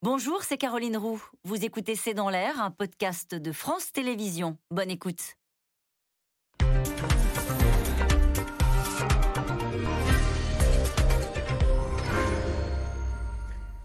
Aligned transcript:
Bonjour, 0.00 0.44
c'est 0.44 0.58
Caroline 0.58 0.96
Roux. 0.96 1.20
Vous 1.42 1.64
écoutez 1.64 1.96
C'est 1.96 2.14
dans 2.14 2.30
l'air, 2.30 2.62
un 2.62 2.70
podcast 2.70 3.34
de 3.34 3.50
France 3.50 3.90
Télévisions. 3.90 4.56
Bonne 4.70 4.92
écoute. 4.92 5.34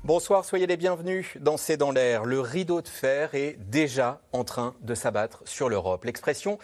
Bonsoir, 0.03 0.45
soyez 0.45 0.67
les 0.67 0.77
bienvenus 0.77 1.35
dans 1.39 1.57
C'est 1.57 1.77
dans 1.77 1.89
l'air. 1.89 2.25
Le 2.25 2.41
rideau 2.41 2.83
de 2.83 2.87
fer 2.87 3.33
est 3.33 3.57
déjà 3.57 4.21
en 4.33 4.43
train 4.43 4.75
de 4.81 4.93
s'abattre 4.93 5.41
sur 5.45 5.67
l'Europe. 5.67 6.05
L'expression 6.05 6.59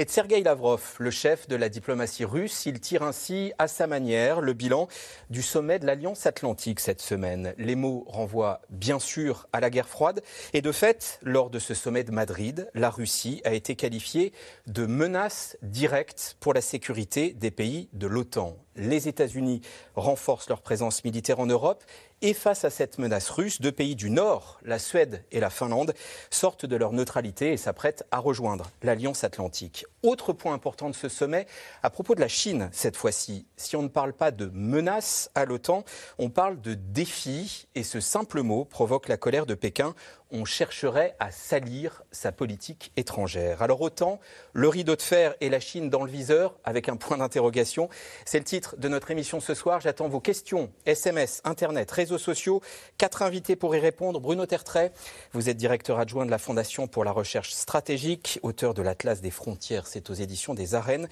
et 0.00 0.06
de 0.06 0.10
Sergei 0.10 0.42
Lavrov, 0.42 0.94
le 0.98 1.10
chef 1.10 1.46
de 1.46 1.56
la 1.56 1.68
diplomatie 1.68 2.24
russe. 2.24 2.64
Il 2.64 2.80
tire 2.80 3.02
ainsi 3.02 3.52
à 3.58 3.68
sa 3.68 3.86
manière 3.86 4.40
le 4.40 4.54
bilan 4.54 4.88
du 5.28 5.42
sommet 5.42 5.78
de 5.78 5.84
l'Alliance 5.84 6.24
Atlantique 6.24 6.80
cette 6.80 7.02
semaine. 7.02 7.52
Les 7.58 7.74
mots 7.74 8.04
renvoient 8.08 8.62
bien 8.70 8.98
sûr 8.98 9.46
à 9.52 9.60
la 9.60 9.68
guerre 9.68 9.90
froide 9.90 10.22
et 10.54 10.62
de 10.62 10.72
fait, 10.72 11.18
lors 11.20 11.50
de 11.50 11.58
ce 11.58 11.74
sommet 11.74 12.02
de 12.02 12.12
Madrid, 12.12 12.70
la 12.72 12.88
Russie 12.88 13.42
a 13.44 13.52
été 13.52 13.76
qualifiée 13.76 14.32
de 14.66 14.86
menace 14.86 15.58
directe 15.60 16.38
pour 16.40 16.54
la 16.54 16.62
sécurité 16.62 17.34
des 17.34 17.50
pays 17.50 17.90
de 17.92 18.06
l'OTAN. 18.06 18.56
Les 18.76 19.06
États-Unis 19.06 19.60
renforcent 19.96 20.48
leur 20.48 20.62
présence 20.62 21.04
militaire 21.04 21.40
en 21.40 21.46
Europe 21.46 21.84
et 22.22 22.34
face 22.34 22.64
à 22.64 22.70
cette 22.70 22.98
menace 22.98 23.30
russe, 23.30 23.60
deux 23.60 23.72
pays 23.72 23.96
du 23.96 24.10
Nord, 24.10 24.58
la 24.62 24.78
Suède 24.78 25.24
et 25.32 25.40
la 25.40 25.50
Finlande, 25.50 25.94
sortent 26.30 26.66
de 26.66 26.76
leur 26.76 26.92
neutralité 26.92 27.52
et 27.52 27.56
s'apprêtent 27.56 28.04
à 28.10 28.18
rejoindre 28.18 28.70
l'Alliance 28.82 29.24
Atlantique. 29.24 29.86
Autre 30.02 30.32
point 30.32 30.52
important 30.52 30.90
de 30.90 30.94
ce 30.94 31.08
sommet, 31.08 31.46
à 31.82 31.90
propos 31.90 32.14
de 32.14 32.20
la 32.20 32.28
Chine 32.28 32.68
cette 32.72 32.96
fois-ci. 32.96 33.46
Si 33.56 33.76
on 33.76 33.82
ne 33.82 33.88
parle 33.88 34.12
pas 34.12 34.30
de 34.30 34.50
menace 34.52 35.30
à 35.34 35.44
l'OTAN, 35.44 35.84
on 36.18 36.28
parle 36.28 36.60
de 36.60 36.74
défi 36.74 37.66
et 37.74 37.82
ce 37.82 38.00
simple 38.00 38.42
mot 38.42 38.64
provoque 38.64 39.08
la 39.08 39.16
colère 39.16 39.46
de 39.46 39.54
Pékin 39.54 39.94
on 40.32 40.44
chercherait 40.44 41.16
à 41.18 41.30
salir 41.30 42.02
sa 42.12 42.32
politique 42.32 42.92
étrangère. 42.96 43.62
Alors 43.62 43.80
autant 43.80 44.20
le 44.52 44.68
rideau 44.68 44.96
de 44.96 45.02
fer 45.02 45.34
et 45.40 45.48
la 45.48 45.60
Chine 45.60 45.90
dans 45.90 46.04
le 46.04 46.10
viseur 46.10 46.58
avec 46.64 46.88
un 46.88 46.96
point 46.96 47.18
d'interrogation. 47.18 47.88
C'est 48.24 48.38
le 48.38 48.44
titre 48.44 48.76
de 48.76 48.88
notre 48.88 49.10
émission 49.10 49.40
ce 49.40 49.54
soir. 49.54 49.80
J'attends 49.80 50.08
vos 50.08 50.20
questions, 50.20 50.70
SMS, 50.86 51.40
Internet, 51.44 51.90
réseaux 51.90 52.18
sociaux. 52.18 52.60
Quatre 52.98 53.22
invités 53.22 53.56
pour 53.56 53.74
y 53.74 53.78
répondre. 53.78 54.20
Bruno 54.20 54.46
Tertrais, 54.46 54.92
vous 55.32 55.48
êtes 55.48 55.56
directeur 55.56 55.98
adjoint 55.98 56.26
de 56.26 56.30
la 56.30 56.38
Fondation 56.38 56.86
pour 56.86 57.04
la 57.04 57.12
recherche 57.12 57.52
stratégique, 57.52 58.38
auteur 58.42 58.74
de 58.74 58.82
l'Atlas 58.82 59.20
des 59.20 59.30
frontières, 59.30 59.86
c'est 59.86 60.10
aux 60.10 60.14
éditions 60.14 60.54
des 60.54 60.74
Arènes. 60.74 61.08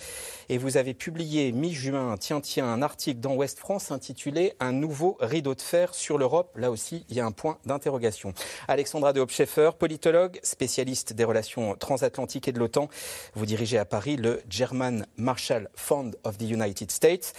Et 0.48 0.58
vous 0.58 0.76
avez 0.76 0.94
publié 0.94 1.52
mi-juin, 1.52 2.16
tiens, 2.18 2.40
tiens, 2.40 2.66
un 2.66 2.82
article 2.82 3.20
dans 3.20 3.34
Ouest 3.34 3.58
France 3.58 3.90
intitulé 3.90 4.54
Un 4.60 4.72
nouveau 4.72 5.16
rideau 5.20 5.54
de 5.54 5.60
fer 5.60 5.94
sur 5.94 6.18
l'Europe. 6.18 6.56
Là 6.56 6.70
aussi, 6.70 7.04
il 7.08 7.16
y 7.16 7.20
a 7.20 7.26
un 7.26 7.32
point 7.32 7.58
d'interrogation. 7.66 8.32
Alexandra 8.68 9.07
de 9.12 9.20
Hopscheffer, 9.20 9.70
politologue, 9.78 10.38
spécialiste 10.42 11.12
des 11.12 11.24
relations 11.24 11.74
transatlantiques 11.76 12.48
et 12.48 12.52
de 12.52 12.58
l'OTAN. 12.58 12.88
Vous 13.34 13.46
dirigez 13.46 13.78
à 13.78 13.84
Paris 13.84 14.16
le 14.16 14.42
German 14.48 15.06
Marshall 15.16 15.68
Fund 15.74 16.16
of 16.24 16.38
the 16.38 16.42
United 16.42 16.90
States. 16.90 17.32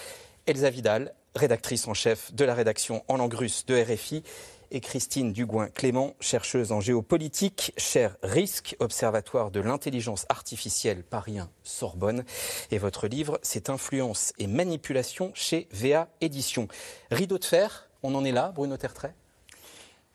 Elsa 0.48 0.70
Vidal, 0.70 1.14
rédactrice 1.36 1.88
en 1.88 1.94
chef 1.94 2.34
de 2.34 2.46
la 2.46 2.54
rédaction 2.54 3.04
en 3.08 3.18
langue 3.18 3.34
russe 3.34 3.66
de 3.66 3.82
RFI 3.82 4.24
et 4.72 4.82
Christine 4.82 5.34
Dugouin-Clément, 5.34 6.16
chercheuse 6.20 6.72
en 6.72 6.80
géopolitique, 6.80 7.74
cher 7.78 8.18
RISC, 8.24 8.76
Observatoire 8.80 9.52
de 9.52 9.60
l'intelligence 9.60 10.26
artificielle 10.30 11.04
parien 11.04 11.50
Sorbonne. 11.64 12.24
Et 12.72 12.78
votre 12.78 13.08
livre, 13.08 13.40
c'est 13.42 13.70
Influence 13.70 14.34
et 14.38 14.48
manipulation 14.48 15.32
chez 15.34 15.68
VA 15.72 16.08
Éditions. 16.22 16.68
Rideau 17.12 17.38
de 17.38 17.46
fer, 17.46 17.90
on 18.04 18.16
en 18.16 18.24
est 18.24 18.32
là, 18.32 18.52
Bruno 18.54 18.78
Tertrais? 18.78 19.14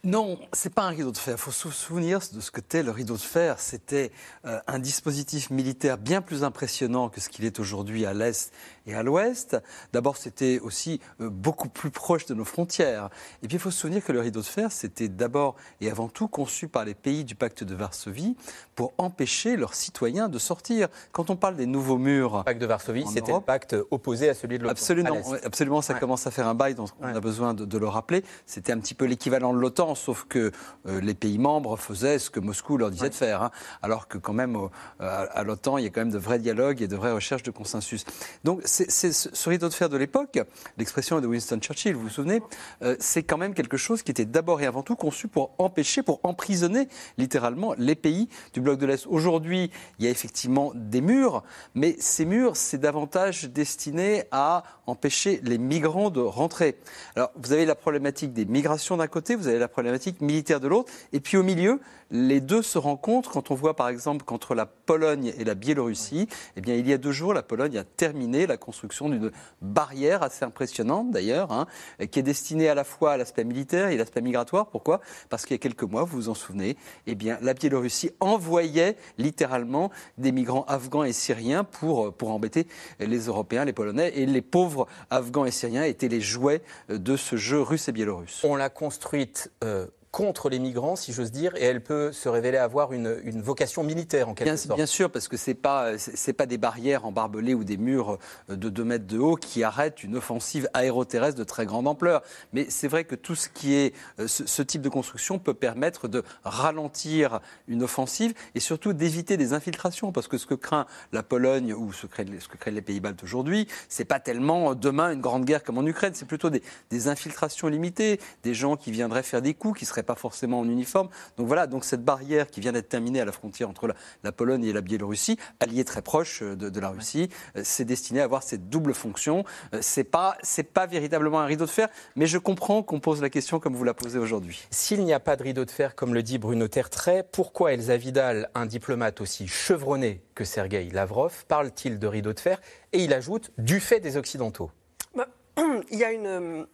Non, 0.04 0.38
c'est 0.52 0.72
pas 0.72 0.82
un 0.82 0.90
rideau 0.90 1.12
de 1.12 1.18
fer. 1.18 1.34
Il 1.34 1.40
faut 1.40 1.50
se 1.50 1.70
souvenir 1.70 2.20
de 2.32 2.40
ce 2.40 2.50
que 2.50 2.60
était 2.64 2.82
le 2.82 2.90
rideau 2.90 3.14
de 3.14 3.20
fer. 3.20 3.60
C'était 3.60 4.10
euh, 4.46 4.58
un 4.66 4.78
dispositif 4.78 5.50
militaire 5.50 5.98
bien 5.98 6.22
plus 6.22 6.44
impressionnant 6.44 7.10
que 7.10 7.20
ce 7.20 7.28
qu'il 7.28 7.44
est 7.44 7.60
aujourd'hui 7.60 8.06
à 8.06 8.14
l'est 8.14 8.52
et 8.86 8.94
à 8.94 9.02
l'ouest. 9.02 9.58
D'abord, 9.92 10.16
c'était 10.16 10.60
aussi 10.60 11.00
euh, 11.20 11.28
beaucoup 11.28 11.68
plus 11.68 11.90
proche 11.90 12.24
de 12.24 12.32
nos 12.32 12.46
frontières. 12.46 13.10
Et 13.42 13.48
puis, 13.48 13.56
il 13.56 13.60
faut 13.60 13.70
se 13.70 13.80
souvenir 13.80 14.02
que 14.02 14.12
le 14.12 14.20
rideau 14.20 14.40
de 14.40 14.46
fer, 14.46 14.72
c'était 14.72 15.08
d'abord 15.08 15.56
et 15.82 15.90
avant 15.90 16.08
tout 16.08 16.26
conçu 16.26 16.68
par 16.68 16.86
les 16.86 16.94
pays 16.94 17.24
du 17.24 17.34
pacte 17.34 17.64
de 17.64 17.74
Varsovie 17.74 18.34
pour 18.74 18.94
empêcher 18.96 19.56
leurs 19.56 19.74
citoyens 19.74 20.28
de 20.28 20.38
sortir. 20.38 20.88
Quand 21.12 21.28
on 21.28 21.36
parle 21.36 21.56
des 21.56 21.66
nouveaux 21.66 21.98
murs. 21.98 22.38
Le 22.38 22.44
pacte 22.44 22.60
de 22.60 22.66
Varsovie, 22.66 23.06
c'était 23.06 23.32
le 23.32 23.40
pacte 23.40 23.76
opposé 23.90 24.30
à 24.30 24.34
celui 24.34 24.58
de 24.58 24.62
l'OTAN. 24.62 24.72
Absolument, 24.72 25.22
absolument, 25.44 25.82
ça 25.82 25.94
commence 25.94 26.26
à 26.26 26.30
faire 26.30 26.48
un 26.48 26.54
bail 26.54 26.74
dont 26.74 26.86
on 27.00 27.14
a 27.14 27.20
besoin 27.20 27.52
de, 27.52 27.66
de 27.66 27.78
le 27.78 27.88
rappeler. 27.88 28.24
C'était 28.46 28.72
un 28.72 28.78
petit 28.78 28.94
peu 28.94 29.04
l'équivalent 29.04 29.52
de 29.52 29.58
l'OTAN, 29.58 29.93
sauf 29.94 30.24
que 30.28 30.52
euh, 30.86 31.00
les 31.00 31.14
pays 31.14 31.38
membres 31.38 31.76
faisaient 31.76 32.18
ce 32.18 32.30
que 32.30 32.40
Moscou 32.40 32.76
leur 32.76 32.90
disait 32.90 33.10
de 33.10 33.14
faire. 33.14 33.42
Hein. 33.42 33.50
alors 33.82 34.08
que 34.08 34.18
quand 34.18 34.32
même, 34.32 34.56
euh, 34.56 34.68
à, 35.00 35.42
l'OTAN, 35.42 35.78
il 35.78 35.84
y 35.84 35.86
a 35.86 35.90
quand 35.90 36.00
même 36.00 36.10
de 36.10 36.18
vrais 36.18 36.38
dialogues 36.38 36.82
et 36.82 36.88
de 36.88 36.96
vraies 36.96 37.12
recherches 37.12 37.42
de 37.42 37.50
consensus. 37.50 38.04
Donc, 38.44 38.60
c'est 38.64 38.90
ce 38.90 39.48
rideau 39.48 39.68
de 39.68 39.74
fer 39.74 39.88
de 39.88 39.96
l'époque, 39.96 40.38
l'expression 40.78 41.20
de 41.20 41.26
Winston 41.26 41.58
Churchill, 41.60 41.94
vous 41.94 42.02
vous 42.02 42.08
souvenez, 42.08 42.42
euh, 42.82 42.96
c'est 42.98 43.22
quand 43.22 43.38
même 43.38 43.54
quelque 43.54 43.76
chose 43.76 44.02
qui 44.02 44.10
était 44.10 44.24
d'abord 44.24 44.60
et 44.60 44.66
avant 44.66 44.82
tout 44.82 44.96
conçu 44.96 45.28
pour 45.28 45.54
empêcher, 45.58 46.02
pour 46.02 46.20
emprisonner 46.22 46.88
littéralement 47.18 47.74
les 47.78 47.94
pays 47.94 48.28
du 48.52 48.60
bloc 48.60 48.78
de 48.78 48.86
l'Est. 48.86 49.06
Aujourd'hui, 49.06 49.70
il 49.98 50.04
y 50.04 50.08
a 50.08 50.10
effectivement 50.10 50.72
des 50.74 51.00
murs, 51.00 51.42
mais 51.74 51.96
ces 51.98 52.24
murs, 52.24 52.56
c'est 52.56 52.78
davantage 52.78 53.44
destiné 53.44 54.24
à 54.30 54.62
empêcher 54.86 55.40
les 55.42 55.58
migrants 55.58 56.10
de 56.10 56.20
rentrer. 56.20 56.78
Alors, 57.16 57.30
vous 57.36 57.52
avez 57.52 57.64
la 57.64 57.74
problématique 57.74 58.32
des 58.32 58.44
migrations 58.44 58.96
d'un 58.96 59.06
côté, 59.06 59.34
vous 59.34 59.48
avez 59.48 59.58
la 59.58 59.68
problématique 59.68 59.83
militaire 60.20 60.60
de 60.60 60.68
l'autre, 60.68 60.92
et 61.12 61.20
puis 61.20 61.36
au 61.36 61.42
milieu, 61.42 61.80
les 62.14 62.40
deux 62.40 62.62
se 62.62 62.78
rencontrent 62.78 63.32
quand 63.32 63.50
on 63.50 63.56
voit 63.56 63.74
par 63.74 63.88
exemple 63.88 64.24
qu'entre 64.24 64.54
la 64.54 64.66
Pologne 64.66 65.34
et 65.36 65.42
la 65.42 65.56
Biélorussie, 65.56 66.28
eh 66.54 66.60
bien, 66.60 66.76
il 66.76 66.88
y 66.88 66.92
a 66.92 66.98
deux 66.98 67.10
jours, 67.10 67.34
la 67.34 67.42
Pologne 67.42 67.76
a 67.76 67.82
terminé 67.82 68.46
la 68.46 68.56
construction 68.56 69.08
d'une 69.08 69.32
barrière 69.60 70.22
assez 70.22 70.44
impressionnante 70.44 71.10
d'ailleurs, 71.10 71.50
hein, 71.50 71.66
qui 72.12 72.20
est 72.20 72.22
destinée 72.22 72.68
à 72.68 72.76
la 72.76 72.84
fois 72.84 73.12
à 73.12 73.16
l'aspect 73.16 73.42
militaire 73.42 73.88
et 73.88 73.94
à 73.94 73.96
l'aspect 73.96 74.20
migratoire. 74.20 74.68
Pourquoi? 74.68 75.00
Parce 75.28 75.44
qu'il 75.44 75.54
y 75.54 75.58
a 75.58 75.58
quelques 75.58 75.82
mois, 75.82 76.04
vous 76.04 76.16
vous 76.16 76.28
en 76.28 76.34
souvenez, 76.34 76.76
eh 77.08 77.16
bien, 77.16 77.36
la 77.42 77.52
Biélorussie 77.52 78.12
envoyait 78.20 78.96
littéralement 79.18 79.90
des 80.16 80.30
migrants 80.30 80.64
afghans 80.68 81.02
et 81.02 81.12
syriens 81.12 81.64
pour, 81.64 82.14
pour 82.14 82.30
embêter 82.30 82.68
les 83.00 83.26
Européens, 83.26 83.64
les 83.64 83.72
Polonais, 83.72 84.12
et 84.14 84.26
les 84.26 84.42
pauvres 84.42 84.86
afghans 85.10 85.46
et 85.46 85.50
syriens 85.50 85.82
étaient 85.82 86.08
les 86.08 86.20
jouets 86.20 86.62
de 86.88 87.16
ce 87.16 87.34
jeu 87.34 87.60
russe 87.60 87.88
et 87.88 87.92
biélorusse. 87.92 88.44
On 88.44 88.54
l'a 88.54 88.70
construite 88.70 89.50
euh, 89.64 89.88
contre 90.14 90.48
les 90.48 90.60
migrants, 90.60 90.94
si 90.94 91.12
j'ose 91.12 91.32
dire, 91.32 91.56
et 91.56 91.64
elle 91.64 91.82
peut 91.82 92.12
se 92.12 92.28
révéler 92.28 92.56
avoir 92.56 92.92
une, 92.92 93.42
vocation 93.42 93.82
militaire 93.82 94.28
en 94.28 94.34
quelque 94.34 94.46
bien, 94.46 94.56
sorte. 94.56 94.76
Bien 94.76 94.86
sûr, 94.86 95.10
parce 95.10 95.26
que 95.26 95.36
ce 95.36 95.50
n'est 95.50 95.56
pas, 95.56 95.90
pas 96.38 96.46
des 96.46 96.56
barrières 96.56 97.04
embarbelées 97.04 97.52
ou 97.52 97.64
des 97.64 97.76
murs 97.76 98.18
de 98.48 98.68
2 98.68 98.84
mètres 98.84 99.08
de 99.08 99.18
haut 99.18 99.34
qui 99.34 99.64
arrêtent 99.64 100.04
une 100.04 100.16
offensive 100.16 100.68
aéroterrestre 100.72 101.36
de 101.36 101.42
très 101.42 101.66
grande 101.66 101.88
ampleur. 101.88 102.22
Mais 102.52 102.66
c'est 102.68 102.86
vrai 102.86 103.02
que 103.02 103.16
tout 103.16 103.34
ce 103.34 103.48
qui 103.48 103.74
est 103.74 103.92
euh, 104.20 104.28
ce, 104.28 104.62
type 104.62 104.82
de 104.82 104.88
construction 104.88 105.40
peut 105.40 105.52
permettre 105.52 106.06
de 106.06 106.22
ralentir 106.44 107.40
une 107.66 107.82
offensive 107.82 108.34
et 108.54 108.60
surtout 108.60 108.92
d'éviter 108.92 109.36
des 109.36 109.52
infiltrations, 109.52 110.12
parce 110.12 110.28
que 110.28 110.38
ce 110.38 110.46
que 110.46 110.54
craint 110.54 110.86
la 111.10 111.24
Pologne 111.24 111.74
ou 111.74 111.92
ce 111.92 112.06
que, 112.06 112.22
ce 112.38 112.46
que 112.46 112.56
craignent 112.56 112.76
les 112.76 112.82
pays 112.82 113.00
baltes 113.00 113.24
aujourd'hui, 113.24 113.66
c'est 113.88 114.04
pas 114.04 114.20
tellement 114.20 114.70
euh, 114.70 114.74
demain 114.76 115.12
une 115.12 115.20
grande 115.20 115.44
guerre 115.44 115.64
comme 115.64 115.78
en 115.78 115.84
Ukraine, 115.84 116.12
c'est 116.14 116.28
plutôt 116.28 116.50
des, 116.50 116.62
des 116.90 117.08
infiltrations 117.08 117.66
limitées, 117.66 118.20
des 118.44 118.54
gens 118.54 118.76
qui 118.76 118.92
viendraient 118.92 119.24
faire 119.24 119.42
des 119.42 119.54
coups, 119.54 119.80
qui 119.80 119.84
seraient 119.84 120.03
pas 120.04 120.14
forcément 120.14 120.60
en 120.60 120.68
uniforme. 120.68 121.08
Donc 121.36 121.46
voilà, 121.46 121.66
donc 121.66 121.84
cette 121.84 122.04
barrière 122.04 122.48
qui 122.48 122.60
vient 122.60 122.72
d'être 122.72 122.88
terminée 122.88 123.20
à 123.20 123.24
la 123.24 123.32
frontière 123.32 123.68
entre 123.68 123.94
la, 124.22 124.32
Pologne 124.32 124.64
et 124.64 124.72
la 124.72 124.80
Biélorussie, 124.80 125.38
alliée 125.60 125.84
très 125.84 126.02
proche 126.02 126.42
euh, 126.42 126.56
de, 126.56 126.80
la 126.80 126.90
Russie, 126.90 127.28
euh, 127.56 127.62
c'est 127.64 127.84
destiné 127.84 128.20
à 128.20 128.24
avoir 128.24 128.42
cette 128.42 128.68
double 128.68 128.94
fonction. 128.94 129.44
Euh, 129.74 129.78
c'est 129.80 130.04
pas 130.04 130.36
c'est 130.42 130.64
pas 130.64 130.86
véritablement 130.86 131.40
un 131.40 131.46
rideau 131.46 131.66
de 131.66 131.70
fer, 131.70 131.88
mais 132.16 132.26
je 132.26 132.38
comprends 132.38 132.82
qu'on 132.82 133.00
pose 133.00 133.22
la 133.22 133.30
question 133.30 133.60
comme 133.60 133.74
vous 133.74 133.84
la 133.84 133.94
posez 133.94 134.18
aujourd'hui. 134.18 134.66
S'il 134.70 135.04
n'y 135.04 135.12
a 135.12 135.20
pas 135.20 135.36
de 135.36 135.42
rideau 135.42 135.64
de 135.64 135.70
fer, 135.70 135.94
comme 135.94 136.14
le 136.14 136.22
dit 136.22 136.38
Bruno 136.38 136.68
Tertrais, 136.68 137.26
pourquoi 137.30 137.72
Elsa 137.72 137.96
Vidal, 137.96 138.50
un 138.54 138.66
diplomate 138.66 139.20
aussi 139.20 139.48
chevronné 139.48 140.22
que 140.34 140.44
Sergei 140.44 140.88
Lavrov, 140.90 141.44
parle-t-il 141.46 141.98
de 141.98 142.06
rideau 142.06 142.32
de 142.32 142.40
fer? 142.40 142.60
Et 142.92 143.04
il 143.04 143.12
ajoute 143.12 143.50
du 143.58 143.80
fait 143.80 144.00
des 144.00 144.16
Occidentaux. 144.16 144.70
Bah, 145.14 145.28
il 145.90 145.98
y 145.98 146.04
a 146.04 146.12
une 146.12 146.66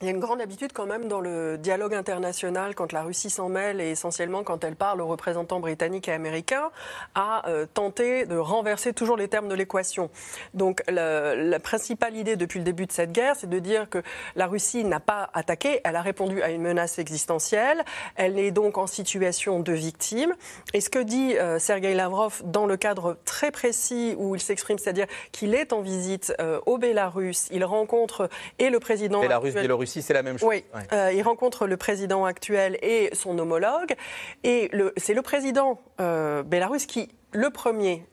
il 0.00 0.06
y 0.06 0.10
a 0.10 0.10
une 0.10 0.20
grande 0.20 0.40
habitude 0.40 0.72
quand 0.72 0.86
même 0.86 1.06
dans 1.06 1.20
le 1.20 1.56
dialogue 1.56 1.94
international, 1.94 2.74
quand 2.74 2.92
la 2.92 3.02
Russie 3.02 3.30
s'en 3.30 3.48
mêle 3.48 3.80
et 3.80 3.90
essentiellement 3.90 4.42
quand 4.42 4.64
elle 4.64 4.74
parle 4.74 5.00
aux 5.00 5.06
représentants 5.06 5.60
britanniques 5.60 6.08
et 6.08 6.12
américains, 6.12 6.70
à 7.14 7.48
euh, 7.48 7.64
tenter 7.72 8.26
de 8.26 8.36
renverser 8.36 8.92
toujours 8.92 9.16
les 9.16 9.28
termes 9.28 9.48
de 9.48 9.54
l'équation. 9.54 10.10
Donc 10.52 10.82
la, 10.88 11.60
principale 11.60 12.16
idée 12.16 12.34
depuis 12.34 12.58
le 12.58 12.64
début 12.64 12.86
de 12.86 12.92
cette 12.92 13.12
guerre, 13.12 13.36
c'est 13.36 13.48
de 13.48 13.58
dire 13.60 13.88
que 13.88 14.02
la 14.34 14.48
Russie 14.48 14.84
n'a 14.84 14.98
pas 14.98 15.30
attaqué, 15.32 15.80
elle 15.84 15.96
a 15.96 16.02
répondu 16.02 16.42
à 16.42 16.50
une 16.50 16.62
menace 16.62 16.98
existentielle, 16.98 17.84
elle 18.16 18.38
est 18.38 18.50
donc 18.50 18.76
en 18.76 18.88
situation 18.88 19.60
de 19.60 19.72
victime. 19.72 20.34
Et 20.74 20.80
ce 20.80 20.90
que 20.90 20.98
dit 20.98 21.38
euh, 21.38 21.60
Sergei 21.60 21.94
Lavrov 21.94 22.42
dans 22.44 22.66
le 22.66 22.76
cadre 22.76 23.16
très 23.24 23.52
précis 23.52 24.16
où 24.18 24.34
il 24.34 24.40
s'exprime, 24.40 24.78
c'est-à-dire 24.78 25.06
qu'il 25.30 25.54
est 25.54 25.72
en 25.72 25.82
visite 25.82 26.34
euh, 26.40 26.60
au 26.66 26.78
Bélarus, 26.78 27.46
il 27.52 27.64
rencontre 27.64 28.28
et 28.58 28.70
le 28.70 28.80
président... 28.80 29.20
Bélarus, 29.20 29.54
Russie, 29.84 30.02
c'est 30.02 30.14
la 30.14 30.22
même 30.22 30.38
chose. 30.38 30.48
Oui, 30.48 30.64
il 31.12 31.22
rencontre 31.22 31.66
le 31.66 31.76
président 31.76 32.24
actuel 32.24 32.78
et 32.82 33.10
son 33.12 33.38
homologue. 33.38 33.94
Et 34.42 34.70
c'est 34.96 35.14
le 35.14 35.22
président 35.22 35.80
bélarusse 35.98 36.86
qui, 36.86 37.10
le 37.32 37.50
premier, 37.50 38.06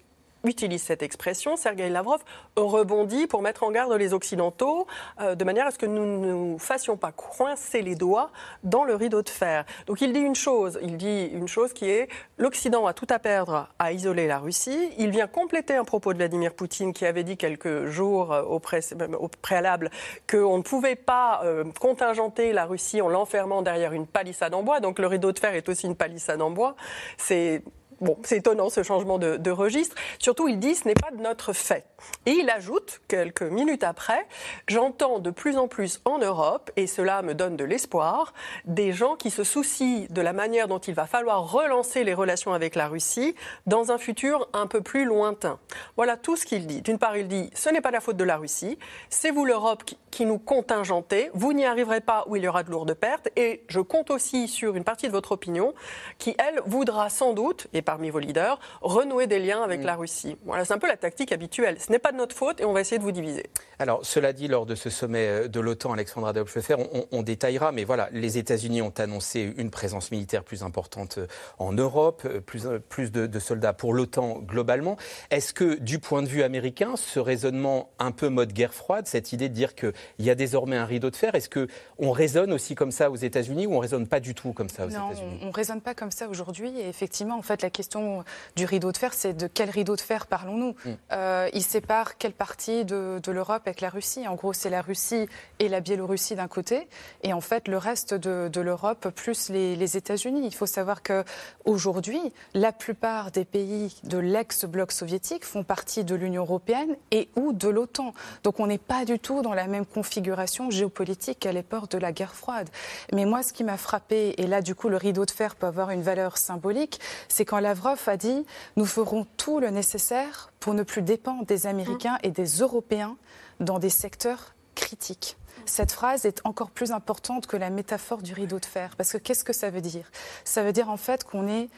utilise 0.44 0.82
cette 0.82 1.04
expression, 1.04 1.56
Sergei 1.56 1.90
Lavrov 1.90 2.22
rebondit 2.56 3.28
pour 3.28 3.42
mettre 3.42 3.64
en 3.64 3.72
garde 3.72 3.94
les 3.94 4.14
Occidentaux 4.14 4.88
euh, 5.20 5.36
de 5.36 5.44
manière 5.44 5.68
à 5.68 5.72
ce 5.72 5.78
que 5.78 5.86
nous 5.86 6.06
ne 6.06 6.32
nous 6.32 6.60
fassions 6.60 6.98
pas 6.98 7.12
coincer 7.12 7.82
les 7.82 7.96
doigts 7.96 8.32
dans 8.64 8.84
le 8.84 8.96
rideau 8.96 9.22
de 9.22 9.30
fer. 9.30 9.66
Donc 9.88 10.02
il 10.02 10.14
dit 10.14 10.20
une 10.20 10.36
chose, 10.36 10.80
il 10.82 10.98
dit 10.98 11.26
une 11.34 11.48
chose 11.48 11.74
qui 11.74 11.90
est 11.90 12.10
l'Occident 12.38 12.86
a 12.88 12.94
tout 12.94 13.08
à 13.10 13.20
perdre 13.20 13.70
à 13.80 13.92
isoler 13.92 14.28
la 14.28 14.40
Russie. 14.40 14.92
Il 14.98 15.12
vient 15.12 15.28
compléter 15.28 15.76
un 15.76 15.84
propos 15.84 16.14
de 16.14 16.18
Vladimir 16.18 16.54
Poutine 16.54 16.94
qui 16.94 17.06
avait 17.06 17.24
dit 17.24 17.38
quelques 17.38 17.86
jours 17.86 18.34
euh, 18.34 18.44
au, 18.44 18.60
préalable 18.60 19.90
qu'on 20.30 20.58
ne 20.58 20.64
pouvait 20.64 20.96
pas 20.96 21.42
euh, 21.44 21.64
contingenter 21.80 22.54
la 22.54 22.66
Russie 22.66 23.02
en 23.02 23.10
l'enfermant 23.10 23.62
derrière 23.62 23.94
une 23.94 24.08
palissade 24.08 24.54
en 24.54 24.64
bois. 24.64 24.80
Donc 24.80 25.00
le 25.00 25.08
rideau 25.08 25.32
de 25.32 25.40
fer 25.40 25.54
est 25.56 25.70
aussi 25.70 25.88
une 25.88 25.96
palissade 25.96 26.42
en 26.42 26.52
bois. 26.52 26.76
C'est 27.18 27.64
Bon, 28.02 28.18
c'est 28.24 28.38
étonnant 28.38 28.72
ce 28.72 28.82
changement 28.82 29.20
de, 29.20 29.52
registre. 29.52 29.96
Surtout, 30.18 30.48
il 30.48 30.58
dit 30.58 30.74
ce 30.74 30.88
n'est 30.88 30.96
pas 30.96 31.12
de 31.12 31.22
notre 31.22 31.54
fait. 31.54 31.86
Et 32.26 32.32
il 32.32 32.50
ajoute, 32.50 33.00
quelques 33.08 33.44
minutes 33.44 33.84
après, 33.84 34.26
j'entends 34.68 35.20
de 35.20 35.30
plus 35.30 35.58
en 35.58 35.68
plus 35.68 36.02
en 36.06 36.18
Europe, 36.18 36.72
et 36.78 36.88
cela 36.88 37.22
me 37.22 37.36
donne 37.36 37.58
de 37.58 37.64
l'espoir, 37.64 38.34
des 38.66 38.92
gens 38.92 39.16
qui 39.16 39.30
se 39.30 39.44
soucient 39.44 40.08
de 40.10 40.22
la 40.22 40.34
manière 40.34 40.68
dont 40.68 40.80
il 40.80 40.96
va 40.96 41.06
falloir 41.06 41.52
relancer 41.52 42.04
les 42.04 42.16
relations 42.16 42.54
avec 42.54 42.74
la 42.74 42.88
Russie 42.88 43.36
dans 43.68 43.92
un 43.92 44.00
futur 44.00 44.50
un 44.54 44.66
peu 44.66 44.82
plus 44.82 45.06
lointain. 45.06 45.60
Voilà 45.96 46.18
tout 46.18 46.36
ce 46.36 46.46
qu'il 46.48 46.66
dit. 46.66 46.82
D'une 46.82 46.98
part, 46.98 47.18
il 47.18 47.28
dit 47.28 47.52
ce 47.54 47.70
n'est 47.70 47.82
pas 47.82 47.92
la 47.92 48.02
faute 48.02 48.18
de 48.18 48.24
la 48.24 48.38
Russie, 48.38 48.80
c'est 49.10 49.30
vous 49.30 49.46
l'Europe 49.46 49.84
qui, 49.84 50.00
qui 50.10 50.26
nous 50.26 50.40
contingentez, 50.40 51.30
vous 51.34 51.54
n'y 51.54 51.66
arriverez 51.66 52.02
pas 52.02 52.26
où 52.28 52.36
il 52.36 52.44
y 52.44 52.48
aura 52.48 52.64
de 52.64 52.72
lourdes 52.72 52.94
pertes, 52.96 53.30
et 53.36 53.64
je 53.68 53.80
compte 53.80 54.10
aussi 54.10 54.48
sur 54.48 54.76
une 54.76 54.84
partie 54.84 55.08
de 55.08 55.12
votre 55.12 55.34
opinion 55.34 55.74
qui, 56.18 56.36
elle, 56.40 56.62
voudra 56.66 57.10
sans 57.10 57.34
doute, 57.34 57.68
et 57.74 57.82
parmi 57.92 58.10
vos 58.10 58.20
leaders, 58.20 58.58
renouer 58.80 59.28
des 59.28 59.40
liens 59.40 59.64
avec 59.64 59.82
mm. 59.82 59.86
la 59.86 59.96
Russie. 59.98 60.38
Voilà, 60.46 60.64
c'est 60.64 60.74
un 60.74 60.78
peu 60.78 60.88
la 60.88 60.96
tactique 60.96 61.34
habituelle. 61.34 61.76
Ce 61.78 61.92
n'est 61.92 62.00
pas 62.00 62.14
de 62.14 62.18
notre 62.18 62.34
faute 62.34 62.62
et 62.62 62.64
on 62.64 62.72
va 62.72 62.80
essayer 62.80 62.98
de 63.00 63.04
vous 63.04 63.12
diviser. 63.12 63.48
Alors, 63.80 64.06
cela 64.06 64.32
dit, 64.32 64.48
lors 64.48 64.66
de 64.66 64.76
ce 64.76 64.90
sommet 64.90 65.28
euh, 65.28 65.48
de 65.50 65.60
l'OTAN, 65.60 65.92
Alexandra 65.92 66.32
de 66.32 66.42
on, 66.78 67.08
on, 67.12 67.22
détaillera, 67.22 67.74
mais 67.74 67.84
voilà, 67.84 68.08
les 68.14 68.38
États-Unis 68.38 68.82
ont 68.82 68.94
annoncé 68.98 69.54
une 69.58 69.72
présence 69.72 70.10
militaire 70.12 70.46
plus 70.46 70.64
importante 70.64 71.18
euh, 71.18 71.28
en 71.60 71.74
Europe, 71.74 72.22
euh, 72.24 72.40
plus, 72.40 72.66
plus 72.88 73.12
de, 73.12 73.28
de 73.28 73.40
soldats 73.40 73.74
pour 73.74 73.94
l'OTAN 73.94 74.40
globalement. 74.40 74.96
Est-ce 75.30 75.54
que, 75.54 75.78
du 75.78 76.00
point 76.00 76.22
de 76.22 76.28
vue 76.28 76.44
américain, 76.44 76.96
ce 76.96 77.20
raisonnement 77.20 77.90
un 78.00 78.12
peu 78.12 78.30
mode 78.30 78.54
guerre 78.54 78.74
froide, 78.74 79.06
cette 79.06 79.34
idée 79.34 79.50
de 79.50 79.54
dire 79.54 79.76
qu'il 79.76 79.92
y 80.20 80.30
a 80.30 80.36
désormais 80.36 80.78
un 80.78 80.86
rideau 80.86 81.10
de 81.10 81.16
fer, 81.18 81.36
est-ce 81.36 81.50
qu'on 81.50 82.12
raisonne 82.12 82.54
aussi 82.54 82.74
comme 82.74 82.92
ça 82.92 83.12
aux 83.12 83.18
États-Unis 83.18 83.68
ou 83.68 83.74
on 83.74 83.80
raisonne 83.80 84.08
pas 84.08 84.22
du 84.22 84.34
tout 84.34 84.54
comme 84.54 84.70
ça 84.70 84.86
aux 84.86 84.90
États-Unis? 84.90 85.40
Non, 85.42 85.50
on 85.50 85.52
raisonne 85.52 85.82
pas 85.82 85.94
comme 85.94 86.12
ça 86.12 86.30
aujourd'hui. 86.30 86.80
Et 86.80 86.88
effectivement, 86.88 87.38
en 87.38 87.42
fait, 87.42 87.62
la 87.62 87.70
question 87.70 87.81
question 87.82 88.24
du 88.56 88.66
rideau 88.66 88.92
de 88.92 88.98
fer, 88.98 89.12
c'est 89.12 89.34
de 89.34 89.48
quel 89.48 89.72
rideau 89.72 89.96
de 89.96 90.02
fer 90.02 90.28
parlons-nous 90.28 90.76
mm. 90.86 90.90
euh, 91.14 91.50
Il 91.54 91.64
sépare 91.64 92.20
quelle 92.20 92.34
partie 92.34 92.86
de, 92.86 93.20
l'Europe 93.32 93.64
avec 93.66 93.82
la 93.82 93.90
Russie 93.90 94.28
En 94.28 94.36
gros, 94.36 94.54
c'est 94.54 94.70
la 94.70 94.82
Russie 94.84 95.28
et 95.58 95.68
la 95.68 95.80
Biélorussie 95.80 96.36
d'un 96.36 96.48
côté, 96.48 96.88
et 97.24 97.34
en 97.34 97.42
fait, 97.42 97.68
le 97.68 97.78
reste 97.78 98.14
de, 98.14 98.62
l'Europe 98.62 99.10
plus 99.10 99.50
les, 99.50 99.98
États-Unis. 99.98 100.42
Il 100.46 100.54
faut 100.54 100.68
savoir 100.68 101.02
que 101.02 101.24
aujourd'hui, 101.66 102.22
la 102.54 102.72
plupart 102.72 103.32
des 103.32 103.46
pays 103.46 104.00
de 104.04 104.20
l'ex-bloc 104.20 104.92
soviétique 104.92 105.44
font 105.44 105.64
partie 105.64 106.04
de 106.04 106.14
l'Union 106.14 106.44
européenne 106.44 106.96
et 107.10 107.30
ou 107.36 107.52
de 107.52 107.68
l'OTAN. 107.68 108.14
Donc, 108.44 108.60
on 108.60 108.68
n'est 108.68 108.78
pas 108.78 109.06
du 109.06 109.18
tout 109.18 109.42
dans 109.42 109.56
la 109.56 109.66
même 109.66 109.88
configuration 109.88 110.70
géopolitique 110.70 111.40
qu'à 111.40 111.52
l'époque 111.52 111.90
de 111.90 111.98
la 111.98 112.12
guerre 112.12 112.36
froide. 112.36 112.70
Mais 113.12 113.26
moi, 113.26 113.42
ce 113.42 113.54
qui 113.54 113.64
m'a 113.64 113.78
frappé, 113.78 114.36
et 114.38 114.46
là, 114.46 114.62
du 114.62 114.76
coup, 114.76 114.88
le 114.88 114.98
rideau 114.98 115.26
de 115.26 115.32
fer 115.32 115.56
peut 115.56 115.68
avoir 115.68 115.90
une 115.90 116.04
valeur 116.04 116.38
symbolique, 116.38 117.00
c'est 117.28 117.46
quand 117.46 117.60
la 117.60 117.71
Lavrov 117.72 118.04
a 118.08 118.18
dit 118.18 118.46
Nous 118.76 118.86
ferons 118.86 119.26
tout 119.38 119.62
le 119.62 119.70
nécessaire 119.70 120.52
pour 120.60 120.74
ne 120.74 120.84
plus 120.84 121.02
dépendre 121.02 121.46
des 121.46 121.68
Américains 121.68 122.18
et 122.22 122.30
des 122.30 122.44
Européens 122.44 123.16
dans 123.62 123.80
des 123.80 123.90
secteurs 123.90 124.56
critiques. 124.76 125.38
Cette 125.66 125.94
phrase 125.94 126.26
est 126.26 126.42
encore 126.44 126.72
plus 126.72 126.92
importante 126.92 127.48
que 127.48 127.56
la 127.56 127.70
métaphore 127.70 128.24
du 128.24 128.34
rideau 128.34 128.60
de 128.60 128.66
fer. 128.66 128.94
Parce 128.98 129.14
que 129.14 129.18
qu'est-ce 129.18 129.46
que 129.46 129.54
ça 129.54 129.70
veut 129.70 129.80
dire? 129.80 130.12
Ça 130.44 130.64
veut 130.64 130.74
dire 130.74 130.90
en 130.90 130.98
fait 130.98 131.24
qu'on 131.24 131.48
est 131.48 131.70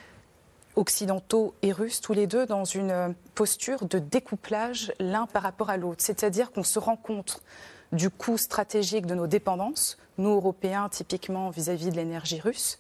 occidentaux 0.75 1.53
et 1.61 1.71
russes, 1.71 2.01
tous 2.01 2.13
les 2.13 2.25
deux 2.25 2.47
dans 2.47 2.65
une 2.65 3.13
posture 3.35 3.85
de 3.85 3.99
découplage 3.99 4.93
l'un 4.99 5.27
par 5.27 5.43
rapport 5.43 5.69
à 5.69 5.77
l'autre. 5.77 6.01
C'est-à-dire 6.03 6.51
qu'on 6.51 6.63
se 6.63 6.79
rend 6.79 6.95
compte 6.95 7.43
du 7.91 8.09
coût 8.09 8.39
stratégique 8.39 9.05
de 9.05 9.13
nos 9.13 9.27
dépendances, 9.27 9.99
nous 10.17 10.31
Européens 10.31 10.89
typiquement 10.89 11.51
vis-à-vis 11.51 11.89
-vis 11.89 11.91
de 11.91 11.97
l'énergie 11.97 12.41
russe, 12.41 12.79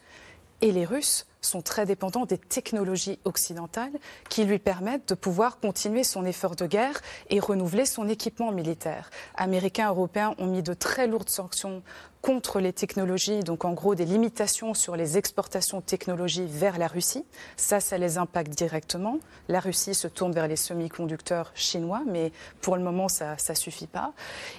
et 0.61 0.71
les 0.71 0.85
Russes 0.85 1.27
sont 1.45 1.61
très 1.61 1.85
dépendants 1.85 2.25
des 2.25 2.37
technologies 2.37 3.19
occidentales 3.25 3.93
qui 4.29 4.45
lui 4.45 4.59
permettent 4.59 5.09
de 5.09 5.15
pouvoir 5.15 5.59
continuer 5.59 6.03
son 6.03 6.25
effort 6.25 6.55
de 6.55 6.65
guerre 6.65 7.01
et 7.29 7.39
renouveler 7.39 7.85
son 7.85 8.07
équipement 8.07 8.51
militaire. 8.51 9.09
Américains, 9.35 9.89
Européens 9.89 10.35
ont 10.37 10.47
mis 10.47 10.63
de 10.63 10.73
très 10.73 11.07
lourdes 11.07 11.29
sanctions 11.29 11.83
contre 12.23 12.61
les 12.61 12.71
technologies, 12.71 13.41
donc 13.41 13.65
en 13.65 13.73
gros 13.73 13.95
des 13.95 14.05
limitations 14.05 14.73
sur 14.73 14.95
les 14.95 15.17
exportations 15.17 15.79
de 15.79 15.83
technologies 15.83 16.47
vers 16.47 16.77
la 16.77 16.87
Russie. 16.87 17.25
Ça, 17.57 17.81
ça 17.81 17.97
les 17.97 18.17
impacte 18.17 18.51
directement. 18.51 19.19
La 19.49 19.59
Russie 19.59 19.93
se 19.93 20.07
tourne 20.07 20.31
vers 20.31 20.47
les 20.47 20.55
semi-conducteurs 20.55 21.51
chinois, 21.53 22.01
mais 22.07 22.31
pour 22.61 22.77
le 22.77 22.81
moment, 22.81 23.09
ça 23.09 23.35
ne 23.49 23.55
suffit 23.55 23.87
pas. 23.87 24.13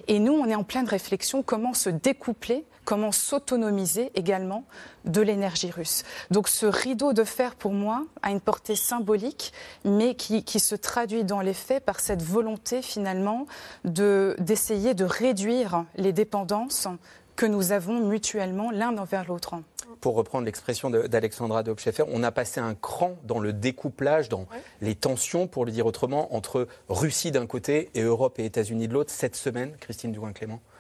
Et 0.09 0.19
nous, 0.19 0.35
on 0.35 0.45
est 0.45 0.55
en 0.55 0.63
pleine 0.63 0.87
réflexion 0.87 1.43
comment 1.43 1.73
se 1.73 1.89
découpler, 1.89 2.67
comment 2.85 3.13
s'autonomiser 3.13 4.13
également 4.15 4.65
de 5.07 5.23
l'énergie 5.23 5.71
russe. 5.71 6.03
Donc 6.31 6.49
ce 6.49 6.67
rideau 6.67 7.15
de 7.15 7.25
fer, 7.25 7.55
pour 7.55 7.73
moi, 7.73 8.05
a 8.21 8.31
une 8.31 8.43
portée 8.43 8.77
symbolique, 8.77 9.55
mais 9.87 10.15
qui, 10.15 10.61
se 10.61 10.75
traduit 10.75 11.25
dans 11.25 11.41
les 11.41 11.55
faits 11.55 11.83
par 11.83 12.01
cette 12.01 12.23
volonté 12.23 12.83
finalement 12.83 13.47
d'essayer 13.85 14.93
de 14.93 15.05
réduire 15.05 15.85
les 15.97 16.13
dépendances 16.13 16.89
que 17.37 17.47
nous 17.47 17.73
avons 17.73 18.01
mutuellement 18.01 18.71
l'un 18.71 18.97
envers 18.99 19.27
l'autre. 19.27 19.55
Pour 20.01 20.15
reprendre 20.15 20.45
l'expression 20.45 20.91
d'Alexandra 20.91 21.63
Dobchefer, 21.63 22.05
on 22.09 22.23
a 22.23 22.31
passé 22.31 22.61
un 22.61 22.75
cran 22.75 23.17
dans 23.25 23.39
le 23.39 23.53
découplage, 23.53 24.29
dans 24.29 24.47
les 24.81 24.95
tensions, 24.95 25.47
pour 25.47 25.65
le 25.65 25.73
dire 25.73 25.87
autrement, 25.87 26.35
entre 26.35 26.69
Russie 26.89 27.31
d'un 27.31 27.47
côté 27.47 27.91
et 27.95 28.03
Europe 28.03 28.39
et 28.39 28.45
États-Unis 28.45 28.89
de 28.89 28.93
l'autre 28.93 29.11
cette 29.11 29.37
semaine, 29.37 29.77
Christine 29.81 30.13
Dugouin-Clément 30.13 30.61
ah, 30.63 30.74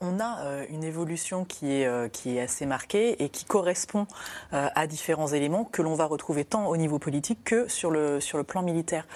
on 0.00 0.18
a 0.20 0.40
euh, 0.40 0.66
une 0.70 0.84
évolution 0.84 1.44
qui 1.44 1.72
est, 1.72 1.86
euh, 1.86 2.08
qui 2.08 2.36
est 2.36 2.40
assez 2.40 2.66
marquée 2.66 3.22
et 3.22 3.28
qui 3.28 3.44
correspond 3.44 4.06
euh, 4.52 4.68
à 4.74 4.86
différents 4.86 5.28
éléments 5.28 5.64
que 5.64 5.82
l'on 5.82 5.94
va 5.94 6.06
retrouver 6.06 6.44
tant 6.44 6.66
au 6.66 6.76
niveau 6.76 6.98
politique 6.98 7.44
que 7.44 7.68
sur 7.68 7.90
le, 7.90 8.20
sur 8.20 8.38
le 8.38 8.44
plan 8.44 8.62
militaire. 8.62 9.06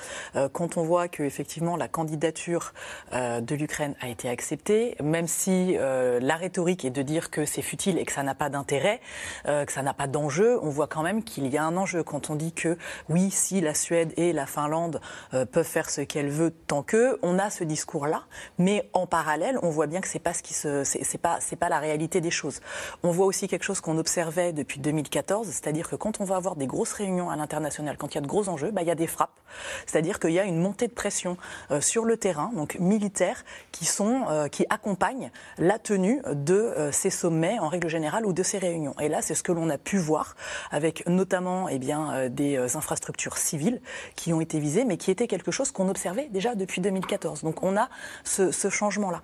Quand 0.52 0.76
on 0.76 0.82
voit 0.82 1.08
que 1.08 1.22
effectivement 1.22 1.76
la 1.76 1.88
candidature 1.88 2.72
de 3.12 3.54
l'Ukraine 3.54 3.94
a 4.00 4.08
été 4.08 4.28
acceptée, 4.28 4.96
même 5.02 5.26
si 5.26 5.76
la 5.76 6.36
rhétorique 6.36 6.84
est 6.84 6.90
de 6.90 7.02
dire 7.02 7.30
que 7.30 7.44
c'est 7.44 7.62
futile 7.62 7.98
et 7.98 8.04
que 8.04 8.12
ça 8.12 8.22
n'a 8.22 8.34
pas 8.34 8.48
d'intérêt, 8.48 9.00
que 9.44 9.72
ça 9.72 9.82
n'a 9.82 9.94
pas 9.94 10.06
d'enjeu, 10.06 10.58
on 10.62 10.70
voit 10.70 10.86
quand 10.86 11.02
même 11.02 11.22
qu'il 11.22 11.46
y 11.48 11.58
a 11.58 11.64
un 11.64 11.76
enjeu 11.76 12.02
quand 12.02 12.30
on 12.30 12.34
dit 12.34 12.52
que 12.52 12.76
oui, 13.08 13.30
si 13.30 13.60
la 13.60 13.74
Suède 13.74 14.12
et 14.16 14.32
la 14.32 14.46
Finlande 14.46 15.00
peuvent 15.30 15.62
faire 15.64 15.90
ce 15.90 16.00
qu'elles 16.00 16.30
veulent 16.30 16.54
tant 16.66 16.82
que, 16.82 17.18
on 17.22 17.38
a 17.38 17.50
ce 17.50 17.64
discours-là, 17.64 18.24
mais 18.58 18.88
en 18.92 19.06
parallèle, 19.06 19.58
on 19.62 19.70
voit 19.70 19.86
bien 19.86 20.00
que 20.00 20.08
c'est 20.08 20.18
pas 20.18 20.34
ce 20.34 20.42
qui 20.42 20.51
c'est 20.52 21.18
pas 21.20 21.38
c'est 21.40 21.56
pas 21.56 21.68
la 21.68 21.78
réalité 21.78 22.20
des 22.20 22.30
choses. 22.30 22.60
On 23.02 23.10
voit 23.10 23.26
aussi 23.26 23.48
quelque 23.48 23.64
chose 23.64 23.80
qu'on 23.80 23.98
observait 23.98 24.52
depuis 24.52 24.80
2014, 24.80 25.46
c'est-à-dire 25.48 25.88
que 25.88 25.96
quand 25.96 26.20
on 26.20 26.24
va 26.24 26.36
avoir 26.36 26.56
des 26.56 26.66
grosses 26.66 26.92
réunions 26.92 27.30
à 27.30 27.36
l'international, 27.36 27.96
quand 27.96 28.12
il 28.12 28.16
y 28.16 28.18
a 28.18 28.20
de 28.20 28.26
gros 28.26 28.48
enjeux, 28.48 28.70
bah, 28.70 28.82
il 28.82 28.88
y 28.88 28.90
a 28.90 28.94
des 28.94 29.06
frappes, 29.06 29.38
c'est-à-dire 29.86 30.18
qu'il 30.18 30.32
y 30.32 30.38
a 30.38 30.44
une 30.44 30.60
montée 30.60 30.88
de 30.88 30.92
pression 30.92 31.36
euh, 31.70 31.80
sur 31.80 32.04
le 32.04 32.16
terrain, 32.16 32.50
donc 32.54 32.76
militaire, 32.78 33.44
qui 33.70 33.84
sont 33.84 34.24
euh, 34.28 34.48
qui 34.48 34.64
accompagnent 34.70 35.30
la 35.58 35.78
tenue 35.78 36.22
de 36.32 36.54
euh, 36.54 36.92
ces 36.92 37.10
sommets 37.10 37.58
en 37.58 37.68
règle 37.68 37.88
générale 37.88 38.26
ou 38.26 38.32
de 38.32 38.42
ces 38.42 38.58
réunions. 38.58 38.94
Et 39.00 39.08
là, 39.08 39.22
c'est 39.22 39.34
ce 39.34 39.42
que 39.42 39.52
l'on 39.52 39.68
a 39.70 39.78
pu 39.78 39.98
voir 39.98 40.36
avec 40.70 41.06
notamment 41.06 41.68
eh 41.68 41.78
bien 41.78 42.28
des 42.28 42.56
infrastructures 42.76 43.36
civiles 43.36 43.80
qui 44.16 44.32
ont 44.32 44.40
été 44.40 44.58
visées, 44.58 44.84
mais 44.84 44.96
qui 44.96 45.10
était 45.10 45.26
quelque 45.26 45.50
chose 45.50 45.70
qu'on 45.70 45.88
observait 45.88 46.28
déjà 46.30 46.54
depuis 46.54 46.80
2014. 46.80 47.42
Donc 47.42 47.62
on 47.62 47.76
a 47.76 47.88
ce, 48.24 48.50
ce 48.50 48.68
changement-là. 48.68 49.22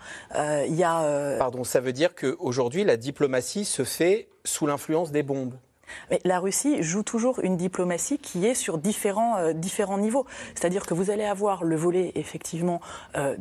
Il 0.67 0.75
y 0.75 0.85
a 0.85 1.01
Pardon, 1.39 1.65
ça 1.65 1.81
veut 1.81 1.93
dire 1.93 2.15
qu'aujourd'hui, 2.15 2.85
la 2.85 2.97
diplomatie 2.97 3.65
se 3.65 3.85
fait 3.85 4.29
sous 4.45 4.67
l'influence 4.67 5.11
des 5.11 5.23
bombes 5.23 5.55
La 6.25 6.39
Russie 6.39 6.83
joue 6.83 7.03
toujours 7.03 7.41
une 7.41 7.57
diplomatie 7.57 8.19
qui 8.19 8.47
est 8.47 8.55
sur 8.55 8.79
différents, 8.79 9.39
euh, 9.39 9.53
niveaux. 9.99 10.27
C'est-à-dire 10.55 10.87
que 10.87 10.95
vous 10.95 11.11
allez 11.11 11.25
avoir 11.25 11.65
le 11.65 11.77
volet, 11.77 12.13
effectivement, 12.15 12.81
euh, 13.17 13.37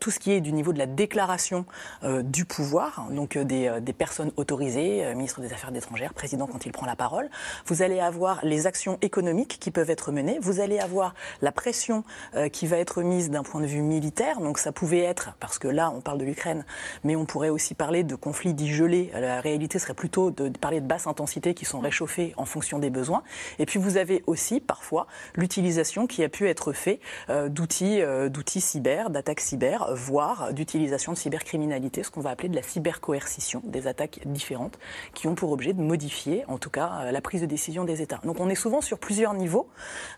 tout 0.00 0.10
ce 0.10 0.18
qui 0.18 0.32
est 0.32 0.40
du 0.40 0.52
niveau 0.52 0.72
de 0.72 0.78
la 0.78 0.86
déclaration 0.86 1.64
euh, 2.04 2.22
du 2.22 2.44
pouvoir, 2.44 3.08
donc 3.10 3.36
des, 3.38 3.78
des, 3.80 3.92
personnes 3.92 4.32
autorisées, 4.36 5.14
ministre 5.14 5.40
des 5.40 5.52
Affaires 5.52 5.74
étrangères, 5.74 6.14
président 6.14 6.46
quand 6.46 6.66
il 6.66 6.72
prend 6.72 6.86
la 6.86 6.96
parole. 6.96 7.28
Vous 7.66 7.82
allez 7.82 8.00
avoir 8.00 8.40
les 8.44 8.66
actions 8.66 8.98
économiques 9.02 9.58
qui 9.60 9.70
peuvent 9.70 9.90
être 9.90 10.12
menées. 10.12 10.38
Vous 10.40 10.60
allez 10.60 10.78
avoir 10.78 11.14
la 11.40 11.52
pression 11.52 12.04
qui 12.52 12.66
va 12.66 12.78
être 12.78 13.02
mise 13.02 13.30
d'un 13.30 13.42
point 13.42 13.60
de 13.60 13.66
vue 13.66 13.82
militaire. 13.82 14.40
Donc 14.40 14.58
ça 14.58 14.72
pouvait 14.72 15.00
être, 15.00 15.34
parce 15.40 15.58
que 15.58 15.68
là, 15.68 15.92
on 15.94 16.00
parle 16.00 16.18
de 16.18 16.24
l'Ukraine, 16.24 16.64
mais 17.04 17.16
on 17.16 17.24
pourrait 17.24 17.48
aussi 17.48 17.74
parler 17.74 18.04
de 18.04 18.14
conflits 18.14 18.54
dits 18.54 18.72
gelés. 18.72 19.10
La 19.14 19.40
réalité 19.40 19.78
serait 19.78 19.94
plutôt 19.94 20.30
de 20.30 20.48
parler 20.48 20.80
de 20.80 20.86
basse 20.86 21.06
intensité 21.06 21.54
qui 21.54 21.64
sont 21.64 21.80
réchauffer 21.86 22.34
en 22.36 22.44
fonction 22.44 22.78
des 22.78 22.90
besoins. 22.90 23.22
Et 23.58 23.66
puis 23.66 23.78
vous 23.78 23.96
avez 23.96 24.22
aussi 24.26 24.60
parfois 24.60 25.06
l'utilisation 25.34 26.06
qui 26.06 26.22
a 26.24 26.28
pu 26.28 26.48
être 26.48 26.72
faite 26.72 27.00
euh, 27.30 27.48
d'outils, 27.48 28.02
euh, 28.02 28.28
d'outils 28.28 28.60
cyber, 28.60 29.10
d'attaques 29.10 29.40
cyber, 29.40 29.88
voire 29.94 30.52
d'utilisation 30.52 31.12
de 31.12 31.16
cybercriminalité, 31.16 32.02
ce 32.02 32.10
qu'on 32.10 32.20
va 32.20 32.30
appeler 32.30 32.48
de 32.48 32.56
la 32.56 32.62
cybercoercition, 32.62 33.62
des 33.64 33.86
attaques 33.86 34.20
différentes 34.26 34.78
qui 35.14 35.28
ont 35.28 35.34
pour 35.34 35.52
objet 35.52 35.72
de 35.72 35.80
modifier, 35.80 36.44
en 36.48 36.58
tout 36.58 36.70
cas, 36.70 37.00
euh, 37.00 37.12
la 37.12 37.20
prise 37.20 37.40
de 37.40 37.46
décision 37.46 37.84
des 37.84 38.02
États. 38.02 38.20
Donc 38.24 38.40
on 38.40 38.48
est 38.48 38.56
souvent 38.56 38.80
sur 38.80 38.98
plusieurs 38.98 39.34
niveaux, 39.34 39.68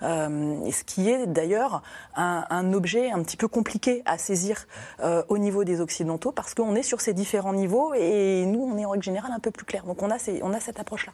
ce 0.00 0.84
qui 0.84 1.10
est 1.10 1.26
d'ailleurs 1.26 1.82
un, 2.14 2.72
objet 2.72 3.10
un 3.10 3.22
petit 3.22 3.36
peu 3.36 3.48
compliqué 3.48 4.02
à 4.06 4.18
saisir 4.18 4.66
au 5.28 5.38
niveau 5.38 5.64
des 5.64 5.80
Occidentaux, 5.80 6.32
parce 6.32 6.54
qu'on 6.54 6.74
est 6.74 6.82
sur 6.82 7.00
ces 7.00 7.14
différents 7.14 7.52
niveaux 7.52 7.94
et 7.94 8.44
nous, 8.46 8.60
on 8.60 8.78
est 8.78 8.84
en 8.84 8.90
règle 8.90 9.04
générale 9.04 9.32
un 9.34 9.40
peu 9.40 9.50
plus 9.50 9.64
clair. 9.64 9.84
Donc 9.84 10.02
on 10.02 10.10
a 10.10 10.18
cette 10.18 10.80
approche-là. 10.80 11.12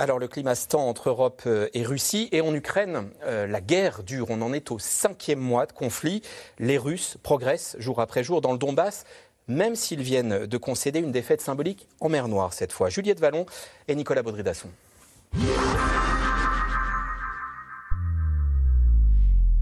Alors 0.00 0.20
le 0.20 0.28
climat 0.28 0.54
se 0.54 0.68
tend 0.68 0.88
entre 0.88 1.08
Europe 1.08 1.42
euh, 1.46 1.66
et 1.74 1.82
Russie 1.82 2.28
et 2.30 2.40
en 2.40 2.54
Ukraine, 2.54 3.10
euh, 3.24 3.48
la 3.48 3.60
guerre 3.60 4.04
dure. 4.04 4.26
On 4.30 4.40
en 4.42 4.52
est 4.52 4.70
au 4.70 4.78
cinquième 4.78 5.40
mois 5.40 5.66
de 5.66 5.72
conflit. 5.72 6.22
Les 6.60 6.78
Russes 6.78 7.16
progressent 7.24 7.74
jour 7.80 8.00
après 8.00 8.22
jour 8.22 8.40
dans 8.40 8.52
le 8.52 8.58
Donbass, 8.58 9.04
même 9.48 9.74
s'ils 9.74 10.02
viennent 10.02 10.46
de 10.46 10.56
concéder 10.56 11.00
une 11.00 11.10
défaite 11.10 11.40
symbolique 11.40 11.88
en 11.98 12.08
mer 12.10 12.28
Noire 12.28 12.52
cette 12.52 12.70
fois. 12.70 12.90
Juliette 12.90 13.18
Vallon 13.18 13.44
et 13.88 13.96
Nicolas 13.96 14.22
Baudry-Dasson. 14.22 14.68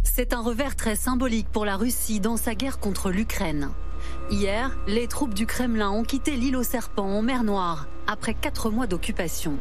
C'est 0.02 0.34
un 0.34 0.42
revers 0.42 0.76
très 0.76 0.96
symbolique 0.96 1.48
pour 1.48 1.64
la 1.64 1.78
Russie 1.78 2.20
dans 2.20 2.36
sa 2.36 2.54
guerre 2.54 2.78
contre 2.78 3.10
l'Ukraine. 3.10 3.70
Hier, 4.30 4.76
les 4.86 5.08
troupes 5.08 5.32
du 5.32 5.46
Kremlin 5.46 5.90
ont 5.90 6.04
quitté 6.04 6.32
l'île 6.36 6.56
aux 6.56 6.62
serpents 6.62 7.08
en 7.08 7.22
mer 7.22 7.42
Noire 7.42 7.86
après 8.06 8.34
quatre 8.34 8.68
mois 8.68 8.86
d'occupation. 8.86 9.58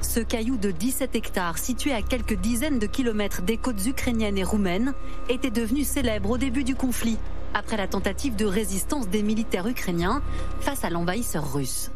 Ce 0.00 0.20
caillou 0.20 0.56
de 0.56 0.70
17 0.70 1.14
hectares, 1.14 1.58
situé 1.58 1.92
à 1.92 2.02
quelques 2.02 2.34
dizaines 2.34 2.78
de 2.78 2.86
kilomètres 2.86 3.42
des 3.42 3.56
côtes 3.56 3.84
ukrainiennes 3.86 4.38
et 4.38 4.44
roumaines, 4.44 4.94
était 5.28 5.50
devenu 5.50 5.84
célèbre 5.84 6.30
au 6.30 6.38
début 6.38 6.64
du 6.64 6.74
conflit, 6.74 7.18
après 7.54 7.76
la 7.76 7.86
tentative 7.86 8.36
de 8.36 8.46
résistance 8.46 9.08
des 9.08 9.22
militaires 9.22 9.66
ukrainiens 9.66 10.22
face 10.60 10.84
à 10.84 10.90
l'envahisseur 10.90 11.52
russe. 11.52 11.90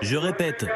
Je 0.00 0.16
répète, 0.16 0.66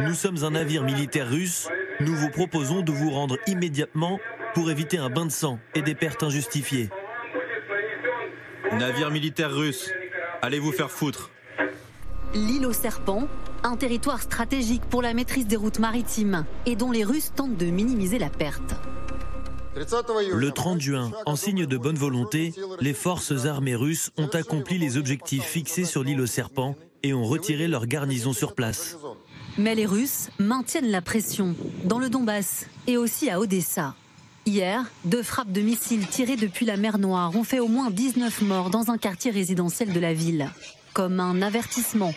nous 0.00 0.14
sommes 0.14 0.44
un 0.44 0.50
navire 0.50 0.82
militaire 0.82 1.28
russe. 1.28 1.68
Nous 2.00 2.14
vous 2.14 2.30
proposons 2.30 2.82
de 2.82 2.92
vous 2.92 3.10
rendre 3.10 3.38
immédiatement 3.46 4.18
pour 4.54 4.70
éviter 4.70 4.98
un 4.98 5.10
bain 5.10 5.26
de 5.26 5.30
sang 5.30 5.58
et 5.74 5.82
des 5.82 5.94
pertes 5.94 6.22
injustifiées. 6.22 6.90
Navire 8.72 9.10
militaire 9.10 9.52
russe, 9.52 9.90
allez 10.40 10.58
vous 10.58 10.72
faire 10.72 10.90
foutre. 10.90 11.30
L'île 12.34 12.64
aux 12.64 12.72
serpents, 12.72 13.28
un 13.62 13.76
territoire 13.76 14.22
stratégique 14.22 14.82
pour 14.88 15.02
la 15.02 15.12
maîtrise 15.12 15.46
des 15.46 15.56
routes 15.56 15.78
maritimes 15.78 16.46
et 16.64 16.76
dont 16.76 16.90
les 16.90 17.04
Russes 17.04 17.32
tentent 17.36 17.58
de 17.58 17.66
minimiser 17.66 18.18
la 18.18 18.30
perte. 18.30 18.74
Le 19.74 20.50
30 20.50 20.80
juin, 20.80 21.12
en 21.26 21.36
signe 21.36 21.66
de 21.66 21.76
bonne 21.76 21.96
volonté, 21.96 22.54
les 22.80 22.94
forces 22.94 23.44
armées 23.44 23.74
russes 23.74 24.10
ont 24.16 24.28
accompli 24.28 24.78
les 24.78 24.96
objectifs 24.96 25.44
fixés 25.44 25.84
sur 25.84 26.02
l'île 26.02 26.20
aux 26.20 26.26
serpents 26.26 26.74
et 27.02 27.12
ont 27.12 27.24
retiré 27.24 27.68
leur 27.68 27.86
garnison 27.86 28.32
sur 28.32 28.54
place. 28.54 28.96
Mais 29.58 29.74
les 29.74 29.86
Russes 29.86 30.30
maintiennent 30.38 30.90
la 30.90 31.02
pression 31.02 31.54
dans 31.84 31.98
le 31.98 32.08
Donbass 32.08 32.66
et 32.86 32.96
aussi 32.96 33.28
à 33.28 33.40
Odessa. 33.40 33.94
Hier, 34.44 34.84
deux 35.04 35.22
frappes 35.22 35.52
de 35.52 35.60
missiles 35.60 36.06
tirées 36.06 36.36
depuis 36.36 36.66
la 36.66 36.76
mer 36.76 36.98
Noire 36.98 37.34
ont 37.36 37.44
fait 37.44 37.60
au 37.60 37.68
moins 37.68 37.90
19 37.90 38.42
morts 38.42 38.70
dans 38.70 38.90
un 38.90 38.98
quartier 38.98 39.30
résidentiel 39.30 39.92
de 39.92 40.00
la 40.00 40.14
ville 40.14 40.50
comme 40.92 41.20
un 41.20 41.42
avertissement, 41.42 42.14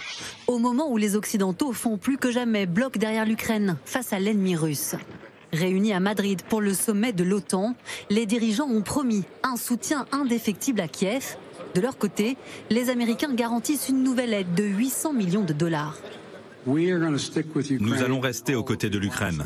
au 0.48 0.60
moment 0.60 0.91
où 0.91 0.98
les 0.98 1.15
Occidentaux 1.15 1.74
font 1.74 1.98
plus 1.98 2.17
que 2.17 2.32
jamais 2.32 2.65
bloc 2.65 2.98
derrière 2.98 3.25
l'Ukraine 3.25 3.77
face 3.86 4.13
à 4.13 4.20
l'ennemi 4.20 4.55
russe. 4.55 4.96
Réunis 5.53 5.94
à 5.94 6.00
Madrid 6.00 6.41
pour 6.50 6.62
le 6.62 6.74
sommet 6.74 7.13
de 7.13 7.24
l'OTAN, 7.24 7.75
les 8.10 8.25
dirigeants 8.25 8.67
ont 8.67 8.82
promis 8.82 9.24
un 9.44 9.55
soutien 9.55 10.05
indéfectible 10.12 10.82
à 10.82 10.88
Kiev. 10.88 11.38
De 11.74 11.82
leur 11.82 11.98
côté, 11.98 12.38
les 12.70 12.89
Américains 12.89 13.34
garantissent 13.34 13.89
une 13.89 14.03
nouvelle 14.03 14.34
aide 14.34 14.53
de 14.53 14.63
800 14.63 15.13
millions 15.13 15.44
de 15.44 15.53
dollars. 15.53 15.98
Nous 16.67 18.03
allons 18.03 18.20
rester 18.20 18.55
aux 18.55 18.63
côtés 18.63 18.89
de 18.89 18.98
l'Ukraine. 18.98 19.44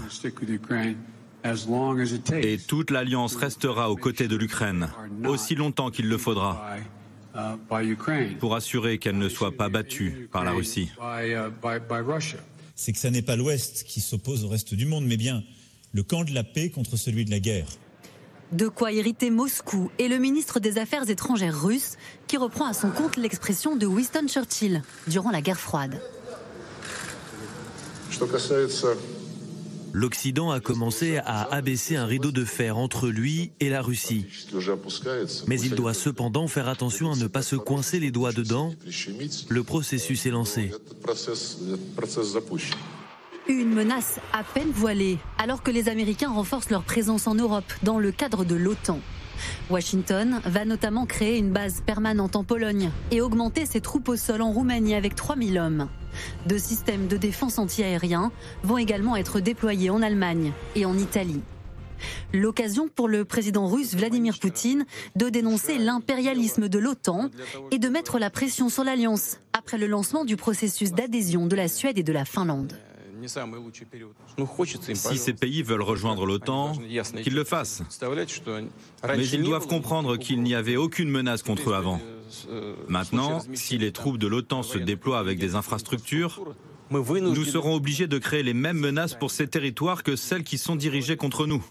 Et 2.42 2.58
toute 2.58 2.92
l'Alliance 2.92 3.36
restera 3.36 3.90
aux 3.92 3.96
côtés 3.96 4.28
de 4.28 4.36
l'Ukraine, 4.36 4.90
aussi 5.26 5.56
longtemps 5.56 5.90
qu'il 5.90 6.08
le 6.08 6.18
faudra. 6.18 6.66
Uh, 7.40 8.36
pour 8.40 8.56
assurer 8.56 8.98
qu'elle 8.98 9.18
ne 9.18 9.30
soit 9.30 9.56
pas 9.56 9.70
battue 9.70 10.30
par 10.32 10.44
la 10.44 10.52
Russie. 10.52 10.90
Uh, 11.00 11.50
C'est 12.76 12.94
que 12.94 13.00
ce 13.00 13.08
n'est 13.08 13.22
pas 13.22 13.36
l'Ouest 13.36 13.84
qui 13.86 14.02
s'oppose 14.02 14.46
au 14.46 14.50
reste 14.50 14.74
du 14.74 14.86
monde, 14.86 15.06
mais 15.06 15.18
bien 15.18 15.44
le 15.94 16.04
camp 16.04 16.24
de 16.24 16.34
la 16.34 16.44
paix 16.44 16.70
contre 16.70 16.98
celui 16.98 17.26
de 17.26 17.32
la 17.32 17.40
guerre. 17.40 17.68
De 18.52 18.68
quoi 18.68 18.92
irriter 18.92 19.30
Moscou 19.30 19.92
et 20.00 20.08
le 20.08 20.18
ministre 20.18 20.60
des 20.60 20.78
Affaires 20.78 21.10
étrangères 21.10 21.62
russe 21.62 21.98
qui 22.28 22.38
reprend 22.38 22.66
à 22.66 22.74
son 22.74 22.90
compte 22.90 23.16
l'expression 23.16 23.76
de 23.76 23.86
Winston 23.86 24.28
Churchill 24.28 24.82
durant 25.08 25.30
la 25.30 25.42
guerre 25.42 25.60
froide. 25.60 26.00
L'Occident 29.94 30.52
a 30.52 30.60
commencé 30.60 31.18
à 31.18 31.44
abaisser 31.54 31.96
un 31.96 32.06
rideau 32.06 32.32
de 32.32 32.46
fer 32.46 32.78
entre 32.78 33.08
lui 33.08 33.52
et 33.60 33.70
la 33.70 33.82
Russie. 33.82 34.26
Mais 35.48 35.60
il 35.62 35.76
doit 35.76 35.94
cependant 35.94 36.48
faire 36.48 36.68
attention 36.68 37.12
à 37.12 37.16
ne 37.16 37.28
pas 37.28 37.42
se 37.42 37.56
coincer 37.56 38.00
les 38.00 38.12
doigts 38.12 38.32
dedans. 38.34 38.74
Le 39.50 39.64
processus 39.64 40.26
est 40.26 40.32
lancé. 40.32 40.72
Une 43.48 43.74
menace 43.74 44.20
à 44.32 44.44
peine 44.44 44.70
voilée, 44.72 45.18
alors 45.40 45.64
que 45.64 45.72
les 45.72 45.90
Américains 45.90 46.30
renforcent 46.30 46.70
leur 46.70 46.84
présence 46.84 47.26
en 47.26 47.34
Europe 47.34 47.72
dans 47.82 47.98
le 47.98 48.12
cadre 48.12 48.46
de 48.46 48.56
l'OTAN. 48.56 49.00
Washington 49.70 50.42
va 50.46 50.66
notamment 50.66 51.06
créer 51.06 51.38
une 51.38 51.52
base 51.52 51.82
permanente 51.86 52.36
en 52.36 52.44
Pologne 52.44 52.90
et 53.12 53.22
augmenter 53.22 53.66
ses 53.66 53.82
troupes 53.82 54.10
au 54.10 54.16
sol 54.16 54.42
en 54.42 54.52
Roumanie 54.52 54.96
avec 54.96 55.16
3000 55.16 55.58
hommes. 55.58 55.90
Deux 56.48 56.60
systèmes 56.60 57.08
de 57.08 57.18
défense 57.18 57.60
antiaérien 57.60 58.32
vont 58.64 58.78
également 58.78 59.16
être 59.16 59.40
déployés 59.40 59.90
en 59.90 60.02
Allemagne 60.02 60.52
et 60.76 60.86
en 60.86 60.98
Italie. 60.98 61.42
L'occasion 62.34 62.88
pour 62.88 63.08
le 63.08 63.26
président 63.26 63.68
russe 63.68 63.96
Vladimir 63.96 64.40
Poutine 64.40 64.86
de 65.16 65.30
dénoncer 65.30 65.78
l'impérialisme 65.78 66.70
de 66.70 66.80
l'OTAN 66.80 67.30
et 67.72 67.80
de 67.80 67.90
mettre 67.90 68.20
la 68.20 68.30
pression 68.30 68.70
sur 68.70 68.84
l'Alliance 68.84 69.38
après 69.54 69.78
le 69.78 69.88
lancement 69.88 70.26
du 70.26 70.38
processus 70.38 70.92
d'adhésion 70.92 71.48
de 71.48 71.56
la 71.56 71.68
Suède 71.68 71.98
et 71.98 72.04
de 72.04 72.14
la 72.14 72.26
Finlande. 72.26 72.74
Si 74.94 75.18
ces 75.18 75.34
pays 75.34 75.64
veulent 75.64 75.82
rejoindre 75.82 76.26
l'OTAN, 76.26 76.74
qu'ils 77.24 77.36
le 77.36 77.44
fassent. 77.44 77.84
Mais 79.08 79.28
ils 79.28 79.44
doivent 79.44 79.68
comprendre 79.68 80.18
qu'il 80.18 80.42
n'y 80.42 80.56
avait 80.56 80.78
aucune 80.78 81.10
menace 81.10 81.44
contre 81.44 81.72
eux 81.72 81.74
avant. 81.74 82.00
Maintenant, 82.88 83.40
si 83.54 83.78
les 83.78 83.92
troupes 83.92 84.18
de 84.18 84.28
l'OTAN 84.28 84.64
se 84.64 84.78
déploient 84.78 85.20
avec 85.20 85.40
des 85.40 85.56
infrastructures, 85.56 86.42
nous 86.92 87.46
serons 87.46 87.76
obligés 87.76 88.08
de 88.08 88.18
créer 88.18 88.44
les 88.44 88.54
mêmes 88.54 88.80
menaces 88.80 89.16
pour 89.16 89.32
ces 89.32 89.48
territoires 89.48 90.04
que 90.04 90.16
celles 90.16 90.44
qui 90.44 90.58
sont 90.58 90.76
dirigées 90.76 91.18
contre 91.18 91.46
nous. 91.46 91.64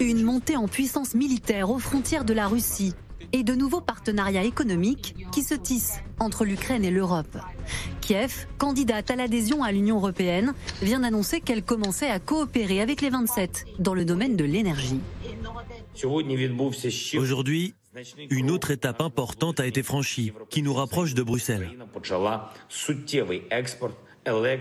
Une 0.00 0.22
montée 0.22 0.56
en 0.56 0.68
puissance 0.68 1.14
militaire 1.14 1.70
aux 1.70 1.78
frontières 1.78 2.24
de 2.24 2.34
la 2.34 2.48
Russie 2.48 2.94
et 3.32 3.42
de 3.42 3.54
nouveaux 3.54 3.80
partenariats 3.80 4.44
économiques 4.44 5.14
qui 5.32 5.42
se 5.42 5.54
tissent 5.54 6.00
entre 6.18 6.44
l'Ukraine 6.44 6.84
et 6.84 6.90
l'Europe. 6.90 7.36
Kiev, 8.00 8.46
candidate 8.58 9.10
à 9.10 9.16
l'adhésion 9.16 9.62
à 9.62 9.72
l'Union 9.72 9.96
européenne, 9.96 10.54
vient 10.82 11.00
d'annoncer 11.00 11.40
qu'elle 11.40 11.62
commençait 11.62 12.10
à 12.10 12.18
coopérer 12.18 12.80
avec 12.80 13.00
les 13.00 13.10
27 13.10 13.64
dans 13.78 13.94
le 13.94 14.04
domaine 14.04 14.36
de 14.36 14.44
l'énergie. 14.44 15.00
Aujourd'hui, 17.18 17.74
une 18.30 18.50
autre 18.50 18.70
étape 18.70 19.00
importante 19.00 19.60
a 19.60 19.66
été 19.66 19.82
franchie, 19.82 20.32
qui 20.50 20.62
nous 20.62 20.74
rapproche 20.74 21.14
de 21.14 21.22
Bruxelles. 21.22 21.70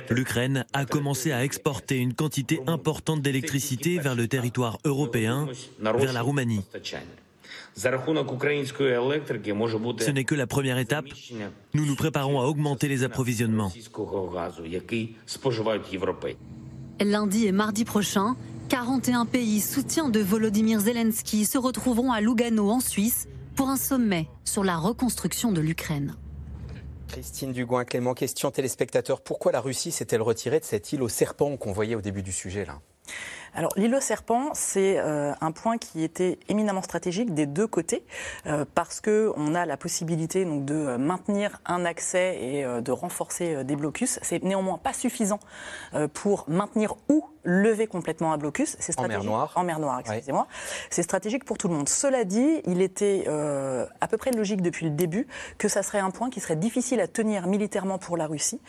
L'Ukraine 0.09 0.65
a 0.73 0.85
commencé 0.85 1.31
à 1.31 1.43
exporter 1.43 1.97
une 1.97 2.13
quantité 2.13 2.59
importante 2.67 3.21
d'électricité 3.21 3.97
vers 3.97 4.15
le 4.15 4.27
territoire 4.27 4.77
européen, 4.85 5.47
vers 5.79 6.13
la 6.13 6.21
Roumanie. 6.21 6.61
Ce 7.75 7.89
n'est 10.11 10.23
que 10.23 10.35
la 10.35 10.47
première 10.47 10.77
étape. 10.77 11.05
Nous 11.73 11.85
nous 11.85 11.95
préparons 11.95 12.39
à 12.39 12.45
augmenter 12.45 12.87
les 12.87 13.03
approvisionnements. 13.03 13.71
Lundi 17.01 17.45
et 17.45 17.51
mardi 17.51 17.83
prochain, 17.83 18.37
41 18.69 19.25
pays 19.25 19.59
soutiens 19.59 20.07
de 20.09 20.21
Volodymyr 20.21 20.79
Zelensky 20.79 21.45
se 21.45 21.57
retrouveront 21.57 22.13
à 22.13 22.21
Lugano 22.21 22.69
en 22.69 22.79
Suisse 22.79 23.27
pour 23.55 23.69
un 23.69 23.77
sommet 23.77 24.27
sur 24.45 24.63
la 24.63 24.77
reconstruction 24.77 25.51
de 25.51 25.59
l'Ukraine. 25.59 26.15
Christine 27.09 27.51
Dugouin, 27.51 27.85
Clément, 27.85 28.13
question 28.13 28.51
téléspectateur. 28.51 29.21
Pourquoi 29.21 29.51
la 29.51 29.59
Russie 29.61 29.91
s'est-elle 29.91 30.21
retirée 30.21 30.59
de 30.59 30.65
cette 30.65 30.93
île 30.93 31.03
aux 31.03 31.09
serpents 31.09 31.55
qu'on 31.57 31.71
voyait 31.71 31.95
au 31.95 32.01
début 32.01 32.23
du 32.23 32.31
sujet 32.31 32.65
là? 32.65 32.79
Alors 33.55 33.71
l'île 33.77 33.95
aux 33.95 34.01
serpents, 34.01 34.49
c'est 34.53 34.99
euh, 34.99 35.33
un 35.39 35.51
point 35.51 35.77
qui 35.77 36.03
était 36.03 36.39
éminemment 36.49 36.81
stratégique 36.81 37.33
des 37.33 37.45
deux 37.45 37.67
côtés, 37.67 38.03
euh, 38.47 38.65
parce 38.75 38.99
qu'on 38.99 39.55
a 39.55 39.65
la 39.65 39.77
possibilité 39.77 40.43
de 40.43 40.97
maintenir 40.97 41.61
un 41.65 41.85
accès 41.85 42.37
et 42.41 42.65
euh, 42.65 42.81
de 42.81 42.91
renforcer 42.91 43.63
des 43.63 43.77
blocus. 43.77 44.19
C'est 44.21 44.43
néanmoins 44.43 44.77
pas 44.77 44.91
suffisant 44.93 45.39
pour 46.13 46.45
maintenir 46.49 46.95
ou 47.07 47.25
lever 47.45 47.87
complètement 47.87 48.33
un 48.33 48.37
blocus. 48.37 48.75
C'est 48.79 48.99
en 48.99 49.07
mer 49.07 49.23
Noire. 49.23 49.53
En 49.55 49.63
mer 49.63 49.79
Noire, 49.79 49.99
excusez-moi. 49.99 50.47
C'est 50.89 51.03
stratégique 51.03 51.45
pour 51.45 51.57
tout 51.57 51.67
le 51.67 51.75
monde. 51.75 51.87
Cela 51.87 52.23
dit, 52.23 52.61
il 52.65 52.81
était 52.81 53.25
à 53.27 54.07
peu 54.07 54.17
près 54.17 54.31
logique 54.31 54.61
depuis 54.61 54.85
le 54.85 54.91
début 54.91 55.27
que 55.57 55.67
ça 55.67 55.83
serait 55.83 55.99
un 55.99 56.11
point 56.11 56.29
qui 56.29 56.39
serait 56.39 56.55
difficile 56.55 56.99
à 56.99 57.07
tenir 57.07 57.47
militairement 57.47 57.97
pour 57.97 58.17
la 58.17 58.27
Russie, 58.27 58.59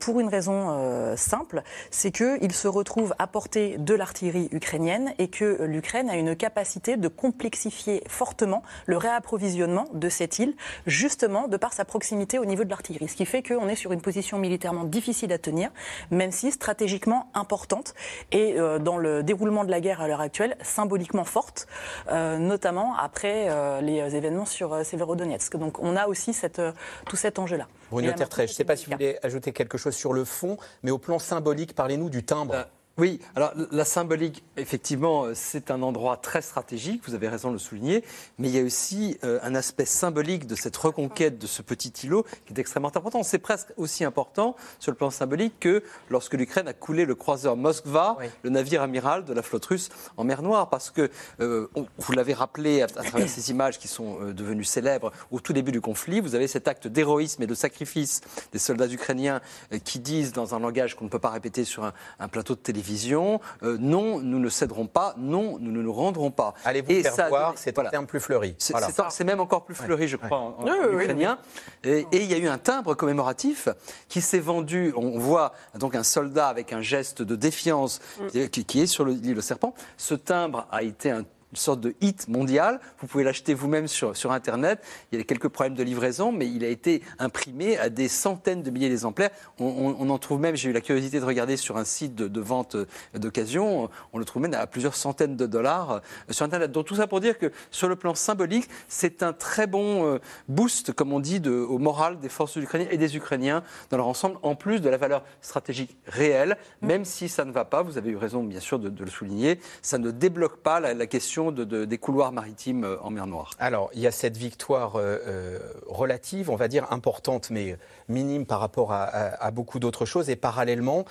pour 0.00 0.20
une 0.20 0.28
raison 0.28 1.14
simple, 1.16 1.62
c'est 1.90 2.10
qu'il 2.10 2.52
se 2.52 2.68
retrouve 2.68 3.14
à 3.18 3.26
portée 3.26 3.76
de 3.78 3.94
l'artillerie 3.94 4.48
ukrainienne 4.52 5.12
et 5.18 5.28
que 5.28 5.62
l'Ukraine 5.64 6.10
a 6.10 6.16
une 6.16 6.34
capacité 6.36 6.96
de 6.96 7.08
complexifier 7.08 8.02
fortement 8.08 8.62
le 8.86 8.96
réapprovisionnement 8.96 9.84
de 9.92 10.08
cette 10.08 10.38
île, 10.38 10.54
justement 10.86 11.48
de 11.48 11.56
par 11.56 11.72
sa 11.72 11.84
proximité 11.84 12.38
au 12.38 12.44
niveau 12.44 12.64
de 12.64 12.70
l'artillerie. 12.70 13.08
Ce 13.08 13.16
qui 13.16 13.26
fait 13.26 13.42
qu'on 13.42 13.68
est 13.68 13.76
sur 13.76 13.92
une 13.92 14.00
position 14.00 14.38
militairement 14.38 14.84
difficile 14.84 15.32
à 15.32 15.38
tenir, 15.38 15.70
même 16.10 16.32
si 16.32 16.52
stratégiquement 16.52 17.30
importante 17.34 17.94
et 18.32 18.58
euh, 18.58 18.78
dans 18.78 18.98
le 18.98 19.22
déroulement 19.22 19.64
de 19.64 19.70
la 19.70 19.80
guerre 19.80 20.00
à 20.00 20.08
l'heure 20.08 20.20
actuelle, 20.20 20.56
symboliquement 20.62 21.24
forte, 21.24 21.66
euh, 22.10 22.38
notamment 22.38 22.96
après 22.96 23.48
euh, 23.48 23.80
les 23.80 24.16
événements 24.16 24.44
sur 24.44 24.84
Severodonetsk. 24.84 25.56
Donc 25.56 25.78
on 25.80 25.96
a 25.96 26.06
aussi 26.06 26.32
cette, 26.32 26.60
tout 27.08 27.16
cet 27.16 27.38
enjeu-là. 27.38 27.68
Bruno 27.90 28.12
Tertrais, 28.12 28.46
je 28.46 28.52
ne 28.52 28.56
sais 28.56 28.64
pas 28.64 28.76
si 28.76 28.86
vous 28.86 28.92
voulez 28.92 29.18
ajouter 29.22 29.52
quelque 29.52 29.78
chose 29.78 29.94
sur 29.94 30.12
le 30.12 30.24
fond, 30.24 30.56
mais 30.82 30.90
au 30.90 30.98
plan 30.98 31.18
symbolique, 31.18 31.74
parlez-nous 31.74 32.10
du 32.10 32.24
timbre. 32.24 32.66
Oui, 32.96 33.18
alors 33.34 33.52
la 33.72 33.84
symbolique, 33.84 34.44
effectivement, 34.56 35.24
euh, 35.24 35.32
c'est 35.34 35.72
un 35.72 35.82
endroit 35.82 36.16
très 36.16 36.42
stratégique, 36.42 37.02
vous 37.08 37.14
avez 37.14 37.26
raison 37.26 37.48
de 37.48 37.54
le 37.54 37.58
souligner, 37.58 38.04
mais 38.38 38.48
il 38.48 38.54
y 38.54 38.60
a 38.60 38.62
aussi 38.62 39.18
euh, 39.24 39.40
un 39.42 39.56
aspect 39.56 39.84
symbolique 39.84 40.46
de 40.46 40.54
cette 40.54 40.76
reconquête 40.76 41.36
de 41.36 41.48
ce 41.48 41.60
petit 41.62 41.92
îlot 42.04 42.24
qui 42.46 42.52
est 42.52 42.58
extrêmement 42.60 42.92
important. 42.94 43.24
C'est 43.24 43.40
presque 43.40 43.72
aussi 43.78 44.04
important 44.04 44.54
sur 44.78 44.92
le 44.92 44.96
plan 44.96 45.10
symbolique 45.10 45.58
que 45.58 45.82
lorsque 46.08 46.34
l'Ukraine 46.34 46.68
a 46.68 46.72
coulé 46.72 47.04
le 47.04 47.16
croiseur 47.16 47.56
Moskva, 47.56 48.16
le 48.44 48.50
navire 48.50 48.80
amiral 48.80 49.24
de 49.24 49.32
la 49.32 49.42
flotte 49.42 49.64
russe 49.64 49.88
en 50.16 50.22
mer 50.22 50.42
Noire, 50.42 50.70
parce 50.70 50.92
que, 50.92 51.10
euh, 51.40 51.68
vous 51.98 52.12
l'avez 52.12 52.32
rappelé 52.32 52.80
à, 52.80 52.86
travers 52.86 53.28
ces 53.28 53.50
images 53.50 53.80
qui 53.80 53.88
sont 53.88 54.20
devenues 54.32 54.62
célèbres 54.62 55.10
au 55.32 55.40
tout 55.40 55.52
début 55.52 55.72
du 55.72 55.80
conflit, 55.80 56.20
vous 56.20 56.36
avez 56.36 56.46
cet 56.46 56.68
acte 56.68 56.86
d'héroïsme 56.86 57.42
et 57.42 57.48
de 57.48 57.54
sacrifice 57.54 58.20
des 58.52 58.60
soldats 58.60 58.88
ukrainiens 58.88 59.40
qui 59.82 59.98
disent 59.98 60.32
dans 60.32 60.54
un 60.54 60.60
langage 60.60 60.94
qu'on 60.94 61.06
ne 61.06 61.10
peut 61.10 61.18
pas 61.18 61.30
répéter 61.30 61.64
sur 61.64 61.82
un, 61.82 61.92
un 62.20 62.28
plateau 62.28 62.54
de 62.54 62.60
télévision, 62.60 62.83
vision. 62.84 63.40
Euh, 63.62 63.76
non, 63.80 64.20
nous 64.20 64.38
ne 64.38 64.48
céderons 64.48 64.86
pas. 64.86 65.14
Non, 65.18 65.58
nous 65.60 65.72
ne 65.72 65.82
nous 65.82 65.92
rendrons 65.92 66.30
pas. 66.30 66.54
Allez-vous 66.64 66.90
et 66.90 67.02
faire 67.02 67.28
voir, 67.28 67.54
c'est 67.56 67.78
un 67.78 67.84
terme 67.84 68.06
plus 68.06 68.20
fleuri. 68.20 68.54
C'est 68.58 69.24
même 69.24 69.40
encore 69.40 69.64
plus 69.64 69.74
fleuri, 69.74 70.08
je 70.08 70.16
crois, 70.16 70.38
en, 70.58 70.66
ukrainien. 70.92 71.38
Et, 71.82 72.06
il 72.12 72.30
y 72.30 72.34
a 72.34 72.38
eu 72.38 72.48
un 72.48 72.58
timbre 72.58 72.94
commémoratif 72.94 73.68
qui 74.08 74.20
s'est 74.20 74.38
vendu. 74.38 74.92
On 74.96 75.18
voit 75.18 75.52
donc 75.78 75.94
un 75.94 76.02
soldat 76.02 76.48
avec 76.48 76.72
un 76.72 76.80
geste 76.80 77.22
de 77.22 77.36
défiance 77.36 78.00
mm. 78.20 78.48
qui, 78.48 78.64
qui, 78.64 78.80
est 78.80 78.86
sur 78.86 79.04
l'île 79.04 79.42
Serpent. 79.42 79.74
Ce 79.96 80.14
timbre 80.14 80.66
a 80.70 80.82
été 80.82 81.10
un 81.10 81.24
sorte 81.56 81.80
de 81.80 81.94
hit 82.00 82.28
mondial. 82.28 82.80
Vous 82.98 83.06
pouvez 83.06 83.24
l'acheter 83.24 83.54
vous-même 83.54 83.88
sur, 83.88 84.14
Internet. 84.32 84.80
Il 85.12 85.18
y 85.18 85.20
a 85.20 85.24
quelques 85.24 85.48
problèmes 85.48 85.74
de 85.74 85.82
livraison, 85.82 86.32
mais 86.32 86.48
il 86.48 86.64
a 86.64 86.68
été 86.68 87.02
imprimé 87.18 87.76
à 87.78 87.90
des 87.90 88.08
centaines 88.08 88.62
de 88.62 88.70
milliers 88.70 88.88
d'exemplaires. 88.88 89.30
On, 89.58 90.08
en 90.08 90.18
trouve 90.18 90.40
même, 90.40 90.56
j'ai 90.56 90.70
eu 90.70 90.72
la 90.72 90.80
curiosité 90.80 91.20
de 91.20 91.24
regarder 91.24 91.56
sur 91.56 91.76
un 91.76 91.84
site 91.84 92.14
de, 92.14 92.40
vente 92.40 92.76
d'occasion, 93.14 93.88
on 94.12 94.18
le 94.18 94.24
trouve 94.24 94.42
même 94.42 94.54
à 94.54 94.66
plusieurs 94.66 94.94
centaines 94.94 95.36
de 95.36 95.46
dollars 95.46 95.92
euh, 95.92 96.00
sur 96.30 96.44
Internet. 96.44 96.72
Donc 96.72 96.86
tout 96.86 96.96
ça 96.96 97.06
pour 97.06 97.20
dire 97.20 97.38
que 97.38 97.52
sur 97.70 97.88
le 97.88 97.96
plan 97.96 98.14
symbolique, 98.14 98.68
c'est 98.88 99.22
un 99.22 99.32
très 99.32 99.66
bon 99.66 100.06
euh, 100.06 100.18
boost, 100.48 100.92
comme 100.92 101.12
on 101.12 101.20
dit, 101.20 101.42
au 101.48 101.78
moral 101.78 102.18
des 102.20 102.28
forces 102.28 102.56
ukrainiennes 102.56 102.88
et 102.90 102.98
des 102.98 103.16
Ukrainiens 103.16 103.62
dans 103.90 103.96
leur 103.96 104.06
ensemble, 104.06 104.38
en 104.42 104.54
plus 104.54 104.80
de 104.80 104.88
la 104.88 104.96
valeur 104.96 105.24
stratégique 105.40 105.96
réelle, 106.06 106.56
même 106.80 107.04
si 107.04 107.28
ça 107.28 107.44
ne 107.44 107.52
va 107.52 107.64
pas, 107.64 107.82
vous 107.82 107.98
avez 107.98 108.10
eu 108.10 108.16
raison 108.16 108.42
bien 108.42 108.60
sûr 108.60 108.78
de, 108.78 109.04
le 109.04 109.10
souligner, 109.10 109.60
ça 109.82 109.98
ne 109.98 110.10
débloque 110.10 110.58
pas 110.58 110.80
la 110.80 111.06
question 111.06 111.43
des 111.52 111.98
couloirs 111.98 112.32
maritimes 112.32 112.84
euh, 112.84 112.96
en 113.00 113.10
mer 113.10 113.26
Noire. 113.26 113.50
Alors, 113.58 113.90
il 113.94 114.00
y 114.00 114.06
a 114.06 114.10
cette 114.10 114.36
victoire 114.36 114.96
euh, 114.96 115.18
euh, 115.26 115.58
relative, 115.86 116.50
on 116.50 116.56
va 116.56 116.68
dire 116.68 116.92
importante, 116.92 117.50
mais 117.50 117.76
minime 118.08 118.46
par 118.46 118.60
rapport 118.60 118.92
à, 118.92 119.50
beaucoup 119.50 119.78
d'autres 119.78 120.04
choses. 120.04 120.28
Et 120.28 120.36
parallèlement, 120.36 121.04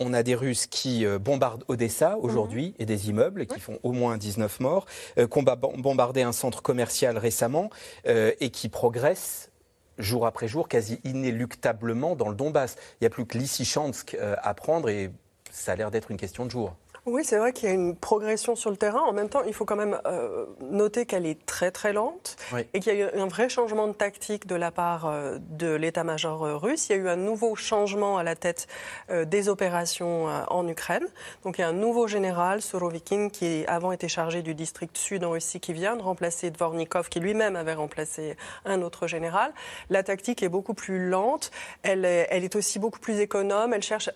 on 0.00 0.12
a 0.12 0.22
des 0.22 0.34
Russes 0.34 0.66
qui 0.66 1.06
bombardent 1.20 1.64
Odessa 1.68 2.16
aujourd'hui 2.18 2.68
mhm. 2.68 2.74
et 2.78 2.86
des 2.86 3.08
immeubles 3.08 3.46
qui 3.46 3.60
font 3.60 3.78
au 3.82 3.92
moins 3.92 4.16
19 4.16 4.60
morts, 4.60 4.86
qui 5.16 5.38
ont 5.38 5.44
bombardé 5.78 6.22
un 6.22 6.32
centre 6.32 6.62
commercial 6.62 7.18
récemment 7.18 7.70
et 8.04 8.50
qui 8.50 8.68
progressent 8.68 9.50
jour 9.98 10.26
après 10.26 10.48
jour, 10.48 10.68
quasi 10.68 11.00
inéluctablement 11.04 12.16
dans 12.16 12.28
le 12.28 12.34
Donbass. 12.34 12.76
Il 12.94 13.04
n'y 13.04 13.06
a 13.06 13.10
plus 13.10 13.26
que 13.26 13.38
Lysychansk 13.38 14.16
à 14.20 14.54
prendre 14.54 14.88
et 14.88 15.10
ça 15.50 15.72
a 15.72 15.76
l'air 15.76 15.90
d'être 15.90 16.10
une 16.10 16.16
question 16.16 16.44
de 16.46 16.50
jour. 16.50 16.74
Oui, 17.06 17.22
c'est 17.22 17.36
vrai 17.36 17.52
qu'il 17.52 17.68
y 17.68 17.72
a 17.72 17.74
une 17.74 17.94
progression 17.94 18.56
sur 18.56 18.70
le 18.70 18.78
terrain. 18.78 19.02
En 19.02 19.12
même 19.12 19.28
temps, 19.28 19.42
il 19.42 19.52
faut 19.52 19.66
quand 19.66 19.76
même 19.76 20.00
euh, 20.06 20.46
noter 20.62 21.04
qu'elle 21.04 21.26
est 21.26 21.44
très 21.44 21.70
très 21.70 21.92
lente 21.92 22.36
et 22.72 22.80
qu'il 22.80 22.94
y 22.94 23.02
a 23.02 23.04
eu 23.04 23.20
un 23.20 23.26
vrai 23.26 23.50
changement 23.50 23.86
de 23.86 23.92
tactique 23.92 24.46
de 24.46 24.54
la 24.54 24.70
part 24.70 25.04
euh, 25.04 25.36
de 25.50 25.74
l'état-major 25.74 26.42
euh, 26.46 26.56
russe. 26.56 26.88
Il 26.88 26.92
y 26.92 26.98
a 26.98 27.02
eu 27.02 27.08
un 27.10 27.16
nouveau 27.16 27.56
changement 27.56 28.16
à 28.16 28.22
la 28.22 28.36
tête 28.36 28.68
des 29.10 29.50
opérations 29.50 30.26
en 30.48 30.66
Ukraine. 30.66 31.06
Donc 31.42 31.58
il 31.58 31.60
y 31.60 31.64
a 31.64 31.68
un 31.68 31.74
nouveau 31.74 32.06
général, 32.06 32.62
Sorovikin, 32.62 33.28
qui 33.28 33.64
avant 33.66 33.92
était 33.92 34.08
chargé 34.08 34.42
du 34.42 34.54
district 34.54 34.96
sud 34.96 35.24
en 35.24 35.30
Russie, 35.30 35.60
qui 35.60 35.74
vient 35.74 35.96
de 35.96 36.02
remplacer 36.02 36.50
Dvornikov, 36.50 37.10
qui 37.10 37.20
lui-même 37.20 37.56
avait 37.56 37.74
remplacé 37.74 38.36
un 38.64 38.80
autre 38.80 39.06
général. 39.06 39.52
La 39.90 40.02
tactique 40.02 40.42
est 40.42 40.48
beaucoup 40.48 40.74
plus 40.74 41.08
lente. 41.08 41.50
Elle 41.82 42.04
est, 42.06 42.28
elle 42.30 42.44
est 42.44 42.56
aussi 42.56 42.78
beaucoup 42.78 42.98
plus 42.98 43.20
économe. 43.20 43.74
Elle 43.74 43.82
cherche, 43.82 44.08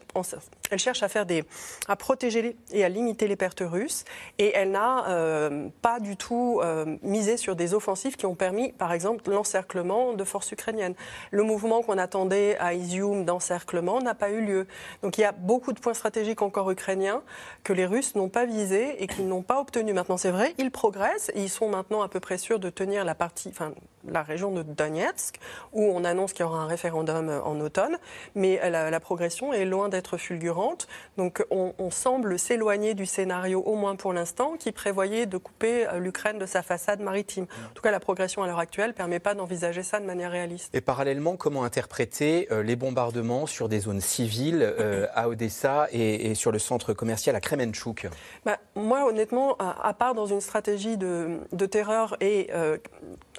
elle 0.71 0.79
cherche 0.79 1.03
à 1.03 1.09
faire 1.09 1.27
des, 1.27 1.45
à 1.87 1.97
protéger 1.97 2.43
les 2.43 2.57
et 2.79 2.85
à 2.85 2.89
limiter 2.89 3.27
les 3.27 3.37
pertes 3.37 3.63
russes. 3.65 4.05
Et 4.39 4.53
elle 4.55 4.71
n'a 4.71 5.09
euh, 5.09 5.69
pas 5.83 6.01
du 6.01 6.17
tout 6.17 6.61
euh, 6.63 6.97
misé 7.03 7.37
sur 7.37 7.57
des 7.57 7.75
offensives 7.75 8.17
qui 8.17 8.27
ont 8.27 8.35
permis, 8.35 8.73
par 8.73 8.93
exemple, 8.93 9.29
l'encerclement 9.31 10.13
de 10.13 10.25
forces 10.25 10.53
ukrainiennes. 10.53 10.95
Le 11.31 11.43
mouvement 11.43 11.83
qu'on 11.83 11.99
attendait 11.99 12.57
à 12.59 12.75
Izium 12.75 13.25
d'encerclement 13.25 14.01
n'a 14.01 14.15
pas 14.15 14.31
eu 14.31 14.41
lieu. 14.41 14.67
Donc 15.03 15.19
il 15.19 15.23
y 15.23 15.25
a 15.25 15.33
beaucoup 15.33 15.73
de 15.73 15.81
points 15.81 15.95
stratégiques 15.95 16.43
encore 16.43 16.71
ukrainiens 16.71 17.23
que 17.65 17.73
les 17.73 17.87
Russes 17.87 18.15
n'ont 18.15 18.29
pas 18.29 18.47
visés 18.47 19.03
et 19.03 19.07
qu'ils 19.07 19.29
n'ont 19.29 19.43
pas 19.43 19.61
obtenus. 19.61 19.95
Maintenant, 19.95 20.17
c'est 20.17 20.31
vrai, 20.31 20.55
ils 20.59 20.71
progressent 20.71 21.31
et 21.35 21.43
ils 21.43 21.51
sont 21.51 21.69
maintenant 21.69 22.03
à 22.03 22.09
peu 22.09 22.21
près 22.21 22.39
sûrs 22.39 22.59
de 22.59 22.71
tenir 22.71 23.05
la 23.05 23.15
partie, 23.15 23.49
enfin, 23.49 23.73
la 24.07 24.23
région 24.23 24.53
de 24.53 24.63
Donetsk, 24.63 25.39
où 25.73 25.83
on 25.83 26.05
annonce 26.05 26.33
qu'il 26.33 26.45
y 26.45 26.49
aura 26.49 26.59
un 26.59 26.67
référendum 26.67 27.29
en 27.45 27.61
automne. 27.61 27.99
Mais 28.35 28.59
la, 28.71 29.01
progression 29.01 29.53
est 29.53 29.65
loin 29.65 29.89
d'être 29.89 30.17
fulgurante. 30.17 30.89
Donc 31.17 31.45
on, 31.51 31.73
on 31.79 31.91
semble 31.91 32.39
s'éloigner 32.39 32.68
du 32.69 33.07
scénario, 33.07 33.63
au 33.65 33.77
moins 33.77 33.97
pour 33.97 34.13
l'instant, 34.13 34.57
qui 34.59 34.73
prévoyait 34.73 35.25
de 35.25 35.39
couper 35.39 35.87
euh, 35.87 35.99
l'Ukraine 35.99 36.39
de 36.39 36.45
sa 36.45 36.63
façade 36.63 37.01
maritime. 37.01 37.47
En 37.71 37.75
tout 37.75 37.81
cas, 37.81 37.91
la 37.91 37.99
progression 37.99 38.43
à 38.43 38.47
l'heure 38.47 38.59
actuelle 38.59 38.89
ne 38.89 38.95
permet 38.95 39.21
pas 39.21 39.35
d'envisager 39.35 39.83
ça 39.83 40.01
de 40.01 40.05
manière 40.05 40.31
réaliste. 40.31 40.75
Et 40.75 40.83
parallèlement, 40.83 41.37
comment 41.37 41.65
interpréter 41.65 42.47
euh, 42.51 42.63
les 42.63 42.77
bombardements 42.77 43.47
sur 43.47 43.71
des 43.71 43.81
zones 43.81 44.03
civiles 44.03 44.61
euh, 44.63 45.07
à 45.15 45.31
Odessa 45.31 45.89
et, 45.93 46.35
sur 46.35 46.53
le 46.53 46.59
centre 46.59 46.93
commercial 46.93 47.35
à 47.37 47.41
Kremenchuk? 47.41 48.07
Bah, 48.45 48.59
Moi, 48.75 49.07
honnêtement, 49.09 49.57
à, 49.59 49.95
part 49.95 50.15
dans 50.15 50.27
une 50.27 50.43
stratégie 50.43 50.99
de, 50.99 51.67
terreur 51.67 52.17
et 52.21 52.51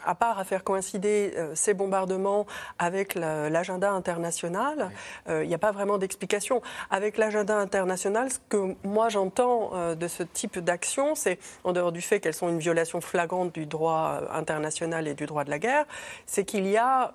à 0.05 0.15
part 0.15 0.39
à 0.39 0.43
faire 0.43 0.63
coïncider 0.63 1.33
ces 1.53 1.73
bombardements 1.73 2.45
avec 2.77 3.15
l'agenda 3.15 3.91
international, 3.91 4.91
il 5.27 5.47
n'y 5.47 5.53
a 5.53 5.59
pas 5.59 5.71
vraiment 5.71 5.97
d'explication. 5.97 6.62
Avec 6.89 7.17
l'agenda 7.17 7.57
international, 7.57 8.31
ce 8.31 8.39
que 8.49 8.75
moi 8.83 9.09
j'entends 9.09 9.71
euh, 9.73 9.95
de 9.95 10.07
ce 10.07 10.23
type 10.23 10.59
d'action, 10.59 11.15
c'est, 11.15 11.39
en 11.63 11.73
dehors 11.73 11.91
du 11.91 12.01
fait 12.01 12.19
qu'elles 12.19 12.33
sont 12.33 12.49
une 12.49 12.59
violation 12.59 13.01
flagrante 13.01 13.53
du 13.53 13.65
droit 13.65 14.21
euh, 14.21 14.38
international 14.38 15.07
et 15.07 15.13
du 15.13 15.25
droit 15.25 15.43
de 15.43 15.49
la 15.49 15.59
guerre, 15.59 15.85
c'est 16.25 16.45
qu'il 16.45 16.67
y 16.67 16.77
a 16.77 17.13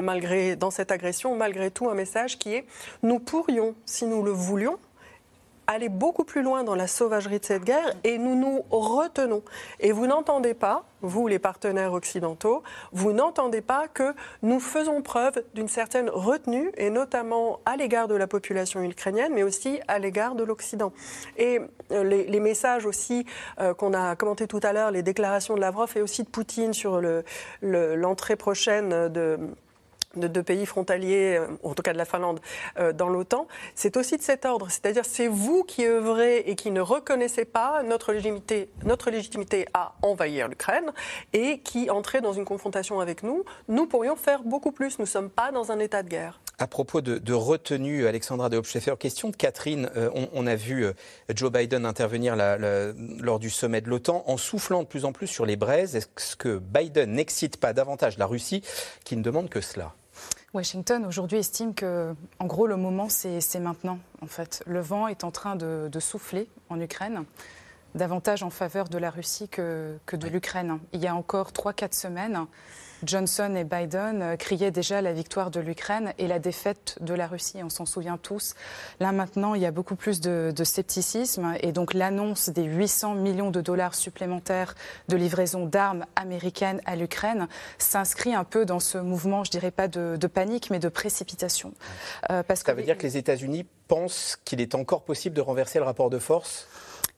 malgré, 0.00 0.56
dans 0.56 0.70
cette 0.70 0.90
agression, 0.90 1.36
malgré 1.36 1.70
tout, 1.70 1.88
un 1.88 1.94
message 1.94 2.38
qui 2.38 2.54
est 2.54 2.66
nous 3.02 3.18
pourrions, 3.18 3.74
si 3.86 4.06
nous 4.06 4.22
le 4.22 4.30
voulions, 4.30 4.78
aller 5.66 5.88
beaucoup 5.88 6.24
plus 6.24 6.42
loin 6.42 6.64
dans 6.64 6.74
la 6.74 6.86
sauvagerie 6.86 7.40
de 7.40 7.44
cette 7.44 7.64
guerre 7.64 7.92
et 8.04 8.18
nous 8.18 8.34
nous 8.34 8.64
retenons. 8.70 9.42
Et 9.80 9.92
vous 9.92 10.06
n'entendez 10.06 10.54
pas, 10.54 10.84
vous 11.02 11.28
les 11.28 11.38
partenaires 11.38 11.92
occidentaux, 11.92 12.62
vous 12.92 13.12
n'entendez 13.12 13.60
pas 13.60 13.88
que 13.88 14.14
nous 14.42 14.60
faisons 14.60 15.02
preuve 15.02 15.42
d'une 15.54 15.68
certaine 15.68 16.08
retenue, 16.10 16.70
et 16.76 16.90
notamment 16.90 17.60
à 17.66 17.76
l'égard 17.76 18.08
de 18.08 18.14
la 18.14 18.26
population 18.26 18.82
ukrainienne, 18.82 19.32
mais 19.34 19.42
aussi 19.42 19.80
à 19.88 19.98
l'égard 19.98 20.34
de 20.34 20.44
l'Occident. 20.44 20.92
Et 21.36 21.60
euh, 21.92 22.04
les, 22.04 22.40
messages 22.40 22.86
aussi 22.86 23.26
euh, 23.60 23.74
qu'on 23.74 23.92
a 23.92 24.14
commentés 24.14 24.46
tout 24.46 24.60
à 24.62 24.72
l'heure, 24.72 24.90
les 24.90 25.02
déclarations 25.02 25.54
de 25.54 25.60
Lavrov 25.60 25.92
et 25.96 26.02
aussi 26.02 26.22
de 26.22 26.28
Poutine 26.28 26.72
sur 26.72 27.00
l'entrée 27.62 28.36
prochaine 28.36 29.08
de 29.08 29.38
de 30.14 30.28
deux 30.28 30.42
pays 30.42 30.66
frontaliers, 30.66 31.36
euh, 31.38 31.46
en 31.62 31.74
tout 31.74 31.82
cas 31.82 31.92
de 31.92 31.98
la 31.98 32.04
Finlande, 32.04 32.40
euh, 32.78 32.92
dans 32.92 33.08
l'OTAN, 33.08 33.46
c'est 33.74 33.96
aussi 33.96 34.16
de 34.16 34.22
cet 34.22 34.44
ordre. 34.44 34.70
C'est-à-dire 34.70 35.04
c'est 35.04 35.28
vous 35.28 35.64
qui 35.64 35.86
œuvrez 35.86 36.38
et 36.38 36.54
qui 36.54 36.70
ne 36.70 36.80
reconnaissez 36.80 37.44
pas 37.44 37.82
notre 37.82 38.12
légitimité, 38.12 38.70
notre 38.84 39.10
légitimité 39.10 39.66
à 39.74 39.94
envahir 40.02 40.48
l'Ukraine 40.48 40.92
et 41.32 41.58
qui 41.60 41.90
entrez 41.90 42.20
dans 42.20 42.32
une 42.32 42.44
confrontation 42.44 43.00
avec 43.00 43.22
nous. 43.22 43.44
Nous 43.68 43.86
pourrions 43.86 44.16
faire 44.16 44.42
beaucoup 44.42 44.72
plus. 44.72 44.98
Nous 44.98 45.04
ne 45.04 45.10
sommes 45.10 45.30
pas 45.30 45.52
dans 45.52 45.72
un 45.72 45.78
état 45.78 46.02
de 46.02 46.08
guerre. 46.08 46.40
À 46.58 46.66
propos 46.66 47.02
de, 47.02 47.32
retenue, 47.34 48.06
Alexandra 48.06 48.48
de 48.48 48.56
Hopscheffer, 48.56 48.94
question 48.98 49.28
de 49.28 49.36
Catherine. 49.36 49.90
Euh, 49.94 50.08
on, 50.32 50.46
a 50.46 50.54
vu 50.54 50.86
Joe 51.34 51.52
Biden 51.52 51.84
intervenir 51.84 52.34
lors 52.34 53.38
du 53.38 53.50
sommet 53.50 53.82
de 53.82 53.90
l'OTAN 53.90 54.24
en 54.26 54.38
soufflant 54.38 54.82
de 54.82 54.88
plus 54.88 55.04
en 55.04 55.12
plus 55.12 55.26
sur 55.26 55.44
les 55.44 55.56
braises. 55.56 55.96
Est-ce 55.96 56.34
que 56.34 56.56
Biden 56.56 57.12
n'excite 57.12 57.58
pas 57.58 57.74
davantage 57.74 58.16
la 58.16 58.24
Russie 58.24 58.62
qui 59.04 59.18
ne 59.18 59.22
demande 59.22 59.50
que 59.50 59.60
cela? 59.60 59.94
Washington 60.54 61.04
aujourd'hui 61.04 61.38
estime 61.38 61.74
que, 61.74 62.14
en 62.38 62.46
gros, 62.46 62.66
le 62.66 62.76
moment 62.76 63.10
c'est 63.10 63.60
maintenant. 63.60 63.98
En 64.22 64.26
fait, 64.26 64.62
le 64.66 64.80
vent 64.80 65.08
est 65.08 65.24
en 65.24 65.30
train 65.30 65.56
de, 65.56 65.90
souffler 66.00 66.48
en 66.70 66.80
Ukraine, 66.80 67.24
davantage 67.94 68.42
en 68.42 68.48
faveur 68.48 68.88
de 68.88 68.96
la 68.96 69.10
Russie 69.10 69.50
que, 69.50 69.98
que 70.06 70.16
de 70.16 70.26
l'Ukraine. 70.26 70.78
Il 70.94 71.02
y 71.02 71.06
a 71.06 71.14
encore 71.14 71.50
3-4 71.50 71.92
semaines, 71.92 72.46
Johnson 73.04 73.54
et 73.56 73.64
Biden 73.64 74.22
euh, 74.22 74.36
criaient 74.36 74.70
déjà 74.70 75.02
la 75.02 75.12
victoire 75.12 75.50
de 75.50 75.60
l'Ukraine 75.60 76.12
et 76.18 76.26
la 76.26 76.38
défaite 76.38 76.98
de 77.00 77.14
la 77.14 77.26
Russie. 77.26 77.62
On 77.62 77.68
s'en 77.68 77.86
souvient 77.86 78.16
tous. 78.16 78.54
Là 79.00 79.12
maintenant, 79.12 79.54
il 79.54 79.62
y 79.62 79.66
a 79.66 79.70
beaucoup 79.70 79.96
plus 79.96 80.20
de, 80.20 80.52
scepticisme 80.64 81.54
et 81.60 81.72
donc 81.72 81.94
l'annonce 81.94 82.48
des 82.48 82.64
800 82.64 83.14
millions 83.14 83.50
de 83.50 83.60
dollars 83.60 83.94
supplémentaires 83.94 84.74
de 85.08 85.16
livraison 85.16 85.66
d'armes 85.66 86.04
américaines 86.16 86.80
à 86.86 86.96
l'Ukraine 86.96 87.46
s'inscrit 87.78 88.34
un 88.34 88.44
peu 88.44 88.64
dans 88.64 88.80
ce 88.80 88.98
mouvement, 88.98 89.44
je 89.44 89.50
dirais 89.50 89.70
pas 89.70 89.88
de, 89.88 90.26
panique, 90.26 90.70
mais 90.70 90.78
de 90.78 90.88
précipitation. 90.88 91.72
Euh, 92.30 92.42
parce 92.42 92.62
Ça 92.62 92.74
veut 92.74 92.82
dire 92.82 92.98
que 92.98 93.04
les 93.04 93.16
États-Unis 93.16 93.66
pensent 93.86 94.38
qu'il 94.44 94.60
est 94.60 94.74
encore 94.74 95.02
possible 95.02 95.36
de 95.36 95.40
renverser 95.40 95.78
le 95.78 95.84
rapport 95.84 96.10
de 96.10 96.18
force? 96.18 96.66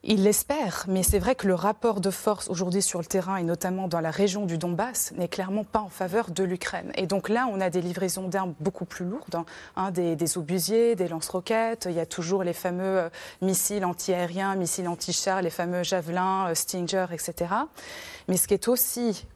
Il 0.08 0.22
l'espère, 0.22 0.86
mais 0.88 1.02
c'est 1.02 1.18
vrai 1.18 1.34
que 1.34 1.46
le 1.46 1.54
rapport 1.54 2.00
de 2.00 2.08
force 2.10 2.48
aujourd'hui 2.48 2.80
sur 2.80 2.98
le 2.98 3.04
terrain, 3.04 3.36
et 3.36 3.42
notamment 3.42 3.88
dans 3.88 4.00
la 4.00 4.10
région 4.10 4.46
du 4.46 4.56
Donbass, 4.56 5.12
n'est 5.18 5.28
clairement 5.28 5.64
pas 5.64 5.80
en 5.80 5.90
faveur 5.90 6.30
de 6.30 6.42
l'Ukraine. 6.44 6.92
Et 6.96 7.06
donc 7.06 7.28
là, 7.28 7.46
on 7.52 7.60
a 7.60 7.68
des 7.68 7.82
livraisons 7.82 8.26
d'armes 8.26 8.54
beaucoup 8.58 8.86
plus 8.86 9.04
lourdes, 9.04 9.34
hein, 9.34 9.44
hein 9.76 9.90
des, 9.90 10.38
obusiers, 10.38 10.96
des 10.96 11.08
lance-roquettes, 11.08 11.88
il 11.90 11.94
y 11.94 12.00
a 12.00 12.06
toujours 12.06 12.42
les 12.42 12.54
fameux 12.54 13.00
euh, 13.00 13.08
missiles 13.42 13.84
antiaériens, 13.84 14.54
missiles 14.56 14.88
anti-chars, 14.88 15.42
les 15.42 15.50
fameux 15.50 15.82
javelins, 15.82 16.48
euh, 16.48 16.54
Stinger, 16.54 17.06
etc. 17.12 17.52
Mais 18.28 18.38
ce 18.38 18.48
qui 18.48 18.54
est 18.54 18.68
aussi 18.68 19.26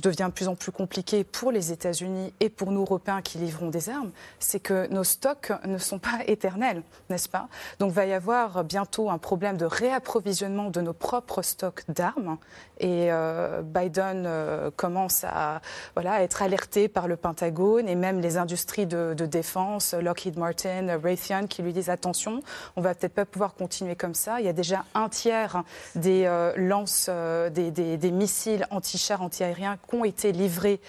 devient 0.00 0.26
de 0.28 0.32
plus 0.32 0.48
en 0.48 0.54
plus 0.54 0.72
compliqué 0.72 1.24
pour 1.24 1.52
les 1.52 1.72
États-Unis 1.72 2.32
et 2.40 2.48
pour 2.48 2.72
nous 2.72 2.80
Européens 2.80 3.22
qui 3.22 3.38
livrons 3.38 3.68
des 3.68 3.90
armes, 3.90 4.10
c'est 4.38 4.60
que 4.60 4.86
nos 4.88 5.04
stocks 5.04 5.52
ne 5.66 5.78
sont 5.78 5.98
pas 5.98 6.20
éternels, 6.26 6.82
n'est-ce 7.10 7.28
pas? 7.28 7.48
Donc 7.78 7.92
va 7.92 8.06
y 8.06 8.12
avoir 8.12 8.64
bientôt 8.64 9.10
un 9.10 9.18
problème 9.18 9.56
de 9.56 9.66
réapprovisionnement 9.66 10.70
de 10.70 10.80
nos 10.80 10.92
propres 10.92 11.42
stocks 11.42 11.82
d'armes 11.88 12.38
et 12.78 13.10
euh, 13.10 13.62
Biden 13.62 14.24
euh, 14.26 14.70
commence 14.76 15.24
à 15.24 15.60
voilà, 15.94 16.22
être 16.22 16.42
alerté 16.42 16.88
par 16.88 17.08
le 17.08 17.16
Pentagone 17.16 17.88
et 17.88 17.94
même 17.94 18.20
les 18.20 18.36
industries 18.36 18.86
de, 18.86 19.14
défense, 19.14 19.94
Lockheed 19.94 20.38
Martin, 20.38 20.98
Raytheon, 21.02 21.46
qui 21.46 21.62
lui 21.62 21.72
disent 21.72 21.90
attention, 21.90 22.40
on 22.76 22.80
va 22.80 22.94
peut-être 22.94 23.14
pas 23.14 23.24
pouvoir 23.24 23.54
continuer 23.54 23.96
comme 23.96 24.14
ça. 24.14 24.40
Il 24.40 24.46
y 24.46 24.48
a 24.48 24.52
déjà 24.52 24.84
un 24.94 25.08
tiers 25.08 25.62
des 25.94 26.24
euh, 26.26 26.52
lances, 26.56 27.08
des, 27.08 27.70
des 27.70 28.10
missiles 28.10 28.66
anti-chars, 28.70 29.22
anti-aériens 29.22 29.65
qui 29.74 29.94
ont 29.96 30.04
été 30.04 30.32
livrés 30.32 30.80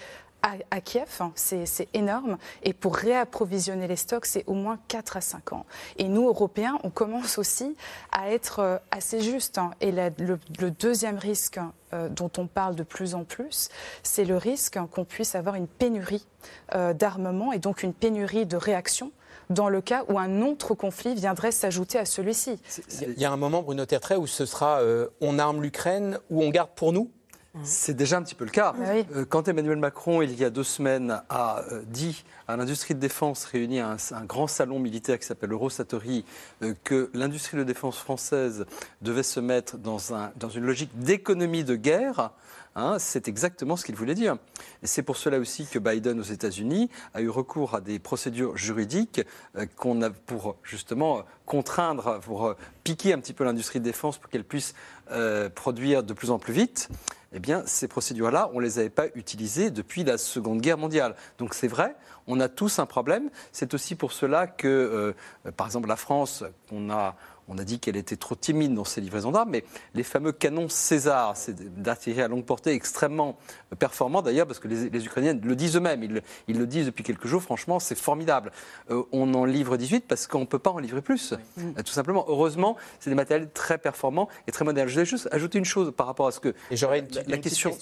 à, 0.70 0.80
Kiev, 0.80 1.08
hein, 1.20 1.32
c'est 1.34 1.88
énorme. 1.94 2.38
Et 2.62 2.72
pour 2.72 2.96
réapprovisionner 2.96 3.88
les 3.88 3.96
stocks, 3.96 4.26
c'est 4.26 4.44
au 4.46 4.54
moins 4.54 4.78
4 4.88 5.16
à 5.16 5.20
5 5.20 5.52
ans. 5.52 5.66
Et 5.96 6.04
nous, 6.04 6.28
Européens, 6.28 6.78
on 6.84 6.90
commence 6.90 7.38
aussi 7.38 7.76
à 8.12 8.30
être 8.30 8.60
euh, 8.60 8.78
assez 8.90 9.20
justes. 9.20 9.58
Hein. 9.58 9.72
Et 9.80 9.90
le, 9.92 10.70
deuxième 10.70 11.18
risque 11.18 11.58
euh, 11.92 12.08
dont 12.08 12.30
on 12.38 12.46
parle 12.46 12.76
de 12.76 12.82
plus 12.82 13.14
en 13.14 13.24
plus, 13.24 13.68
c'est 14.02 14.24
le 14.24 14.36
risque 14.36 14.78
qu'on 14.92 15.04
puisse 15.04 15.34
avoir 15.34 15.56
une 15.56 15.66
pénurie 15.66 16.26
euh, 16.74 16.92
d'armement 16.94 17.52
et 17.52 17.58
donc 17.58 17.82
une 17.82 17.94
pénurie 17.94 18.46
de 18.46 18.56
réaction 18.56 19.10
dans 19.50 19.68
le 19.68 19.80
cas 19.80 20.04
où 20.08 20.18
un 20.18 20.42
autre 20.42 20.74
conflit 20.74 21.14
viendrait 21.14 21.52
s'ajouter 21.52 21.98
à 21.98 22.04
celui-ci. 22.04 22.60
Il 23.00 23.18
y 23.18 23.24
a 23.24 23.32
un 23.32 23.36
moment, 23.36 23.62
Bruno 23.62 23.86
Tertrais, 23.86 24.16
où 24.16 24.26
ce 24.26 24.44
sera 24.44 24.82
on 25.22 25.38
arme 25.38 25.62
l'Ukraine 25.62 26.18
ou 26.28 26.42
on 26.42 26.50
garde 26.50 26.70
pour 26.76 26.92
nous? 26.92 27.10
C'est 27.62 27.94
déjà 27.94 28.18
un 28.18 28.22
petit 28.22 28.34
peu 28.34 28.44
le 28.44 28.50
cas. 28.50 28.74
Ah 28.76 28.92
euh, 29.14 29.24
quand 29.24 29.48
Emmanuel 29.48 29.78
Macron, 29.78 30.22
il 30.22 30.34
y 30.38 30.44
a 30.44 30.50
deux 30.50 30.64
semaines, 30.64 31.20
a 31.28 31.62
euh, 31.72 31.82
dit 31.86 32.24
à 32.46 32.56
l'industrie 32.56 32.94
de 32.94 33.00
défense 33.00 33.44
réunie 33.44 33.80
à 33.80 33.96
un, 34.12 34.24
grand 34.24 34.46
salon 34.46 34.78
militaire 34.78 35.18
qui 35.18 35.26
s'appelle 35.26 35.52
Eurosatori 35.52 36.24
euh, 36.62 36.74
que 36.84 37.10
l'industrie 37.14 37.56
de 37.56 37.64
défense 37.64 37.98
française 37.98 38.66
devait 39.02 39.22
se 39.22 39.40
mettre 39.40 39.76
dans, 39.76 39.98
dans 40.36 40.48
une 40.48 40.64
logique 40.64 40.90
d'économie 40.98 41.64
de 41.64 41.76
guerre, 41.76 42.30
hein, 42.76 42.96
c'est 42.98 43.28
exactement 43.28 43.76
ce 43.76 43.84
qu'il 43.84 43.94
voulait 43.94 44.14
dire. 44.14 44.36
Et 44.82 44.86
c'est 44.86 45.02
pour 45.02 45.16
cela 45.16 45.38
aussi 45.38 45.66
que 45.66 45.78
Biden 45.78 46.20
aux 46.20 46.24
États-Unis 46.24 46.90
a 47.14 47.20
eu 47.20 47.28
recours 47.28 47.74
à 47.74 47.80
des 47.80 47.98
procédures 47.98 48.56
juridiques 48.56 49.22
qu'on 49.76 50.02
a 50.02 50.10
pour 50.10 50.56
justement 50.62 51.22
contraindre, 51.46 52.20
pour 52.20 52.54
piquer 52.84 53.12
un 53.12 53.18
petit 53.18 53.32
peu 53.32 53.44
l'industrie 53.44 53.80
de 53.80 53.84
défense 53.84 54.18
pour 54.18 54.30
qu'elle 54.30 54.44
puisse 54.44 54.74
produire 55.54 56.02
de 56.02 56.12
plus 56.12 56.30
en 56.30 56.38
plus 56.38 56.52
vite 56.52 56.88
eh 57.32 57.40
bien, 57.40 57.62
ces 57.66 57.88
procédures-là, 57.88 58.50
on 58.54 58.58
ne 58.58 58.64
les 58.64 58.78
avait 58.78 58.88
pas 58.88 59.06
utilisées 59.14 59.70
depuis 59.70 60.02
la 60.02 60.16
Seconde 60.16 60.60
Guerre 60.60 60.78
mondiale. 60.78 61.14
Donc 61.38 61.54
c'est 61.54 61.68
vrai, 61.68 61.94
on 62.26 62.40
a 62.40 62.48
tous 62.48 62.78
un 62.78 62.86
problème. 62.86 63.30
C'est 63.52 63.74
aussi 63.74 63.94
pour 63.94 64.12
cela 64.12 64.46
que, 64.46 64.66
euh, 64.66 65.52
par 65.52 65.66
exemple, 65.66 65.88
la 65.88 65.96
France, 65.96 66.44
on 66.72 66.90
a 66.90 67.16
on 67.48 67.58
a 67.58 67.64
dit 67.64 67.80
qu'elle 67.80 67.96
était 67.96 68.16
trop 68.16 68.34
timide 68.34 68.74
dans 68.74 68.84
ses 68.84 69.00
livraisons 69.00 69.32
d'armes, 69.32 69.50
mais 69.50 69.64
les 69.94 70.02
fameux 70.02 70.32
canons 70.32 70.68
César, 70.68 71.36
c'est 71.36 71.80
d'artillerie 71.80 72.22
à 72.22 72.28
longue 72.28 72.44
portée 72.44 72.72
extrêmement 72.72 73.38
performants 73.78 74.22
d'ailleurs, 74.22 74.46
parce 74.46 74.58
que 74.58 74.68
les, 74.68 75.06
Ukrainiens 75.06 75.38
le 75.42 75.56
disent 75.56 75.76
eux-mêmes, 75.76 76.02
ils, 76.02 76.58
le 76.58 76.66
disent 76.66 76.86
depuis 76.86 77.04
quelques 77.04 77.26
jours, 77.26 77.42
franchement, 77.42 77.78
c'est 77.78 77.96
formidable. 77.96 78.52
Euh, 78.90 79.02
on 79.12 79.32
en 79.34 79.44
livre 79.44 79.76
18 79.76 80.04
parce 80.06 80.26
qu'on 80.26 80.40
ne 80.40 80.44
peut 80.44 80.58
pas 80.58 80.70
en 80.70 80.78
livrer 80.78 81.02
plus, 81.02 81.32
euh, 81.58 81.82
tout 81.82 81.92
simplement. 81.92 82.24
Heureusement, 82.28 82.76
c'est 83.00 83.10
des 83.10 83.16
matériels 83.16 83.50
très 83.50 83.78
performants 83.78 84.28
et 84.46 84.52
très 84.52 84.64
modernes. 84.64 84.88
Je 84.88 84.94
voulais 84.94 85.06
juste 85.06 85.28
ajouter 85.32 85.58
une 85.58 85.64
chose 85.64 85.92
par 85.96 86.06
rapport 86.06 86.26
à 86.26 86.32
ce 86.32 86.40
que... 86.40 86.54
Et 86.70 86.76
j'aurais 86.76 87.00
une, 87.00 87.08
la, 87.26 87.38
question, 87.38 87.76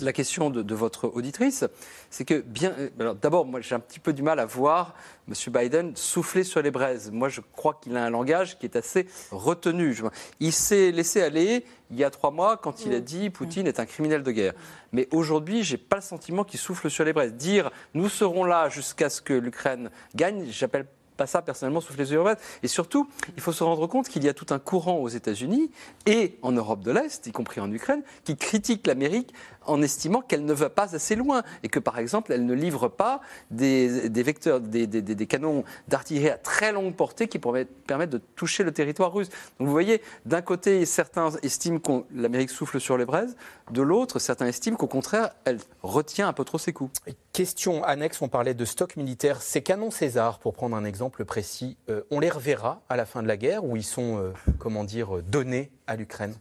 La, 0.00 0.12
question 0.12 0.50
de, 0.50 0.74
votre 0.74 1.08
auditrice, 1.08 1.64
c'est 2.10 2.24
que 2.24 2.40
bien... 2.40 2.74
Euh, 3.00 3.14
d'abord, 3.14 3.44
moi 3.44 3.60
j'ai 3.60 3.74
un 3.74 3.80
petit 3.80 4.00
peu 4.00 4.12
du 4.12 4.22
mal 4.22 4.40
à 4.40 4.46
voir 4.46 4.94
M. 5.28 5.34
Biden 5.48 5.96
souffler 5.96 6.44
sur 6.44 6.62
les 6.62 6.70
braises. 6.70 7.10
Moi, 7.10 7.28
je 7.28 7.40
crois 7.40 7.78
qu'il 7.80 7.96
a 7.96 8.04
un 8.04 8.10
langage 8.10 8.58
qui 8.58 8.66
est 8.66 8.76
assez 8.76 8.85
retenu. 9.30 9.96
Il 10.40 10.52
s'est 10.52 10.90
laissé 10.90 11.22
aller 11.22 11.64
il 11.90 11.96
y 11.96 12.04
a 12.04 12.10
trois 12.10 12.30
mois 12.30 12.56
quand 12.56 12.84
il 12.84 12.94
a 12.94 13.00
dit 13.00 13.30
Poutine 13.30 13.66
est 13.66 13.78
un 13.78 13.86
criminel 13.86 14.22
de 14.22 14.32
guerre. 14.32 14.54
Mais 14.92 15.08
aujourd'hui, 15.12 15.62
je 15.62 15.72
n'ai 15.72 15.78
pas 15.78 15.96
le 15.96 16.02
sentiment 16.02 16.44
qu'il 16.44 16.58
souffle 16.58 16.90
sur 16.90 17.04
les 17.04 17.12
braises. 17.12 17.34
Dire 17.34 17.70
nous 17.94 18.08
serons 18.08 18.44
là 18.44 18.68
jusqu'à 18.68 19.08
ce 19.08 19.20
que 19.20 19.32
l'Ukraine 19.32 19.90
gagne, 20.14 20.46
j'appelle 20.50 20.86
pas 21.16 21.26
ça 21.26 21.42
personnellement 21.42 21.80
souffler 21.80 22.04
sur 22.04 22.18
les 22.18 22.22
braises. 22.22 22.38
Et 22.62 22.68
surtout, 22.68 23.08
il 23.36 23.42
faut 23.42 23.52
se 23.52 23.64
rendre 23.64 23.86
compte 23.86 24.08
qu'il 24.08 24.24
y 24.24 24.28
a 24.28 24.34
tout 24.34 24.46
un 24.50 24.58
courant 24.58 24.98
aux 24.98 25.08
États-Unis 25.08 25.70
et 26.04 26.38
en 26.42 26.52
Europe 26.52 26.82
de 26.82 26.90
l'Est, 26.90 27.26
y 27.26 27.32
compris 27.32 27.60
en 27.60 27.72
Ukraine, 27.72 28.02
qui 28.24 28.36
critique 28.36 28.86
l'Amérique 28.86 29.32
en 29.66 29.82
estimant 29.82 30.20
qu'elle 30.20 30.44
ne 30.44 30.52
va 30.52 30.70
pas 30.70 30.94
assez 30.94 31.16
loin 31.16 31.42
et 31.62 31.68
que, 31.68 31.78
par 31.78 31.98
exemple, 31.98 32.32
elle 32.32 32.46
ne 32.46 32.54
livre 32.54 32.88
pas 32.88 33.20
des, 33.50 34.08
vecteurs, 34.08 34.60
des, 34.60 35.26
canons 35.26 35.64
d'artillerie 35.88 36.30
à 36.30 36.38
très 36.38 36.72
longue 36.72 36.94
portée 36.94 37.28
qui 37.28 37.38
pourraient 37.38 37.64
permettre 37.64 38.12
de 38.12 38.20
toucher 38.36 38.64
le 38.64 38.72
territoire 38.72 39.12
russe. 39.12 39.28
Donc 39.58 39.66
vous 39.66 39.72
voyez, 39.72 40.02
d'un 40.24 40.42
côté, 40.42 40.84
certains 40.86 41.30
estiment 41.42 41.78
que 41.78 42.04
l'Amérique 42.14 42.50
souffle 42.50 42.80
sur 42.80 42.96
les 42.96 43.04
braises, 43.04 43.36
de 43.70 43.82
l'autre, 43.82 44.18
certains 44.18 44.46
estiment 44.46 44.76
qu'au 44.76 44.86
contraire, 44.86 45.30
elle 45.44 45.58
retient 45.82 46.28
un 46.28 46.32
peu 46.32 46.44
trop 46.44 46.58
ses 46.58 46.72
coups. 46.72 47.00
Question 47.32 47.84
annexe, 47.84 48.22
on 48.22 48.28
parlait 48.28 48.54
de 48.54 48.64
stock 48.64 48.96
militaire. 48.96 49.42
Ces 49.42 49.62
canons 49.62 49.90
César, 49.90 50.38
pour 50.38 50.54
prendre 50.54 50.76
un 50.76 50.84
exemple 50.84 51.24
précis, 51.24 51.76
euh, 51.90 52.02
on 52.10 52.20
les 52.20 52.30
reverra 52.30 52.82
à 52.88 52.96
la 52.96 53.06
fin 53.06 53.22
de 53.22 53.28
la 53.28 53.36
guerre 53.36 53.64
ou 53.64 53.76
ils 53.76 53.84
sont, 53.84 54.18
euh, 54.18 54.32
comment 54.58 54.84
dire, 54.84 55.22
donnés 55.22 55.70
à 55.86 55.96
l'Ukraine? 55.96 56.34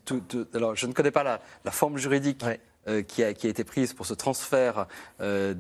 Alors, 0.54 0.76
je 0.76 0.88
ne 0.88 0.94
connais 0.94 1.12
pas 1.12 1.24
la, 1.24 1.72
forme 1.72 1.98
juridique. 1.98 2.44
Euh, 2.44 2.56
qui, 3.08 3.24
a, 3.24 3.30
été 3.30 3.64
prise 3.64 3.94
pour 3.94 4.06
ce 4.06 4.14
transfert 4.14 4.88
euh, 5.22 5.54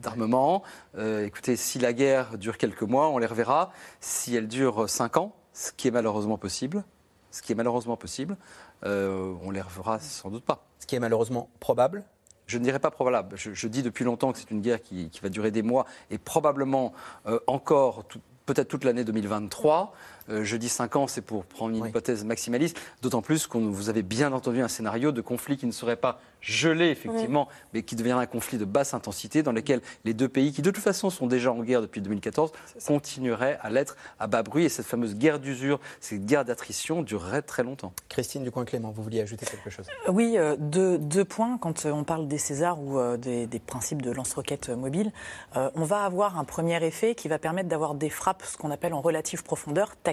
d'armement. 0.00 0.62
Euh, 0.96 1.24
écoutez, 1.24 1.56
si 1.56 1.78
la 1.78 1.92
guerre 1.92 2.38
dure 2.38 2.58
quelques 2.58 2.82
mois, 2.82 3.08
on 3.08 3.18
les 3.18 3.26
reverra. 3.26 3.72
Si 4.00 4.34
elle 4.34 4.48
dure 4.48 4.88
cinq 4.88 5.16
ans, 5.16 5.34
ce 5.52 5.72
qui 5.72 5.88
est 5.88 5.92
malheureusement 5.92 6.38
possible, 6.38 6.84
ce 7.30 7.42
qui 7.42 7.52
est 7.52 7.54
malheureusement 7.54 7.96
possible, 7.96 8.36
euh, 8.84 9.34
on 9.42 9.50
les 9.50 9.60
reverra 9.60 9.98
sans 10.00 10.30
doute 10.30 10.44
pas. 10.44 10.66
Ce 10.78 10.86
qui 10.86 10.96
est 10.96 11.00
malheureusement 11.00 11.48
probable? 11.60 12.04
Je 12.46 12.58
ne 12.58 12.64
dirais 12.64 12.80
pas 12.80 12.90
probable. 12.90 13.36
Je, 13.36 13.68
dis 13.68 13.82
depuis 13.82 14.04
longtemps 14.04 14.32
que 14.32 14.38
c'est 14.38 14.50
une 14.50 14.60
guerre 14.60 14.82
qui, 14.82 15.10
va 15.22 15.28
durer 15.28 15.50
des 15.50 15.62
mois 15.62 15.86
et 16.10 16.18
probablement 16.18 16.92
euh, 17.26 17.38
encore 17.46 18.04
peut-être 18.46 18.68
toute 18.68 18.84
l'année 18.84 19.04
2023. 19.04 19.94
Euh, 20.28 20.44
je 20.44 20.56
dis 20.56 20.68
5 20.68 20.96
ans, 20.96 21.06
c'est 21.06 21.22
pour 21.22 21.44
prendre 21.44 21.76
une 21.76 21.86
hypothèse 21.86 22.24
maximaliste, 22.24 22.78
d'autant 23.02 23.22
plus 23.22 23.46
que 23.46 23.58
vous 23.58 23.88
avez 23.88 24.02
bien 24.02 24.32
entendu 24.32 24.62
un 24.62 24.68
scénario 24.68 25.12
de 25.12 25.20
conflit 25.20 25.56
qui 25.56 25.66
ne 25.66 25.72
serait 25.72 25.96
pas 25.96 26.20
gelé, 26.40 26.88
effectivement, 26.88 27.48
mais 27.72 27.82
qui 27.82 27.94
deviendra 27.96 28.22
un 28.22 28.26
conflit 28.26 28.58
de 28.58 28.64
basse 28.64 28.94
intensité 28.94 29.42
dans 29.42 29.52
lequel 29.52 29.80
les 30.04 30.14
deux 30.14 30.28
pays, 30.28 30.52
qui 30.52 30.62
de 30.62 30.70
toute 30.70 30.82
façon 30.82 31.10
sont 31.10 31.26
déjà 31.26 31.52
en 31.52 31.62
guerre 31.62 31.82
depuis 31.82 32.00
2014, 32.00 32.52
continueraient 32.86 33.58
à 33.62 33.70
l'être 33.70 33.96
à 34.18 34.26
bas 34.26 34.42
bruit. 34.42 34.64
Et 34.64 34.68
cette 34.68 34.86
fameuse 34.86 35.14
guerre 35.14 35.38
d'usure, 35.38 35.80
cette 36.00 36.24
guerre 36.24 36.44
d'attrition 36.44 37.02
durerait 37.02 37.42
très 37.42 37.62
longtemps. 37.62 37.92
Christine 38.08 38.42
Ducoin-Clément, 38.44 38.90
vous 38.90 39.02
vouliez 39.02 39.20
ajouter 39.20 39.46
quelque 39.46 39.70
chose? 39.70 39.86
Euh, 40.08 40.12
Oui, 40.12 40.34
euh, 40.36 40.56
deux, 40.58 41.24
points. 41.24 41.58
Quand 41.58 41.86
on 41.86 42.04
parle 42.04 42.26
des 42.26 42.38
Césars 42.38 42.80
ou 42.80 42.98
des, 43.16 43.48
principes 43.64 44.02
de 44.02 44.10
lance-roquettes 44.10 44.70
mobile, 44.70 45.12
on 45.54 45.84
va 45.84 46.04
avoir 46.04 46.38
un 46.38 46.44
premier 46.44 46.84
effet 46.84 47.14
qui 47.14 47.28
va 47.28 47.38
permettre 47.38 47.68
d'avoir 47.68 47.94
des 47.94 48.10
frappes, 48.10 48.42
ce 48.44 48.56
qu'on 48.56 48.70
appelle 48.70 48.94
en 48.94 49.00
relative 49.00 49.44
profondeur, 49.44 49.94
tactique. 50.02 50.11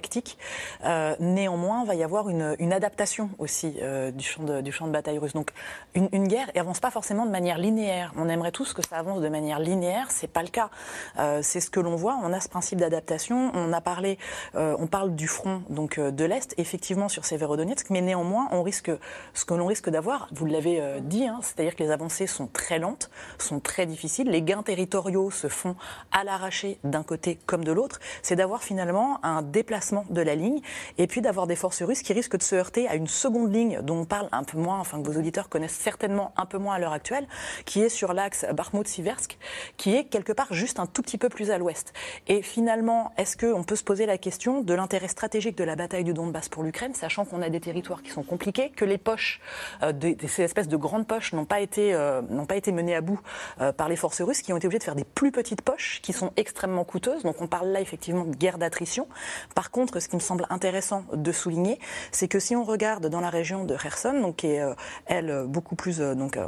Euh, 0.86 1.16
néanmoins, 1.20 1.82
il 1.84 1.88
va 1.88 1.96
y 1.96 2.04
avoir 2.04 2.30
une, 2.30 2.74
adaptation 2.74 3.30
aussi 3.40 3.76
euh, 3.82 4.12
du, 4.12 4.24
champ 4.24 4.44
de, 4.44 4.92
bataille 4.92 5.18
russe. 5.18 5.34
Donc, 5.34 5.52
une, 5.96 6.28
guerre 6.28 6.48
n'avance 6.56 6.80
pas 6.80 6.92
forcément 6.92 7.26
de 7.26 7.32
manière 7.32 7.58
linéaire. 7.58 8.14
On 8.18 8.30
aimerait 8.30 8.52
tous 8.52 8.74
que 8.74 8.82
ça 8.82 8.98
avance 8.98 9.22
de 9.22 9.30
manière 9.30 9.60
linéaire. 9.60 10.08
C'est 10.10 10.28
pas 10.28 10.44
le 10.44 10.50
cas. 10.50 10.70
Euh, 11.18 11.40
c'est 11.42 11.60
ce 11.60 11.70
que 11.70 11.80
l'on 11.80 11.96
voit. 11.96 12.20
On 12.24 12.32
a 12.34 12.40
ce 12.40 12.50
principe 12.50 12.80
d'adaptation. 12.80 13.52
On 13.54 13.74
a 13.74 13.82
parlé, 13.82 14.18
on 14.54 14.88
parle 14.88 15.16
du 15.16 15.28
front 15.28 15.62
donc 15.70 16.00
de 16.00 16.26
l'est, 16.26 16.54
effectivement 16.58 17.10
sur 17.10 17.26
Severodonetsk, 17.26 17.90
mais 17.90 18.02
néanmoins, 18.02 18.48
on 18.52 18.64
risque 18.64 18.92
ce 19.34 19.46
que 19.46 19.54
l'on 19.54 19.66
risque 19.66 19.90
d'avoir. 19.90 20.28
Vous 20.32 20.46
l'avez 20.46 20.82
dit, 21.02 21.26
hein, 21.26 21.40
c'est-à-dire 21.42 21.76
que 21.76 21.84
les 21.84 21.92
avancées 21.92 22.28
sont 22.28 22.48
très 22.48 22.80
lentes, 22.80 23.10
sont 23.38 23.60
très 23.60 23.86
difficiles. 23.86 24.30
Les 24.30 24.42
gains 24.42 24.64
territoriaux 24.64 25.32
se 25.32 25.48
font 25.48 25.76
à 26.12 26.24
l'arraché 26.24 26.80
d'un 26.84 27.04
côté 27.04 27.40
comme 27.46 27.64
de 27.64 27.72
l'autre. 27.72 28.00
C'est 28.22 28.36
d'avoir 28.36 28.64
finalement 28.64 29.20
un 29.24 29.42
déplacement 29.42 29.89
de 30.10 30.22
la 30.22 30.36
ligne, 30.36 30.60
et 30.98 31.08
puis 31.08 31.22
d'avoir 31.22 31.48
des 31.48 31.56
forces 31.56 31.82
russes 31.82 32.02
qui 32.02 32.14
risquent 32.14 32.38
de 32.38 32.44
se 32.44 32.56
heurter 32.56 32.88
à 32.88 32.96
une 32.96 33.08
seconde 33.08 33.54
ligne 33.54 33.82
dont 33.82 34.00
on 34.00 34.06
parle 34.06 34.30
un 34.32 34.44
peu 34.44 34.58
moins, 34.58 34.80
enfin 34.80 35.02
que 35.02 35.08
vos 35.08 35.18
auditeurs 35.18 35.50
connaissent 35.50 35.72
certainement 35.72 36.34
un 36.38 36.46
peu 36.46 36.58
moins 36.58 36.76
à 36.76 36.80
l'heure 36.80 36.94
actuelle, 36.94 37.28
qui 37.66 37.82
est 37.82 37.90
sur 37.90 38.14
l'axe 38.14 38.46
Bakhmut-Siversk, 38.52 39.38
qui 39.78 39.96
est 39.96 40.06
quelque 40.06 40.34
part 40.34 40.54
juste 40.54 40.80
un 40.80 40.86
tout 40.86 41.02
petit 41.02 41.18
peu 41.18 41.30
plus 41.30 41.52
à 41.52 41.58
l'ouest. 41.58 41.94
Et 42.28 42.42
finalement, 42.42 43.12
est-ce 43.18 43.38
qu'on 43.38 43.64
peut 43.64 43.76
se 43.76 43.84
poser 43.84 44.06
la 44.06 44.18
question 44.18 44.62
de 44.62 44.74
l'intérêt 44.74 45.08
stratégique 45.08 45.58
de 45.58 45.64
la 45.64 45.76
bataille 45.76 46.04
du 46.04 46.14
Donbass 46.14 46.50
pour 46.50 46.64
l'Ukraine, 46.64 46.94
sachant 46.94 47.26
qu'on 47.26 47.42
a 47.42 47.50
des 47.50 47.60
territoires 47.60 48.02
qui 48.02 48.12
sont 48.12 48.24
compliqués, 48.24 48.70
que 48.70 48.86
les 48.86 48.98
poches, 48.98 49.42
euh, 49.84 49.94
ces 50.28 50.44
espèces 50.44 50.68
de 50.68 50.78
grandes 50.78 51.08
poches 51.08 51.34
n'ont 51.34 51.46
pas 51.46 51.60
été 51.60 51.94
euh, 51.94 52.22
pas 52.50 52.56
été 52.56 52.72
menées 52.72 52.96
à 52.96 53.02
bout 53.02 53.20
euh, 53.62 53.72
par 53.72 53.88
les 53.88 53.96
forces 53.96 54.22
russes, 54.22 54.42
qui 54.42 54.52
ont 54.52 54.58
été 54.58 54.68
obligées 54.68 54.80
de 54.80 54.84
faire 54.84 54.96
des 54.96 55.06
plus 55.06 55.32
petites 55.32 55.62
poches, 55.62 56.00
qui 56.02 56.14
sont 56.14 56.34
extrêmement 56.36 56.84
coûteuses. 56.84 57.24
Donc 57.24 57.42
on 57.42 57.48
parle 57.48 57.70
là 57.70 57.80
effectivement 57.80 58.26
de 58.26 58.36
guerre 58.36 58.58
d'attrition. 58.58 59.08
Par 59.56 59.72
contre, 59.72 59.79
ce 60.00 60.08
qui 60.08 60.16
me 60.16 60.22
semble 60.22 60.46
intéressant 60.50 61.04
de 61.14 61.32
souligner, 61.32 61.80
c'est 62.12 62.28
que 62.28 62.40
si 62.40 62.56
on 62.56 62.64
regarde 62.64 63.08
dans 63.08 63.22
la 63.22 63.30
région 63.30 63.66
de 63.66 63.76
Kherson, 63.76 64.20
donc 64.22 64.38
qui 64.38 64.48
est 64.48 64.62
euh, 64.62 64.74
elle 65.06 65.46
beaucoup 65.48 65.76
plus 65.76 66.02
euh, 66.02 66.16
donc 66.16 66.38
euh, 66.38 66.48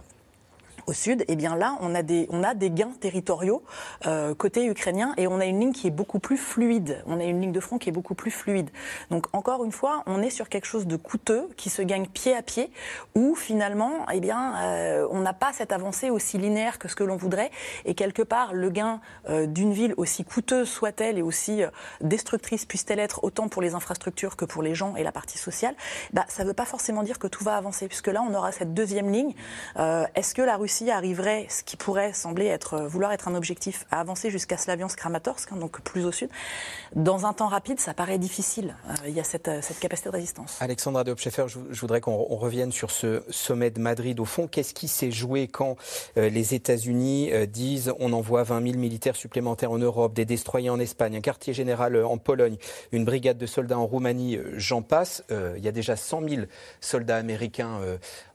au 0.87 0.93
sud, 0.93 1.23
eh 1.27 1.35
bien 1.35 1.55
là, 1.55 1.77
on 1.81 1.95
a 1.95 2.01
des, 2.01 2.27
on 2.29 2.43
a 2.43 2.53
des 2.53 2.71
gains 2.71 2.93
territoriaux 2.99 3.63
euh, 4.05 4.33
côté 4.35 4.65
ukrainien 4.65 5.13
et 5.17 5.27
on 5.27 5.39
a 5.39 5.45
une 5.45 5.59
ligne 5.59 5.73
qui 5.73 5.87
est 5.87 5.91
beaucoup 5.91 6.19
plus 6.19 6.37
fluide. 6.37 7.03
On 7.05 7.19
a 7.19 7.23
une 7.23 7.41
ligne 7.41 7.51
de 7.51 7.59
front 7.59 7.77
qui 7.77 7.89
est 7.89 7.91
beaucoup 7.91 8.15
plus 8.15 8.31
fluide. 8.31 8.69
Donc 9.09 9.27
encore 9.33 9.63
une 9.63 9.71
fois, 9.71 10.03
on 10.07 10.21
est 10.21 10.29
sur 10.29 10.49
quelque 10.49 10.65
chose 10.65 10.87
de 10.87 10.95
coûteux 10.95 11.49
qui 11.57 11.69
se 11.69 11.81
gagne 11.81 12.07
pied 12.07 12.35
à 12.35 12.41
pied, 12.41 12.71
où 13.15 13.35
finalement, 13.35 14.05
eh 14.11 14.19
bien, 14.19 14.55
euh, 14.61 15.07
on 15.11 15.19
n'a 15.19 15.33
pas 15.33 15.53
cette 15.53 15.71
avancée 15.71 16.09
aussi 16.09 16.37
linéaire 16.37 16.79
que 16.79 16.87
ce 16.87 16.95
que 16.95 17.03
l'on 17.03 17.15
voudrait. 17.15 17.51
Et 17.85 17.93
quelque 17.93 18.21
part, 18.21 18.53
le 18.53 18.69
gain 18.69 19.01
euh, 19.29 19.45
d'une 19.45 19.73
ville 19.73 19.93
aussi 19.97 20.23
coûteuse 20.23 20.69
soit-elle 20.69 21.17
et 21.17 21.21
aussi 21.21 21.61
destructrice 22.01 22.65
puisse-t-elle 22.65 22.99
être 22.99 23.23
autant 23.23 23.47
pour 23.47 23.61
les 23.61 23.75
infrastructures 23.75 24.35
que 24.35 24.45
pour 24.45 24.63
les 24.63 24.75
gens 24.75 24.95
et 24.95 25.03
la 25.03 25.11
partie 25.11 25.37
sociale, 25.37 25.75
bah, 26.13 26.25
ça 26.27 26.43
ne 26.43 26.47
veut 26.47 26.53
pas 26.53 26.65
forcément 26.65 27.03
dire 27.03 27.19
que 27.19 27.27
tout 27.27 27.43
va 27.43 27.55
avancer, 27.57 27.87
puisque 27.87 28.07
là, 28.07 28.23
on 28.27 28.33
aura 28.33 28.51
cette 28.51 28.73
deuxième 28.73 29.11
ligne. 29.11 29.33
Est-ce 29.77 30.33
que 30.33 30.41
la 30.41 30.57
Russie 30.57 30.70
arriverait, 30.89 31.45
ce 31.49 31.63
qui 31.63 31.77
pourrait 31.77 32.13
sembler 32.13 32.45
être, 32.45 32.75
euh, 32.75 32.87
vouloir 32.87 33.11
être 33.11 33.27
un 33.27 33.35
objectif, 33.35 33.85
à 33.91 33.99
avancer 33.99 34.29
jusqu'à 34.29 34.57
Slaviansk-Kramatorsk, 34.57 35.51
hein, 35.51 35.57
donc 35.57 35.81
plus 35.81 36.05
au 36.05 36.11
sud, 36.11 36.29
dans 36.95 37.25
un 37.25 37.33
temps 37.33 37.47
rapide, 37.47 37.79
ça 37.79 37.93
paraît 37.93 38.17
difficile. 38.17 38.75
Euh, 38.89 38.93
il 39.07 39.13
y 39.13 39.19
a 39.19 39.23
cette, 39.23 39.47
euh, 39.47 39.61
cette, 39.61 39.79
capacité 39.79 40.09
de 40.09 40.15
résistance. 40.15 40.57
Alexandra 40.61 41.03
de 41.03 41.15
je, 41.17 41.59
je 41.69 41.81
voudrais 41.81 42.01
qu'on 42.01 42.15
revienne 42.15 42.71
sur 42.71 42.91
ce 42.91 43.23
sommet 43.29 43.69
de 43.69 43.79
Madrid. 43.79 44.19
Au 44.19 44.25
fond, 44.25 44.47
qu'est-ce 44.47 44.73
qui 44.73 44.87
s'est 44.87 45.11
joué 45.11 45.47
quand 45.47 45.75
les 46.15 46.53
États-Unis 46.53 47.31
disent 47.47 47.93
on 47.99 48.13
envoie 48.13 48.43
20 48.43 48.63
000 48.63 48.77
militaires 48.77 49.15
supplémentaires 49.15 49.71
en 49.71 49.77
Europe, 49.77 50.13
des 50.13 50.25
destroyers 50.25 50.69
en 50.69 50.79
Espagne, 50.79 51.15
un 51.15 51.21
quartier 51.21 51.53
général 51.53 52.03
en 52.03 52.17
Pologne, 52.17 52.57
une 52.91 53.05
brigade 53.05 53.37
de 53.37 53.45
soldats 53.45 53.79
en 53.79 53.85
Roumanie, 53.85 54.39
j'en 54.55 54.81
passe. 54.81 55.23
il 55.29 55.63
y 55.63 55.67
a 55.67 55.71
déjà 55.71 55.95
100 55.95 56.29
000 56.29 56.41
soldats 56.79 57.17
américains 57.17 57.79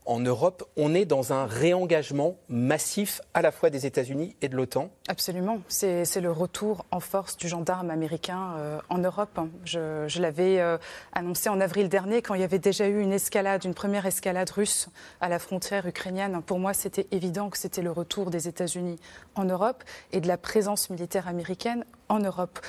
en 0.07 0.21
Europe, 0.21 0.69
on 0.77 0.95
est 0.95 1.05
dans 1.05 1.33
un 1.33 1.47
réengagement 1.47 2.37
massif 2.49 3.21
à 3.35 3.43
la 3.43 3.51
fois 3.51 3.71
des 3.71 3.87
États-Unis 3.87 4.37
et 4.41 4.49
de 4.49 4.57
l'OTAN 4.57 4.91
Absolument. 5.09 5.59
C'est 5.69 6.21
le 6.21 6.33
retour 6.33 6.85
en 6.91 7.01
force 7.01 7.37
du 7.37 7.49
gendarme 7.49 7.91
américain 7.91 8.55
euh, 8.57 8.79
en 8.89 8.99
Europe. 8.99 9.39
Je, 9.65 10.21
l'avais 10.21 10.61
euh, 10.61 10.79
annoncé 11.13 11.49
en 11.49 11.61
avril 11.61 11.89
dernier 11.89 12.23
quand 12.23 12.35
il 12.35 12.41
y 12.41 12.45
avait 12.45 12.59
déjà 12.59 12.89
eu 12.89 13.01
une 13.01 13.13
escalade, 13.13 13.65
une 13.65 13.75
première 13.75 14.07
escalade 14.07 14.51
russe 14.51 14.89
à 15.21 15.29
la 15.29 15.39
frontière 15.39 15.87
ukrainienne. 15.87 16.41
Pour 16.43 16.59
moi, 16.59 16.73
c'était 16.73 17.07
évident 17.11 17.51
que 17.51 17.59
c'était 17.59 17.83
le 17.83 17.91
retour 17.91 18.31
des 18.31 18.49
États-Unis 18.49 18.99
en 19.35 19.45
Europe 19.45 19.85
et 20.13 20.21
de 20.21 20.29
la 20.29 20.39
présence 20.39 20.91
militaire 20.91 21.29
américaine 21.29 21.85
en 22.09 22.21
Europe 22.21 22.61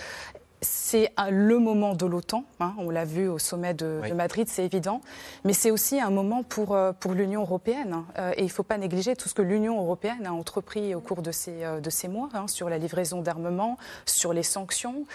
c'est 0.62 1.12
le 1.30 1.60
moment 1.60 1.93
de 1.93 2.06
l'OTAN, 2.08 2.43
hein, 2.60 2.74
on 2.80 2.89
l'a 2.89 3.06
vu 3.06 3.28
au 3.28 3.38
sommet 3.38 3.76
de, 3.76 4.02
Madrid, 4.15 4.48
c'est 4.50 4.65
évident, 4.65 5.02
mais 5.43 5.54
c'est 5.54 5.70
aussi 5.70 6.00
un 6.00 6.10
moment 6.10 6.41
pour, 6.41 6.74
euh, 6.74 6.93
pour 7.00 7.13
l'Union 7.13 7.41
européenne. 7.41 7.93
Hein. 7.93 8.06
Euh, 8.17 8.32
et 8.36 8.41
il 8.41 8.46
ne 8.46 8.52
faut 8.52 8.63
pas 8.63 8.78
négliger 8.78 9.15
tout 9.15 9.30
ce 9.30 9.36
que 9.36 9.43
l'Union 9.43 9.80
européenne 9.80 10.26
a 10.26 10.34
entrepris 10.34 10.96
au 10.96 11.00
cours 11.00 11.22
de 11.22 11.32
ces, 11.32 11.63
euh, 11.63 11.80
de 11.80 11.89
ces 11.91 12.08
mois, 12.08 12.30
hein, 12.34 12.48
sur 12.48 12.70
la 12.70 12.80
livraison 12.80 13.22
d'armement, 13.22 13.78
sur 14.06 14.34
les 14.34 14.43
sanctions, 14.43 15.06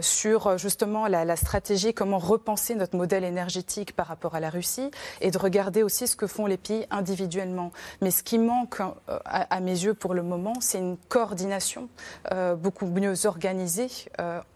sur 0.00 0.58
justement 0.58 1.06
la, 1.06 1.36
stratégie, 1.36 1.94
comment 1.94 2.18
repenser 2.18 2.74
notre 2.74 2.96
modèle 2.96 3.24
énergétique 3.24 3.94
par 3.94 4.06
rapport 4.06 4.34
à 4.34 4.40
la 4.40 4.50
Russie, 4.50 4.90
et 5.20 5.30
de 5.30 5.38
regarder 5.38 5.82
aussi 5.82 6.06
ce 6.06 6.16
que 6.16 6.26
font 6.26 6.46
les 6.46 6.56
pays 6.56 6.86
individuellement. 6.90 7.72
Mais 8.00 8.10
ce 8.10 8.22
qui 8.22 8.38
manque, 8.38 8.80
à, 9.24 9.60
mes 9.60 9.84
yeux 9.84 9.94
pour 9.94 10.14
le 10.14 10.22
moment, 10.22 10.54
c'est 10.60 10.78
une 10.78 10.96
coordination 11.08 11.88
beaucoup 12.56 12.86
mieux 12.86 13.26
organisée 13.26 13.88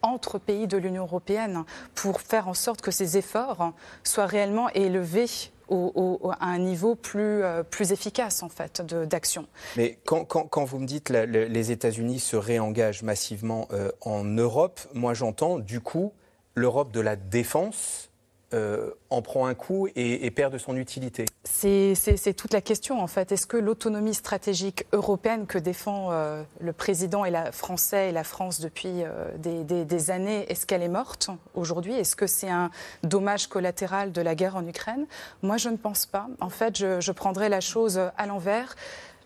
entre 0.01 0.18
pays 0.27 0.67
de 0.67 0.77
l'Union 0.77 1.03
européenne 1.03 1.63
pour 1.95 2.21
faire 2.21 2.47
en 2.47 2.53
sorte 2.53 2.81
que 2.81 2.91
ces 2.91 3.17
efforts 3.17 3.73
soient 4.03 4.25
réellement 4.25 4.69
élevés 4.69 5.51
à 5.69 6.45
un 6.45 6.57
niveau 6.57 6.95
plus, 6.95 7.43
euh, 7.43 7.63
plus 7.63 7.91
efficace 7.91 8.41
en 8.43 8.49
fait 8.49 8.81
d'action. 8.81 9.45
Mais 9.77 9.99
quand, 10.05 10.25
quand, 10.25 10.65
vous 10.65 10.79
me 10.79 10.87
dites 10.87 11.05
que 11.05 11.13
les 11.13 11.71
États-Unis 11.71 12.19
se 12.19 12.35
réengagent 12.35 13.03
massivement 13.03 13.67
euh, 13.71 13.91
en 14.01 14.23
Europe, 14.23 14.79
moi 14.93 15.13
j'entends 15.13 15.59
du 15.59 15.79
coup 15.79 16.11
l'Europe 16.55 16.91
de 16.91 16.99
la 16.99 17.15
défense 17.15 18.08
euh, 18.53 18.89
en 19.11 19.21
prend 19.21 19.45
un 19.45 19.53
coup 19.53 19.87
et, 19.95 20.31
perd 20.31 20.53
de 20.53 20.57
son 20.57 20.75
utilité 20.75 21.25
C'est 21.43 22.33
toute 22.35 22.53
la 22.53 22.61
question 22.61 22.99
en 22.99 23.05
fait. 23.05 23.31
Est-ce 23.31 23.45
que 23.45 23.57
l'autonomie 23.57 24.13
stratégique 24.13 24.85
européenne 24.91 25.45
que 25.45 25.59
défend 25.59 26.11
euh, 26.11 26.41
le 26.59 26.73
président 26.73 27.25
et 27.25 27.31
la 27.31 27.51
français 27.51 28.09
et 28.09 28.11
la 28.11 28.23
France 28.23 28.59
depuis 28.59 29.03
euh, 29.03 29.29
des, 29.37 30.11
années, 30.11 30.45
est-ce 30.49 30.65
qu'elle 30.65 30.81
est 30.81 30.87
morte 30.87 31.29
aujourd'hui? 31.53 31.93
Est-ce 31.93 32.15
que 32.15 32.25
c'est 32.25 32.49
un 32.49 32.71
dommage 33.03 33.47
collatéral 33.47 34.11
de 34.11 34.21
la 34.21 34.33
guerre 34.33 34.55
en 34.55 34.65
Ukraine? 34.65 35.05
Moi, 35.43 35.57
je 35.57 35.69
ne 35.69 35.77
pense 35.77 36.07
pas. 36.07 36.27
En 36.39 36.49
fait, 36.49 36.77
je, 36.77 37.01
je 37.01 37.11
prendrais 37.11 37.49
la 37.49 37.61
chose 37.61 37.99
à 38.17 38.25
l'envers 38.25 38.75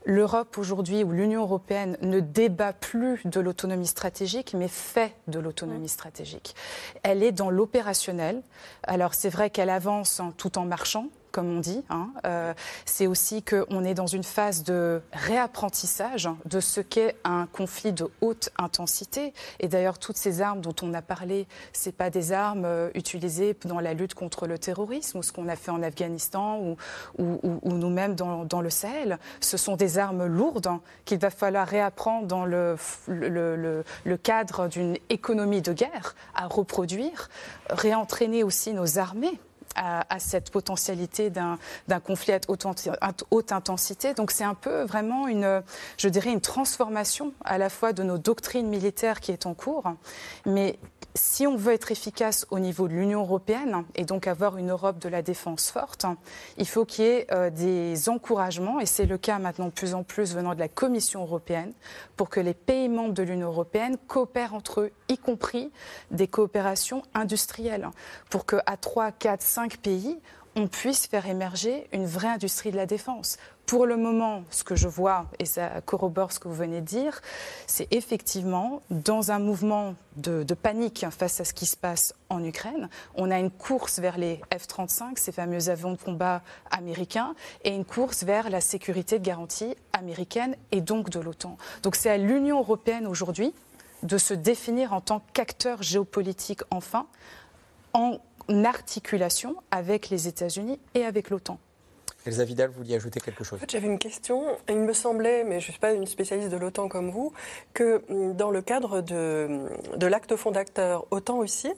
l'Europe 0.05 0.57
aujourd'hui 0.57 1.03
ou 1.03 1.11
l'Union 1.11 1.41
européenne 1.41 1.97
ne 2.01 2.19
débat 2.19 2.73
plus 2.73 3.21
de 3.25 3.39
l'autonomie 3.39 3.87
stratégique, 3.87 4.53
mais 4.53 4.67
fait 4.67 5.15
de 5.27 5.39
l'autonomie 5.39 5.89
stratégique. 5.89 6.55
Elle 7.03 7.23
est 7.23 7.31
dans 7.31 7.49
l'opérationnel. 7.49 8.41
Alors 8.83 9.13
c'est 9.13 9.29
vrai 9.29 9.49
qu'elle 9.49 9.69
avance 9.69 10.21
tout 10.37 10.57
en 10.57 10.65
marchant, 10.65 11.07
comme 11.33 11.57
on 11.57 11.59
dit. 11.59 11.83
Hein. 11.89 12.09
Euh, 12.25 12.53
c'est 12.85 13.07
aussi 13.07 13.43
qu'on 13.43 13.83
est 13.83 13.95
dans 13.95 14.07
une 14.07 14.23
phase 14.23 14.63
de 14.63 15.01
réapprentissage 15.11 16.29
de 16.45 16.59
ce 16.61 16.79
qu'est 16.79 17.17
un 17.25 17.47
conflit 17.47 17.91
de 17.91 18.07
haute 18.21 18.51
intensité. 18.57 19.33
Et 19.59 19.67
d'ailleurs, 19.67 19.97
toutes 19.97 20.15
ces 20.15 20.41
armes 20.41 20.61
dont 20.61 20.75
on 20.81 20.93
a 20.93 21.01
parlé, 21.01 21.47
ce 21.73 21.89
pas 21.89 22.09
des 22.09 22.31
armes 22.31 22.65
euh, 22.65 22.89
utilisées 22.93 23.57
dans 23.65 23.79
la 23.79 23.93
lutte 23.93 24.13
contre 24.13 24.47
le 24.47 24.57
terrorisme 24.57 25.17
ou 25.17 25.23
ce 25.23 25.31
qu'on 25.31 25.49
a 25.49 25.55
fait 25.55 25.71
en 25.71 25.81
Afghanistan 25.81 26.59
ou, 26.59 26.77
ou, 27.17 27.59
nous-mêmes 27.73 28.13
dans, 28.15 28.61
le 28.61 28.69
Sahel. 28.69 29.17
Ce 29.41 29.57
sont 29.57 29.75
des 29.75 29.97
armes 29.97 30.25
lourdes 30.25 30.69
qu'il 31.05 31.17
va 31.17 31.31
falloir 31.31 31.67
réapprendre 31.67 32.27
dans 32.27 32.45
le, 32.45 32.77
le 33.07 34.17
cadre 34.17 34.67
d'une 34.67 34.97
économie 35.09 35.63
de 35.63 35.73
guerre 35.73 36.15
à 36.35 36.47
reproduire, 36.47 37.29
réentraîner 37.69 38.43
aussi 38.43 38.73
nos 38.73 38.99
armées 38.99 39.39
à, 39.75 40.19
cette 40.19 40.51
potentialité 40.51 41.29
d'un 41.29 41.57
conflit 42.03 42.33
à 42.33 42.39
haute, 43.31 43.51
intensité. 43.51 44.13
Donc 44.13 44.31
c'est 44.31 44.43
un 44.43 44.53
peu 44.53 44.83
vraiment 44.83 45.27
une, 45.27 45.61
je 45.97 46.09
dirais, 46.09 46.31
une 46.31 46.41
transformation 46.41 47.33
à 47.43 47.57
la 47.57 47.69
fois 47.69 47.93
de 47.93 48.03
nos 48.03 48.17
doctrines 48.17 48.67
militaires 48.67 49.19
qui 49.19 49.31
est 49.31 49.45
en 49.45 49.53
cours, 49.53 49.91
mais 50.45 50.79
si 51.15 51.45
on 51.45 51.55
veut 51.55 51.73
être 51.73 51.91
efficace 51.91 52.45
au 52.49 52.59
niveau 52.59 52.87
de 52.87 52.93
l'Union 52.93 53.21
européenne 53.21 53.83
et 53.95 54.03
donc 54.03 54.27
avoir 54.27 54.57
une 54.57 54.71
Europe 54.71 54.99
de 54.99 55.09
la 55.09 55.21
défense 55.21 55.69
forte, 55.69 56.05
il 56.57 56.67
faut 56.67 56.85
qu'il 56.85 57.05
y 57.05 57.07
ait 57.07 57.27
euh, 57.31 57.49
des 57.49 58.09
encouragements, 58.09 58.79
et 58.79 58.85
c'est 58.85 59.05
le 59.05 59.17
cas 59.17 59.39
maintenant 59.39 59.67
de 59.67 59.71
plus 59.71 59.93
en 59.93 60.03
plus 60.03 60.33
venant 60.33 60.55
de 60.55 60.59
la 60.59 60.67
Commission 60.67 61.21
européenne, 61.21 61.73
pour 62.17 62.29
que 62.29 62.39
les 62.39 62.53
pays 62.53 62.89
membres 62.89 63.13
de 63.13 63.23
l'Union 63.23 63.47
européenne 63.47 63.97
coopèrent 64.07 64.53
entre 64.53 64.81
eux, 64.81 64.91
y 65.13 65.17
compris 65.17 65.71
des 66.11 66.27
coopérations 66.27 67.03
industrielles, 67.13 67.89
pour 68.29 68.45
qu'à 68.45 68.77
3, 68.79 69.11
4, 69.11 69.41
5 69.41 69.77
pays, 69.77 70.19
on 70.55 70.67
puisse 70.67 71.07
faire 71.07 71.25
émerger 71.25 71.87
une 71.93 72.05
vraie 72.05 72.27
industrie 72.27 72.71
de 72.71 72.77
la 72.77 72.85
défense. 72.85 73.37
Pour 73.65 73.85
le 73.85 73.95
moment, 73.95 74.43
ce 74.51 74.63
que 74.63 74.75
je 74.75 74.87
vois, 74.87 75.25
et 75.39 75.45
ça 75.45 75.81
corrobore 75.85 76.31
ce 76.33 76.39
que 76.39 76.47
vous 76.47 76.53
venez 76.53 76.81
de 76.81 76.85
dire, 76.85 77.21
c'est 77.65 77.87
effectivement 77.91 78.81
dans 78.89 79.31
un 79.31 79.39
mouvement 79.39 79.95
de, 80.17 80.43
panique 80.53 81.05
face 81.09 81.39
à 81.39 81.45
ce 81.45 81.53
qui 81.53 81.65
se 81.65 81.77
passe 81.77 82.13
en 82.29 82.43
Ukraine, 82.43 82.89
on 83.15 83.31
a 83.31 83.39
une 83.39 83.49
course 83.49 83.99
vers 83.99 84.17
les 84.17 84.41
F-35, 84.51 85.17
ces 85.17 85.31
fameux 85.31 85.69
avions 85.69 85.91
de 85.91 85.97
combat 85.97 86.41
américains, 86.71 87.35
et 87.63 87.73
une 87.73 87.85
course 87.85 88.23
vers 88.23 88.49
la 88.49 88.61
sécurité 88.61 89.17
de 89.17 89.25
garantie 89.25 89.75
américaine 89.93 90.55
et 90.71 90.81
donc 90.81 91.09
de 91.09 91.19
l'OTAN. 91.19 91.57
Donc 91.83 91.95
c'est 91.95 92.09
à 92.09 92.17
l'Union 92.17 92.59
européenne 92.59 93.07
aujourd'hui 93.07 93.53
de 94.03 94.17
se 94.17 94.33
définir 94.33 94.93
en 94.93 95.01
tant 95.01 95.21
qu'acteur 95.33 95.81
géopolitique 95.81 96.61
enfin, 96.69 97.07
en 97.93 98.19
articulation 98.49 99.55
avec 99.71 100.09
les 100.09 100.27
États-Unis 100.27 100.79
et 100.93 101.05
avec 101.05 101.29
l'OTAN. 101.29 101.59
Elsa 102.25 102.45
Vidal, 102.45 102.69
vous 102.69 102.77
vouliez 102.77 102.95
ajouter 102.95 103.19
quelque 103.19 103.43
chose 103.43 103.59
J'avais 103.69 103.87
une 103.87 103.99
question. 103.99 104.43
Il 104.69 104.77
me 104.77 104.93
semblait, 104.93 105.43
mais 105.43 105.59
je 105.59 105.67
ne 105.67 105.71
suis 105.71 105.79
pas 105.79 105.91
une 105.91 106.05
spécialiste 106.05 106.49
de 106.49 106.57
l'OTAN 106.57 106.87
comme 106.87 107.09
vous, 107.09 107.33
que 107.73 108.01
mm, 108.07 108.33
dans 108.35 108.49
le 108.49 108.61
cadre 108.61 109.01
de, 109.01 109.67
de 109.97 110.07
l'acte 110.07 110.35
fondateur 110.35 111.05
OTAN-Russie, 111.11 111.73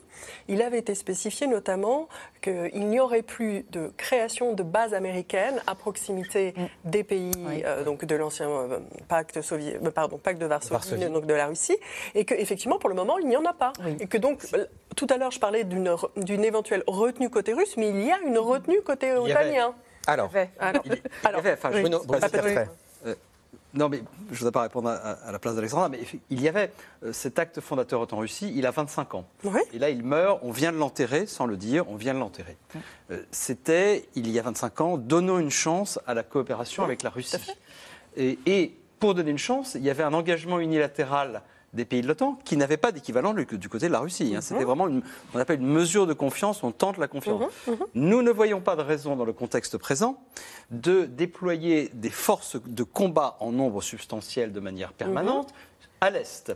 il 0.48 0.62
avait 0.62 0.78
été 0.78 0.94
spécifié 0.94 1.48
notamment 1.48 2.08
qu'il 2.40 2.88
n'y 2.88 3.00
aurait 3.00 3.22
plus 3.22 3.64
de 3.72 3.90
création 3.96 4.52
de 4.52 4.62
bases 4.62 4.94
américaines 4.94 5.60
à 5.66 5.74
proximité 5.74 6.54
mm. 6.56 6.90
des 6.90 7.02
pays 7.02 7.32
euh, 7.64 7.84
donc 7.84 8.04
de 8.04 8.14
l'ancien 8.14 8.48
euh, 8.48 8.78
pacte, 9.08 9.40
soviétique, 9.42 9.80
euh, 9.84 9.90
pardon, 9.90 10.18
pacte 10.18 10.40
de 10.40 10.46
Varsovie, 10.46 11.10
donc 11.10 11.26
de 11.26 11.34
la 11.34 11.46
Russie, 11.46 11.76
et 12.14 12.24
qu'effectivement, 12.24 12.78
pour 12.78 12.88
le 12.88 12.94
moment, 12.94 13.18
il 13.18 13.26
n'y 13.26 13.36
en 13.36 13.44
a 13.44 13.52
pas. 13.52 13.72
Et 14.00 14.06
que 14.06 14.18
donc, 14.18 14.42
tout 14.94 15.06
à 15.10 15.16
l'heure, 15.16 15.30
je 15.30 15.40
parlais 15.40 15.64
d'une 15.64 16.44
éventuelle 16.44 16.84
retenue 16.86 17.30
côté 17.30 17.52
russe, 17.52 17.76
mais 17.76 17.90
il 17.90 18.04
y 18.04 18.12
a 18.12 18.18
une 18.20 18.38
retenue 18.38 18.80
côté 18.82 19.12
otanien. 19.12 19.74
Alors, 20.06 20.30
alors, 20.60 20.82
il, 20.84 21.00
enfin, 21.52 21.70
non, 23.76 23.88
mais 23.88 24.02
je 24.28 24.32
ne 24.32 24.38
voudrais 24.38 24.52
pas 24.52 24.62
répondre 24.62 24.88
à, 24.88 25.30
la 25.30 25.38
place 25.38 25.54
d'Alexandra, 25.54 25.88
mais 25.88 26.00
il 26.30 26.40
y 26.40 26.48
avait 26.48 26.72
euh, 27.04 27.12
cet 27.12 27.38
acte 27.38 27.60
fondateur 27.60 28.06
en 28.10 28.16
Russie, 28.16 28.52
il 28.56 28.66
a 28.66 28.70
25 28.70 29.14
ans. 29.14 29.26
Et 29.72 29.78
là, 29.78 29.90
il 29.90 30.02
meurt, 30.02 30.40
on 30.42 30.50
vient 30.50 30.72
de 30.72 30.78
l'enterrer, 30.78 31.26
sans 31.26 31.46
le 31.46 31.56
dire, 31.56 31.88
on 31.90 31.96
vient 31.96 32.14
de 32.14 32.18
l'enterrer. 32.18 32.56
Euh, 33.10 33.22
c'était, 33.30 34.08
il 34.14 34.30
y 34.30 34.38
a 34.38 34.42
25 34.42 34.80
ans, 34.80 34.96
donnons 34.96 35.38
une 35.38 35.50
chance 35.50 35.98
à 36.06 36.14
la 36.14 36.22
coopération 36.22 36.84
avec 36.84 37.02
la 37.02 37.10
Russie. 37.10 37.36
Et, 38.16 38.38
et, 38.46 38.74
pour 38.98 39.14
donner 39.14 39.30
une 39.30 39.38
chance, 39.38 39.74
il 39.74 39.82
y 39.82 39.90
avait 39.90 40.04
un 40.04 40.14
engagement 40.14 40.58
unilatéral 40.58 41.42
des 41.72 41.84
pays 41.84 42.00
de 42.00 42.08
l'OTAN 42.08 42.38
qui 42.44 42.56
n'avaient 42.56 42.76
pas 42.76 42.92
d'équivalent 42.92 43.34
du 43.34 43.68
côté 43.68 43.86
de 43.86 43.92
la 43.92 44.00
Russie. 44.00 44.34
Hein. 44.34 44.40
C'était 44.40 44.60
mhm. 44.60 44.66
vraiment, 44.66 44.88
une, 44.88 45.02
on 45.34 45.38
appelle 45.38 45.60
une 45.60 45.66
mesure 45.66 46.06
de 46.06 46.12
confiance, 46.12 46.62
on 46.62 46.72
tente 46.72 46.98
la 46.98 47.08
confiance. 47.08 47.42
Mhm, 47.66 47.74
mhm. 47.74 47.86
Nous 47.94 48.22
ne 48.22 48.30
voyons 48.30 48.60
pas 48.60 48.76
de 48.76 48.82
raison 48.82 49.16
dans 49.16 49.24
le 49.24 49.32
contexte 49.32 49.76
présent 49.76 50.18
de 50.70 51.04
déployer 51.04 51.90
des 51.92 52.10
forces 52.10 52.56
de 52.64 52.82
combat 52.82 53.36
en 53.40 53.52
nombre 53.52 53.82
substantiel 53.82 54.52
de 54.52 54.60
manière 54.60 54.92
permanente 54.92 55.52
à 56.00 56.10
l'Est. 56.10 56.52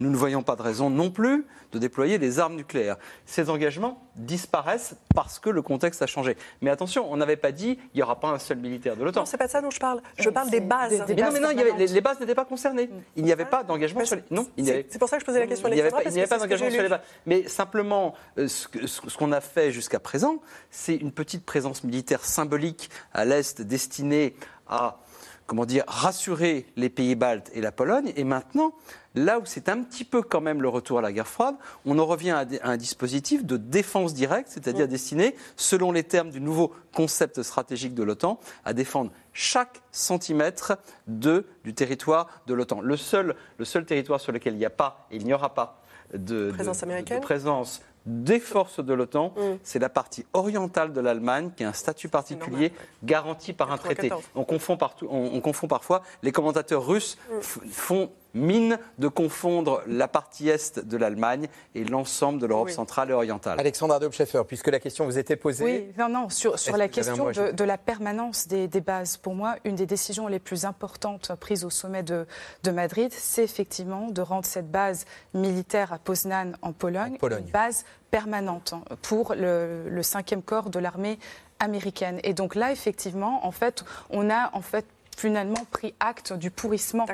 Nous 0.00 0.10
ne 0.10 0.16
voyons 0.16 0.42
pas 0.42 0.56
de 0.56 0.62
raison 0.62 0.90
non 0.90 1.10
plus 1.10 1.46
de 1.72 1.78
déployer 1.78 2.18
des 2.18 2.38
armes 2.38 2.56
nucléaires. 2.56 2.96
Ces 3.24 3.48
engagements 3.48 4.02
disparaissent 4.16 4.94
parce 5.14 5.38
que 5.38 5.48
le 5.48 5.62
contexte 5.62 6.02
a 6.02 6.06
changé. 6.06 6.36
Mais 6.60 6.70
attention, 6.70 7.10
on 7.10 7.16
n'avait 7.16 7.36
pas 7.36 7.52
dit 7.52 7.78
il 7.94 7.96
n'y 7.96 8.02
aura 8.02 8.20
pas 8.20 8.28
un 8.28 8.38
seul 8.38 8.58
militaire 8.58 8.96
de 8.96 9.04
l'OTAN. 9.04 9.20
Non, 9.20 9.26
c'est 9.26 9.36
pas 9.36 9.46
de 9.46 9.52
ça 9.52 9.60
dont 9.60 9.70
je 9.70 9.78
parle. 9.78 10.02
Je 10.18 10.28
parle 10.28 10.50
des 10.50 10.60
bases. 10.60 11.04
mais 11.08 11.14
non, 11.14 11.30
mais 11.32 11.40
non, 11.40 11.48
les, 11.78 12.00
bases 12.00 12.20
n'étaient 12.20 12.34
pas 12.34 12.44
concernées. 12.44 12.88
Mm. 12.88 13.02
Il 13.16 13.24
n'y 13.24 13.32
avait 13.32 13.44
pas 13.44 13.62
d'engagement 13.62 14.04
sur 14.04 14.16
les. 14.16 14.22
Non, 14.30 14.46
c'est 14.56 14.98
pour 14.98 15.08
ça 15.08 15.16
que 15.16 15.20
je 15.20 15.26
posais 15.26 15.40
la 15.40 15.46
question. 15.46 15.68
Il 15.68 15.74
n'y 15.74 15.80
avait 15.80 15.90
pas, 16.26 16.38
d'engagement 16.38 16.70
sur 16.70 16.82
les 16.82 16.88
bases. 16.88 17.00
Mais 17.26 17.48
simplement, 17.48 18.14
euh, 18.38 18.48
ce 18.48 19.16
qu'on 19.16 19.32
a 19.32 19.40
fait 19.40 19.72
jusqu'à 19.72 20.00
présent, 20.00 20.42
c'est 20.70 20.96
une 20.96 21.12
petite 21.12 21.46
présence 21.46 21.84
militaire 21.84 22.24
symbolique 22.24 22.90
à 23.12 23.24
l'est 23.24 23.62
destinée 23.62 24.34
à 24.68 24.98
comment 25.46 25.66
dire, 25.66 25.84
rassurer 25.86 26.66
les 26.76 26.88
pays 26.88 27.14
baltes 27.14 27.50
et 27.54 27.60
la 27.60 27.72
Pologne. 27.72 28.12
Et 28.16 28.24
maintenant, 28.24 28.72
là 29.14 29.38
où 29.38 29.42
c'est 29.44 29.68
un 29.68 29.82
petit 29.82 30.04
peu 30.04 30.22
quand 30.22 30.40
même 30.40 30.62
le 30.62 30.68
retour 30.68 30.98
à 30.98 31.02
la 31.02 31.12
guerre 31.12 31.28
froide, 31.28 31.56
on 31.84 31.98
en 31.98 32.06
revient 32.06 32.30
à, 32.30 32.46
un 32.62 32.76
dispositif 32.76 33.44
de 33.44 33.56
défense 33.56 34.14
directe, 34.14 34.48
c'est-à-dire 34.50 34.88
destiné, 34.88 35.34
selon 35.56 35.92
les 35.92 36.04
termes 36.04 36.30
du 36.30 36.40
nouveau 36.40 36.72
concept 36.94 37.42
stratégique 37.42 37.94
de 37.94 38.02
l'OTAN, 38.02 38.38
à 38.64 38.72
défendre 38.72 39.10
chaque 39.32 39.82
centimètre 39.90 40.78
de, 41.06 41.46
du 41.64 41.74
territoire 41.74 42.28
de 42.46 42.54
l'OTAN. 42.54 42.80
Le 42.80 42.96
seul, 42.96 43.34
le 43.58 43.64
seul 43.64 43.84
territoire 43.84 44.20
sur 44.20 44.32
lequel 44.32 44.54
il 44.54 44.58
n'y 44.58 44.64
a 44.64 44.70
pas, 44.70 45.06
et 45.10 45.16
il 45.16 45.24
n'y 45.24 45.34
aura 45.34 45.54
pas 45.54 45.82
de 46.14 46.50
présence, 46.50 46.82
américaine. 46.82 47.18
de 47.18 47.22
présence 47.22 47.82
des 48.06 48.40
forces 48.40 48.80
de 48.80 48.92
l'OTAN, 48.94 49.32
mm. 49.36 49.58
c'est 49.62 49.78
la 49.78 49.88
partie 49.88 50.26
orientale 50.32 50.92
de 50.92 51.00
l'Allemagne 51.00 51.50
qui 51.56 51.64
a 51.64 51.68
un 51.68 51.72
statut 51.72 52.08
particulier 52.08 52.72
garanti 53.04 53.52
par 53.52 53.72
un 53.72 53.78
traité. 53.78 54.10
On 54.34 54.44
confond, 54.44 54.76
partout, 54.76 55.06
on, 55.10 55.40
confond, 55.40 55.68
parfois, 55.68 56.02
les 56.22 56.32
commentateurs 56.32 56.84
russes 56.86 57.18
mm. 57.30 57.40
font 57.70 58.10
mine 58.34 58.78
de 58.98 59.08
confondre 59.08 59.82
la 59.86 60.08
partie 60.08 60.48
est 60.48 60.78
de 60.78 60.96
l'Allemagne 60.96 61.48
et 61.74 61.84
l'ensemble 61.84 62.40
de 62.40 62.46
l'Europe 62.46 62.70
centrale 62.70 63.10
et 63.10 63.12
orientale. 63.12 63.58
Alexandre 63.60 63.98
Dobscheffer, 63.98 64.42
puisque 64.46 64.68
la 64.68 64.80
question 64.80 65.04
vous 65.04 65.18
était 65.18 65.36
posée. 65.36 65.64
Oui, 65.64 65.92
non, 65.98 66.08
non, 66.08 66.28
sur, 66.28 66.56
la 66.76 66.88
question 66.88 67.30
de, 67.30 67.64
la 67.64 67.78
permanence 67.78 68.48
des, 68.48 68.68
bases, 68.80 69.16
pour 69.16 69.34
moi, 69.34 69.56
une 69.64 69.74
des 69.74 69.86
décisions 69.86 70.28
les 70.28 70.38
plus 70.38 70.64
importantes 70.64 71.32
prises 71.40 71.64
au 71.64 71.70
sommet 71.70 72.02
de, 72.02 72.26
Madrid, 72.72 73.12
c'est 73.12 73.44
effectivement 73.44 74.08
de 74.08 74.22
rendre 74.22 74.46
cette 74.46 74.70
base 74.70 75.04
militaire 75.34 75.92
à 75.92 75.98
Poznan 75.98 76.52
en 76.62 76.72
Pologne, 76.72 77.18
une 77.22 77.50
base 77.50 77.84
permanente 78.10 78.74
pour 79.02 79.34
le, 79.34 79.88
le 79.88 80.00
5e 80.00 80.42
corps 80.42 80.70
de 80.70 80.78
l'armée 80.78 81.18
américaine. 81.58 82.18
Et 82.24 82.34
donc 82.34 82.54
là, 82.54 82.72
effectivement, 82.72 83.46
en 83.46 83.52
fait, 83.52 83.84
on 84.10 84.30
a 84.30 84.50
en 84.54 84.62
fait 84.62 84.86
finalement 85.16 85.64
pris 85.70 85.94
acte 86.00 86.32
du 86.32 86.50
pourrissement, 86.50 87.06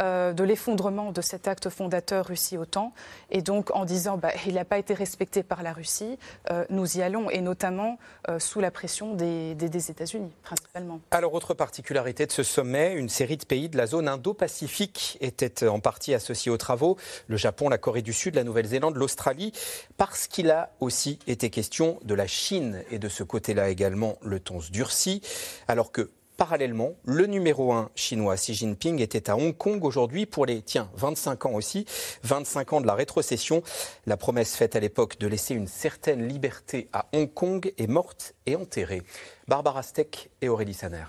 euh, 0.00 0.32
de 0.32 0.44
l'effondrement 0.44 1.12
de 1.12 1.20
cet 1.20 1.48
acte 1.48 1.68
fondateur 1.68 2.26
Russie-OTAN. 2.26 2.92
Et 3.30 3.42
donc 3.42 3.74
en 3.74 3.84
disant 3.84 4.16
bah, 4.16 4.30
il 4.46 4.54
n'a 4.54 4.64
pas 4.64 4.78
été 4.78 4.94
respecté 4.94 5.42
par 5.42 5.62
la 5.62 5.72
Russie, 5.72 6.18
euh, 6.50 6.64
nous 6.70 6.98
y 6.98 7.02
allons, 7.02 7.30
et 7.30 7.40
notamment 7.40 7.98
euh, 8.28 8.38
sous 8.38 8.60
la 8.60 8.70
pression 8.70 9.14
des, 9.14 9.54
des, 9.54 9.90
États-Unis, 9.90 10.32
principalement. 10.42 11.00
Alors, 11.10 11.34
autre 11.34 11.54
particularité 11.54 12.26
de 12.26 12.32
ce 12.32 12.42
sommet, 12.42 12.94
une 12.94 13.08
série 13.08 13.36
de 13.36 13.44
pays 13.44 13.68
de 13.68 13.76
la 13.76 13.86
zone 13.86 14.08
Indo-Pacifique 14.08 15.16
était 15.20 15.66
en 15.66 15.80
partie 15.80 16.14
associée 16.14 16.50
aux 16.50 16.56
travaux. 16.56 16.96
Le 17.28 17.36
Japon, 17.36 17.68
la 17.68 17.78
Corée 17.78 18.02
du 18.02 18.12
Sud, 18.12 18.34
la 18.34 18.44
Nouvelle-Zélande, 18.44 18.96
l'Australie, 18.96 19.52
parce 19.96 20.26
qu'il 20.26 20.50
a 20.50 20.70
aussi 20.80 21.18
été 21.26 21.50
question 21.50 21.98
de 22.04 22.14
la 22.14 22.26
Chine. 22.26 22.82
Et 22.90 22.98
de 22.98 23.08
ce 23.08 23.22
côté-là 23.22 23.70
également, 23.70 24.16
le 24.22 24.40
ton 24.40 24.60
se 24.60 24.70
durcit. 24.70 25.22
Alors 25.66 25.92
que 25.92 26.10
Parallèlement, 26.40 26.94
le 27.04 27.26
numéro 27.26 27.70
1 27.70 27.90
chinois 27.94 28.36
Xi 28.36 28.54
Jinping 28.54 28.98
était 29.02 29.28
à 29.28 29.36
Hong 29.36 29.54
Kong 29.54 29.84
aujourd'hui 29.84 30.24
pour 30.24 30.46
les, 30.46 30.62
tiens, 30.62 30.88
25 30.96 31.44
ans 31.44 31.52
aussi, 31.52 31.84
25 32.22 32.72
ans 32.72 32.80
de 32.80 32.86
la 32.86 32.94
rétrocession. 32.94 33.62
La 34.06 34.16
promesse 34.16 34.56
faite 34.56 34.74
à 34.74 34.80
l'époque 34.80 35.18
de 35.18 35.26
laisser 35.26 35.52
une 35.52 35.66
certaine 35.66 36.26
liberté 36.26 36.88
à 36.94 37.10
Hong 37.12 37.30
Kong 37.30 37.70
est 37.76 37.86
morte 37.86 38.34
et 38.46 38.56
enterrée. 38.56 39.02
Barbara 39.48 39.82
Steck 39.82 40.30
et 40.40 40.48
Aurélie 40.48 40.72
Saner. 40.72 41.04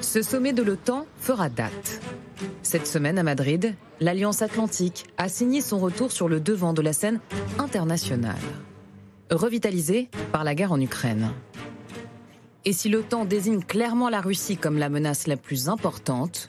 Ce 0.00 0.22
sommet 0.22 0.54
de 0.54 0.62
l'OTAN 0.62 1.04
fera 1.20 1.50
date. 1.50 2.00
Cette 2.62 2.86
semaine 2.86 3.18
à 3.18 3.22
Madrid, 3.22 3.74
l'Alliance 4.00 4.40
atlantique 4.40 5.04
a 5.18 5.28
signé 5.28 5.60
son 5.60 5.78
retour 5.78 6.12
sur 6.12 6.30
le 6.30 6.40
devant 6.40 6.72
de 6.72 6.80
la 6.80 6.94
scène 6.94 7.20
internationale. 7.58 8.36
Revitalisée 9.30 10.08
par 10.32 10.44
la 10.44 10.54
guerre 10.54 10.72
en 10.72 10.80
Ukraine. 10.80 11.30
Et 12.64 12.72
si 12.72 12.88
l'OTAN 12.88 13.24
désigne 13.24 13.62
clairement 13.62 14.08
la 14.08 14.20
Russie 14.20 14.56
comme 14.56 14.78
la 14.78 14.88
menace 14.88 15.26
la 15.26 15.36
plus 15.36 15.68
importante, 15.68 16.48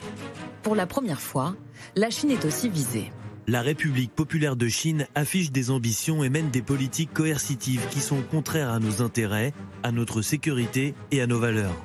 pour 0.64 0.76
la 0.76 0.88
première 0.88 1.22
fois, 1.22 1.56
la 1.96 2.10
Chine 2.10 2.32
est 2.32 2.44
aussi 2.46 2.70
visée. 2.70 3.12
La 3.50 3.62
République 3.62 4.12
populaire 4.12 4.58
de 4.58 4.68
Chine 4.68 5.08
affiche 5.16 5.52
des 5.52 5.72
ambitions 5.72 6.24
et 6.24 6.30
mène 6.30 6.50
des 6.50 6.62
politiques 6.62 7.14
coercitives 7.14 7.88
qui 7.90 8.02
sont 8.02 8.22
contraires 8.22 8.72
à 8.72 8.80
nos 8.80 9.02
intérêts, 9.02 9.54
à 9.84 9.92
notre 9.92 10.22
sécurité 10.22 10.96
et 11.12 11.22
à 11.22 11.28
nos 11.28 11.40
valeurs. 11.40 11.76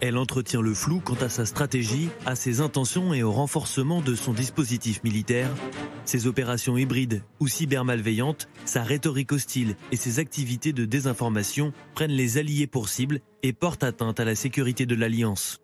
Elle 0.00 0.16
entretient 0.16 0.60
le 0.60 0.74
flou 0.74 1.00
quant 1.04 1.16
à 1.20 1.28
sa 1.28 1.44
stratégie, 1.44 2.08
à 2.24 2.36
ses 2.36 2.60
intentions 2.60 3.12
et 3.14 3.24
au 3.24 3.32
renforcement 3.32 4.00
de 4.00 4.14
son 4.14 4.32
dispositif 4.32 5.02
militaire, 5.02 5.50
ses 6.04 6.28
opérations 6.28 6.76
hybrides 6.76 7.22
ou 7.40 7.48
cybermalveillantes, 7.48 8.48
sa 8.64 8.84
rhétorique 8.84 9.32
hostile 9.32 9.74
et 9.90 9.96
ses 9.96 10.20
activités 10.20 10.72
de 10.72 10.84
désinformation 10.84 11.72
prennent 11.94 12.12
les 12.12 12.38
alliés 12.38 12.68
pour 12.68 12.88
cible 12.88 13.20
et 13.42 13.52
portent 13.52 13.82
atteinte 13.82 14.20
à 14.20 14.24
la 14.24 14.36
sécurité 14.36 14.86
de 14.86 14.94
l'Alliance. 14.94 15.60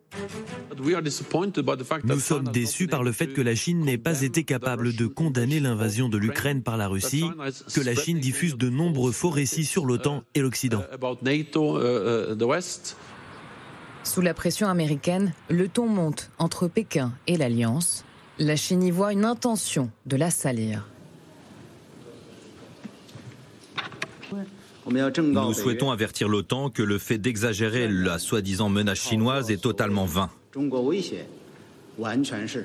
Nous 2.05 2.20
sommes 2.20 2.49
déçus 2.49 2.89
par 2.89 3.03
le 3.03 3.12
fait 3.12 3.28
que 3.28 3.41
la 3.41 3.55
Chine 3.55 3.80
n'ait 3.80 3.99
pas 3.99 4.22
été 4.22 4.45
capable 4.45 4.95
de 4.95 5.07
condamner 5.07 5.61
l'invasion 5.61 6.09
de 6.09 6.18
l'Ukraine 6.18 6.62
par 6.62 6.76
la 6.76 6.89
Russie, 6.89 7.24
que 7.74 7.80
la 7.80 7.95
Chine 7.95 8.18
diffuse 8.18 8.57
de 8.57 8.68
nombreux 8.68 9.12
faux 9.12 9.30
récits 9.30 9.64
sur 9.64 9.87
l'OTAN 9.87 10.24
et 10.35 10.41
l'Occident. 10.41 10.82
Sous 14.05 14.21
la 14.21 14.35
pression 14.35 14.69
américaine, 14.69 15.33
le 15.49 15.67
ton 15.67 15.87
monte 15.87 16.31
entre 16.39 16.69
Pékin 16.69 17.13
et 17.27 17.37
l'Alliance. 17.37 18.05
La 18.39 18.55
Chine 18.55 18.83
y 18.83 18.91
voit 18.91 19.13
une 19.13 19.25
intention 19.25 19.91
de 20.07 20.17
la 20.17 20.31
salir. 20.31 20.87
Nous 24.87 25.55
souhaitons 25.55 25.91
avertir 25.91 26.29
l'OTAN 26.29 26.69
que 26.69 26.83
le 26.83 26.99
fait 26.99 27.17
d'exagérer 27.17 27.89
la 27.89 28.19
soi-disant 28.19 28.69
menace 28.69 28.99
chinoise 28.99 29.51
est 29.51 29.63
totalement 29.63 30.05
vain. 30.05 30.31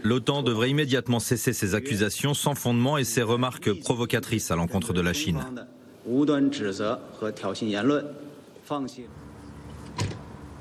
L'OTAN 0.04 0.44
devrait 0.44 0.70
immédiatement 0.70 1.20
cesser 1.20 1.54
ses 1.54 1.76
accusations 1.76 2.34
sans 2.34 2.56
fondement 2.56 2.98
et 2.98 3.06
ses 3.06 3.22
remarques 3.22 3.72
provocatrices 3.72 4.52
à 4.52 4.56
l'encontre 4.56 4.92
de 4.92 5.02
la 5.02 5.14
Chine. 5.14 5.40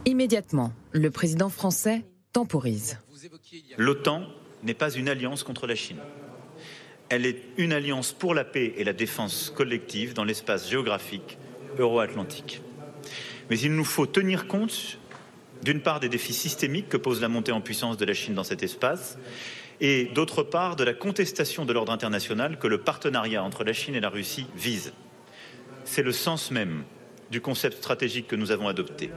Immédiatement, 0.05 0.73
le 0.93 1.11
président 1.11 1.49
français 1.49 2.05
temporise. 2.33 2.99
L'OTAN 3.77 4.23
n'est 4.63 4.75
pas 4.75 4.91
une 4.91 5.09
alliance 5.09 5.43
contre 5.43 5.67
la 5.67 5.75
Chine. 5.75 5.99
Elle 7.09 7.27
est 7.27 7.43
une 7.57 7.73
alliance 7.73 8.13
pour 8.13 8.35
la 8.35 8.45
paix 8.45 8.75
et 8.77 8.85
la 8.85 8.93
défense 8.93 9.53
collective 9.55 10.15
dans 10.15 10.25
l'espace 10.25 10.69
géographique 10.69 11.39
euro-atlantique. 11.79 12.63
Mais 13.51 13.59
il 13.59 13.75
nous 13.75 13.85
faut 13.85 14.07
tenir 14.07 14.47
compte, 14.47 14.99
d'une 15.63 15.81
part, 15.81 16.01
des 16.01 16.09
défis 16.09 16.35
systémiques 16.35 16.89
que 16.89 16.97
pose 16.97 17.21
la 17.21 17.29
montée 17.29 17.53
en 17.53 17.61
puissance 17.61 17.97
de 17.97 18.05
la 18.05 18.15
Chine 18.15 18.35
dans 18.35 18.45
cet 18.45 18.63
espace, 18.63 19.19
et 19.81 20.07
d'autre 20.15 20.43
part, 20.43 20.77
de 20.77 20.85
la 20.85 20.95
contestation 20.95 21.65
de 21.65 21.73
l'ordre 21.73 21.93
international 21.93 22.59
que 22.59 22.67
le 22.67 22.79
partenariat 22.79 23.43
entre 23.43 23.65
la 23.65 23.73
Chine 23.73 23.95
et 23.95 24.01
la 24.01 24.11
Russie 24.11 24.47
vise. 24.57 24.93
C'est 25.85 26.03
le 26.03 26.13
sens 26.13 26.51
même 26.51 26.85
du 27.31 27.41
concept 27.41 27.79
stratégique 27.79 28.27
que 28.29 28.37
nous 28.37 28.51
avons 28.51 28.69
adopté. 28.69 29.11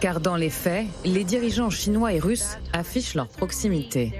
Car 0.00 0.20
dans 0.20 0.36
les 0.36 0.50
faits, 0.50 0.86
les 1.04 1.24
dirigeants 1.24 1.70
chinois 1.70 2.12
et 2.12 2.20
russes 2.20 2.56
affichent 2.72 3.14
leur 3.14 3.28
proximité. 3.28 4.12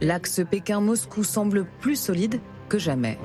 L'axe 0.00 0.40
Pékin-Moscou 0.48 1.24
semble 1.24 1.66
plus 1.80 1.96
solide 1.96 2.40
que 2.68 2.78
jamais. 2.78 3.18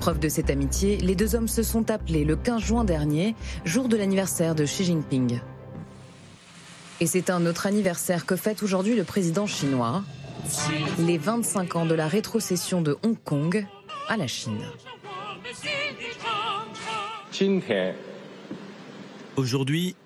Preuve 0.00 0.18
de 0.18 0.28
cette 0.28 0.50
amitié, 0.50 0.96
les 0.98 1.14
deux 1.14 1.34
hommes 1.34 1.48
se 1.48 1.62
sont 1.62 1.90
appelés 1.90 2.24
le 2.24 2.36
15 2.36 2.62
juin 2.62 2.84
dernier, 2.84 3.34
jour 3.64 3.88
de 3.88 3.96
l'anniversaire 3.96 4.54
de 4.54 4.64
Xi 4.64 4.84
Jinping. 4.84 5.40
Et 7.00 7.06
c'est 7.06 7.30
un 7.30 7.44
autre 7.46 7.66
anniversaire 7.66 8.24
que 8.24 8.36
fête 8.36 8.62
aujourd'hui 8.62 8.94
le 8.94 9.04
président 9.04 9.46
chinois, 9.46 10.02
les 10.98 11.18
25 11.18 11.76
ans 11.76 11.86
de 11.86 11.94
la 11.94 12.08
rétrocession 12.08 12.82
de 12.82 12.96
Hong 13.02 13.16
Kong 13.22 13.66
à 14.08 14.16
la 14.16 14.26
Chine. 14.26 14.60
Aujourd'hui, 19.36 19.96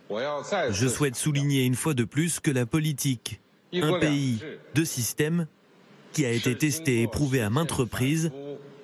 je 0.70 0.86
souhaite 0.86 1.16
souligner 1.16 1.64
une 1.64 1.74
fois 1.74 1.94
de 1.94 2.04
plus 2.04 2.38
que 2.38 2.50
la 2.50 2.66
politique, 2.66 3.40
un 3.72 3.98
pays, 3.98 4.38
deux 4.74 4.84
systèmes, 4.84 5.46
qui 6.12 6.24
a 6.24 6.30
été 6.30 6.56
testé 6.56 7.02
et 7.02 7.08
prouvé 7.08 7.40
à 7.40 7.50
maintes 7.50 7.72
reprises, 7.72 8.30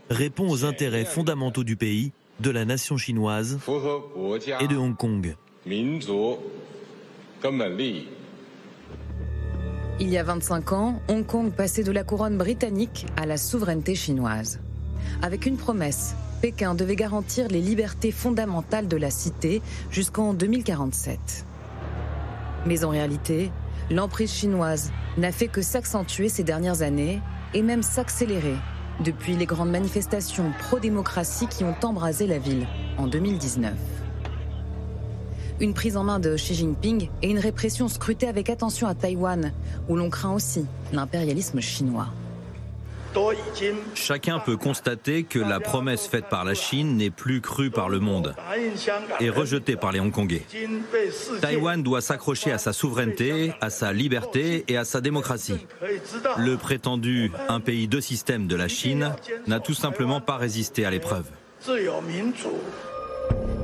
répond 0.09 0.51
aux 0.51 0.65
intérêts 0.65 1.05
fondamentaux 1.05 1.63
du 1.63 1.77
pays, 1.77 2.11
de 2.41 2.51
la 2.51 2.65
nation 2.65 2.97
chinoise 2.97 3.61
et 4.61 4.67
de 4.67 4.77
Hong 4.77 4.97
Kong. 4.97 5.37
Il 10.01 10.09
y 10.09 10.19
a 10.19 10.23
25 10.25 10.73
ans, 10.73 11.03
Hong 11.09 11.27
Kong 11.27 11.53
passait 11.53 11.85
de 11.85 11.93
la 11.93 12.03
couronne 12.03 12.39
britannique 12.39 13.07
à 13.17 13.27
la 13.27 13.37
souveraineté 13.37 13.95
chinoise. 13.95 14.59
Avec 15.23 15.47
une 15.47 15.59
promesse, 15.59 16.17
Pékin 16.41 16.75
devait 16.75 16.97
garantir 16.97 17.49
les 17.49 17.61
libertés 17.61 18.13
fondamentales 18.13 18.89
de 18.89 18.97
la 18.97 19.11
cité 19.11 19.61
jusqu'en 19.91 20.33
2047. 20.33 21.19
Mais 22.67 22.85
en 22.85 22.89
réalité, 22.89 23.51
l'emprise 23.91 24.33
chinoise 24.33 24.91
n'a 25.19 25.33
fait 25.33 25.49
que 25.49 25.61
s'accentuer 25.61 26.29
ces 26.29 26.43
dernières 26.43 26.83
années 26.83 27.21
et 27.53 27.63
même 27.63 27.83
s'accélérer 27.83 28.57
depuis 29.05 29.37
les 29.37 29.47
grandes 29.47 29.71
manifestations 29.71 30.53
pro-démocratie 30.59 31.47
qui 31.47 31.65
ont 31.65 31.77
embrasé 31.83 32.27
la 32.27 32.39
ville 32.39 32.67
en 32.99 33.07
2019. 33.07 33.73
Une 35.61 35.75
prise 35.75 35.99
en 35.99 36.05
main 36.05 36.21
de 36.21 36.37
Xi 36.37 36.55
Jinping 36.55 37.11
et 37.21 37.31
une 37.31 37.39
répression 37.39 37.89
scrutée 37.89 38.29
avec 38.29 38.49
attention 38.49 38.87
à 38.87 38.95
Taïwan, 38.95 39.53
où 39.91 39.97
l'on 39.97 40.09
craint 40.09 40.33
aussi 40.33 40.65
l'impérialisme 40.93 41.61
chinois. 41.61 42.09
Chacun 43.95 44.39
peut 44.39 44.57
constater 44.57 45.25
que 45.25 45.39
la 45.39 45.61
promesse 45.61 46.07
faite 46.07 46.27
par 46.29 46.45
la 46.45 46.55
Chine 46.55 46.97
n'est 46.97 47.11
plus 47.11 47.41
crue 47.41 47.71
par 47.71 47.89
le 47.89 48.01
monde 48.01 48.35
et 49.21 49.31
rejetée 49.31 49.77
par 49.77 49.93
les 49.93 50.01
Hongkongais. 50.01 50.47
Taïwan 51.41 51.83
doit 51.83 52.01
s'accrocher 52.01 52.53
à 52.53 52.59
sa 52.59 52.73
souveraineté, 52.73 53.53
à 53.61 53.71
sa 53.71 53.93
liberté 53.93 54.65
et 54.69 54.77
à 54.77 54.85
sa 54.85 55.01
démocratie. 55.01 55.67
Le 56.39 56.57
prétendu 56.57 57.33
un 57.49 57.61
pays 57.61 57.89
de 57.89 58.01
système 58.01 58.47
de 58.47 58.57
la 58.57 58.69
Chine 58.69 59.13
n'a 59.47 59.61
tout 59.61 59.75
simplement 59.75 60.21
pas 60.21 60.37
résisté 60.37 60.85
à 60.85 60.91
l'épreuve. 60.91 61.27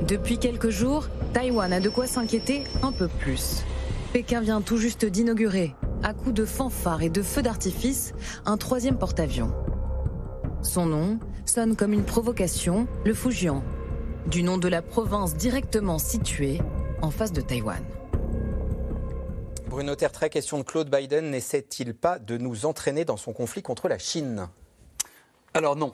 Depuis 0.07 0.37
quelques 0.37 0.69
jours, 0.69 1.07
Taïwan 1.33 1.73
a 1.73 1.79
de 1.79 1.89
quoi 1.89 2.07
s'inquiéter 2.07 2.63
un 2.83 2.91
peu 2.91 3.07
plus. 3.07 3.63
Pékin 4.13 4.41
vient 4.41 4.61
tout 4.61 4.77
juste 4.77 5.05
d'inaugurer 5.05 5.75
à 6.03 6.13
coups 6.13 6.33
de 6.33 6.45
fanfares 6.45 7.01
et 7.01 7.09
de 7.09 7.21
feux 7.21 7.41
d'artifice, 7.41 8.13
un 8.45 8.57
troisième 8.57 8.97
porte-avions. 8.97 9.53
Son 10.61 10.85
nom 10.85 11.19
sonne 11.45 11.75
comme 11.75 11.93
une 11.93 12.03
provocation, 12.03 12.87
le 13.05 13.13
Fujian, 13.13 13.63
du 14.27 14.43
nom 14.43 14.57
de 14.57 14.67
la 14.67 14.81
province 14.81 15.35
directement 15.35 15.99
située 15.99 16.61
en 17.01 17.11
face 17.11 17.31
de 17.31 17.41
Taïwan. 17.41 17.83
Bruno 19.69 19.95
Tertrais, 19.95 20.29
question 20.29 20.57
de 20.57 20.63
Claude 20.63 20.89
Biden, 20.89 21.29
n'essaie-t-il 21.29 21.93
pas 21.93 22.19
de 22.19 22.37
nous 22.37 22.65
entraîner 22.65 23.05
dans 23.05 23.17
son 23.17 23.33
conflit 23.33 23.61
contre 23.61 23.87
la 23.87 23.97
Chine? 23.97 24.47
Alors 25.53 25.75
non. 25.75 25.93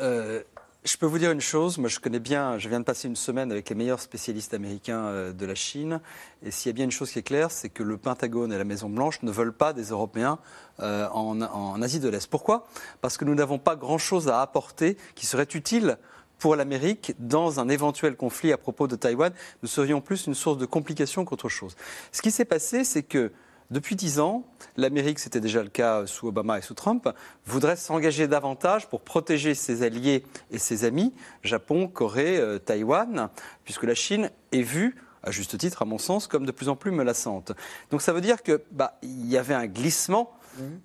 Euh, 0.00 0.42
je 0.84 0.98
peux 0.98 1.06
vous 1.06 1.18
dire 1.18 1.30
une 1.30 1.40
chose, 1.40 1.78
moi 1.78 1.88
je 1.88 1.98
connais 1.98 2.18
bien, 2.18 2.58
je 2.58 2.68
viens 2.68 2.78
de 2.78 2.84
passer 2.84 3.08
une 3.08 3.16
semaine 3.16 3.50
avec 3.50 3.70
les 3.70 3.74
meilleurs 3.74 4.00
spécialistes 4.00 4.52
américains 4.52 5.06
euh, 5.06 5.32
de 5.32 5.46
la 5.46 5.54
Chine, 5.54 6.00
et 6.44 6.50
s'il 6.50 6.68
y 6.68 6.70
a 6.70 6.74
bien 6.74 6.84
une 6.84 6.90
chose 6.90 7.10
qui 7.10 7.18
est 7.18 7.22
claire, 7.22 7.50
c'est 7.50 7.70
que 7.70 7.82
le 7.82 7.96
Pentagone 7.96 8.52
et 8.52 8.58
la 8.58 8.64
Maison-Blanche 8.64 9.22
ne 9.22 9.30
veulent 9.30 9.54
pas 9.54 9.72
des 9.72 9.84
Européens 9.84 10.38
euh, 10.80 11.08
en, 11.08 11.80
Asie 11.80 12.00
de 12.00 12.08
l'Est. 12.08 12.28
Pourquoi? 12.28 12.66
Parce 13.00 13.16
que 13.16 13.24
nous 13.24 13.34
n'avons 13.34 13.58
pas 13.58 13.76
grand-chose 13.76 14.28
à 14.28 14.42
apporter 14.42 14.98
qui 15.14 15.24
serait 15.24 15.48
utile 15.54 15.96
pour 16.38 16.54
l'Amérique 16.54 17.14
dans 17.18 17.60
un 17.60 17.68
éventuel 17.70 18.16
conflit 18.16 18.52
à 18.52 18.58
propos 18.58 18.86
de 18.86 18.96
Taïwan. 18.96 19.32
Nous 19.62 19.68
serions 19.68 20.02
plus 20.02 20.26
une 20.26 20.34
source 20.34 20.58
de 20.58 20.66
complications 20.66 21.24
qu'autre 21.24 21.48
chose. 21.48 21.76
Ce 22.12 22.20
qui 22.20 22.30
s'est 22.30 22.44
passé, 22.44 22.84
c'est 22.84 23.04
que 23.04 23.32
depuis 23.70 23.96
dix 23.96 24.20
ans, 24.20 24.44
l'Amérique, 24.76 25.18
c'était 25.18 25.40
déjà 25.40 25.62
le 25.62 25.68
cas 25.68 26.06
sous 26.06 26.28
Obama 26.28 26.58
et 26.58 26.62
sous 26.62 26.74
Trump, 26.74 27.08
voudrait 27.46 27.76
s'engager 27.76 28.28
davantage 28.28 28.88
pour 28.88 29.00
protéger 29.00 29.54
ses 29.54 29.82
alliés 29.82 30.24
et 30.50 30.58
ses 30.58 30.84
amis, 30.84 31.14
Japon, 31.42 31.88
Corée, 31.88 32.38
euh, 32.38 32.58
Taïwan, 32.58 33.30
puisque 33.64 33.84
la 33.84 33.94
Chine 33.94 34.30
est 34.52 34.62
vue 34.62 34.96
à 35.22 35.30
juste 35.30 35.56
titre, 35.56 35.82
à 35.82 35.84
mon 35.86 35.98
sens, 35.98 36.26
comme 36.26 36.44
de 36.44 36.52
plus 36.52 36.68
en 36.68 36.76
plus 36.76 36.90
menaçante. 36.90 37.52
Donc 37.90 38.02
ça 38.02 38.12
veut 38.12 38.20
dire 38.20 38.42
qu'il 38.42 38.60
bah, 38.70 38.98
y 39.02 39.36
avait 39.36 39.54
un 39.54 39.66
glissement 39.66 40.32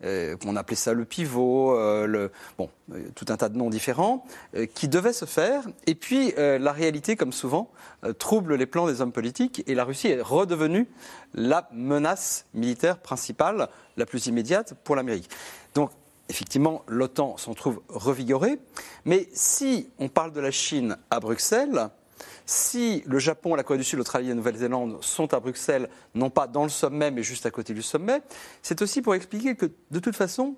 euh, 0.04 0.36
on 0.46 0.56
appelait 0.56 0.76
ça 0.76 0.94
le 0.94 1.06
pivot, 1.06 1.78
euh, 1.78 2.06
le, 2.06 2.32
bon, 2.58 2.70
euh, 2.94 3.02
tout 3.16 3.26
un 3.30 3.38
tas 3.38 3.50
de 3.50 3.58
noms 3.58 3.70
différents, 3.70 4.26
qui 4.74 4.88
devaient 4.88 5.14
se 5.14 5.26
faire. 5.26 5.64
Et 5.88 5.96
puis, 5.96 6.34
la 6.38 6.72
réalité, 6.72 7.16
comme 7.16 7.34
souvent, 7.34 7.72
trouble 8.18 8.56
les 8.56 8.66
plans 8.66 8.88
des 8.88 9.02
hommes 9.02 9.12
politiques, 9.12 9.64
et 9.68 9.76
la 9.76 9.84
Russie 9.84 10.08
est 10.08 10.22
redevenue 10.22 10.88
la 11.34 11.70
menace 11.72 12.46
militaire 12.54 12.98
principale, 12.98 13.70
la 13.98 14.06
plus 14.06 14.28
immédiate 14.28 14.74
pour 14.84 14.96
l'Amérique. 14.96 15.30
Donc, 15.76 15.92
effectivement, 16.30 16.84
l'OTAN 16.88 17.38
s'en 17.38 17.54
trouve 17.54 17.82
revigorée. 17.90 18.60
Mais 19.06 19.28
si 19.34 19.90
on 20.00 20.10
parle 20.10 20.32
de 20.32 20.40
la 20.40 20.52
Chine 20.52 20.98
à 21.10 21.20
Bruxelles, 21.20 21.90
si 22.50 23.04
le 23.06 23.20
Japon, 23.20 23.54
la 23.54 23.62
Corée 23.62 23.78
du 23.78 23.84
Sud, 23.84 24.00
l'Australie 24.00 24.26
et 24.26 24.30
la 24.30 24.36
Nouvelle-Zélande 24.36 24.98
sont 25.02 25.36
à 25.36 25.40
Bruxelles, 25.40 25.88
non 26.16 26.32
pas 26.32 26.48
dans 26.48 26.64
le 26.64 26.70
sommet, 26.70 27.12
mais 27.12 27.22
juste 27.22 27.46
à 27.46 27.52
côté 27.52 27.76
du 27.76 27.84
sommet, 27.84 28.24
c'est 28.64 28.82
aussi 28.82 29.04
pour 29.04 29.14
expliquer 29.14 29.56
que, 29.56 29.68
de 29.92 30.00
toute 30.00 30.16
façon, 30.16 30.56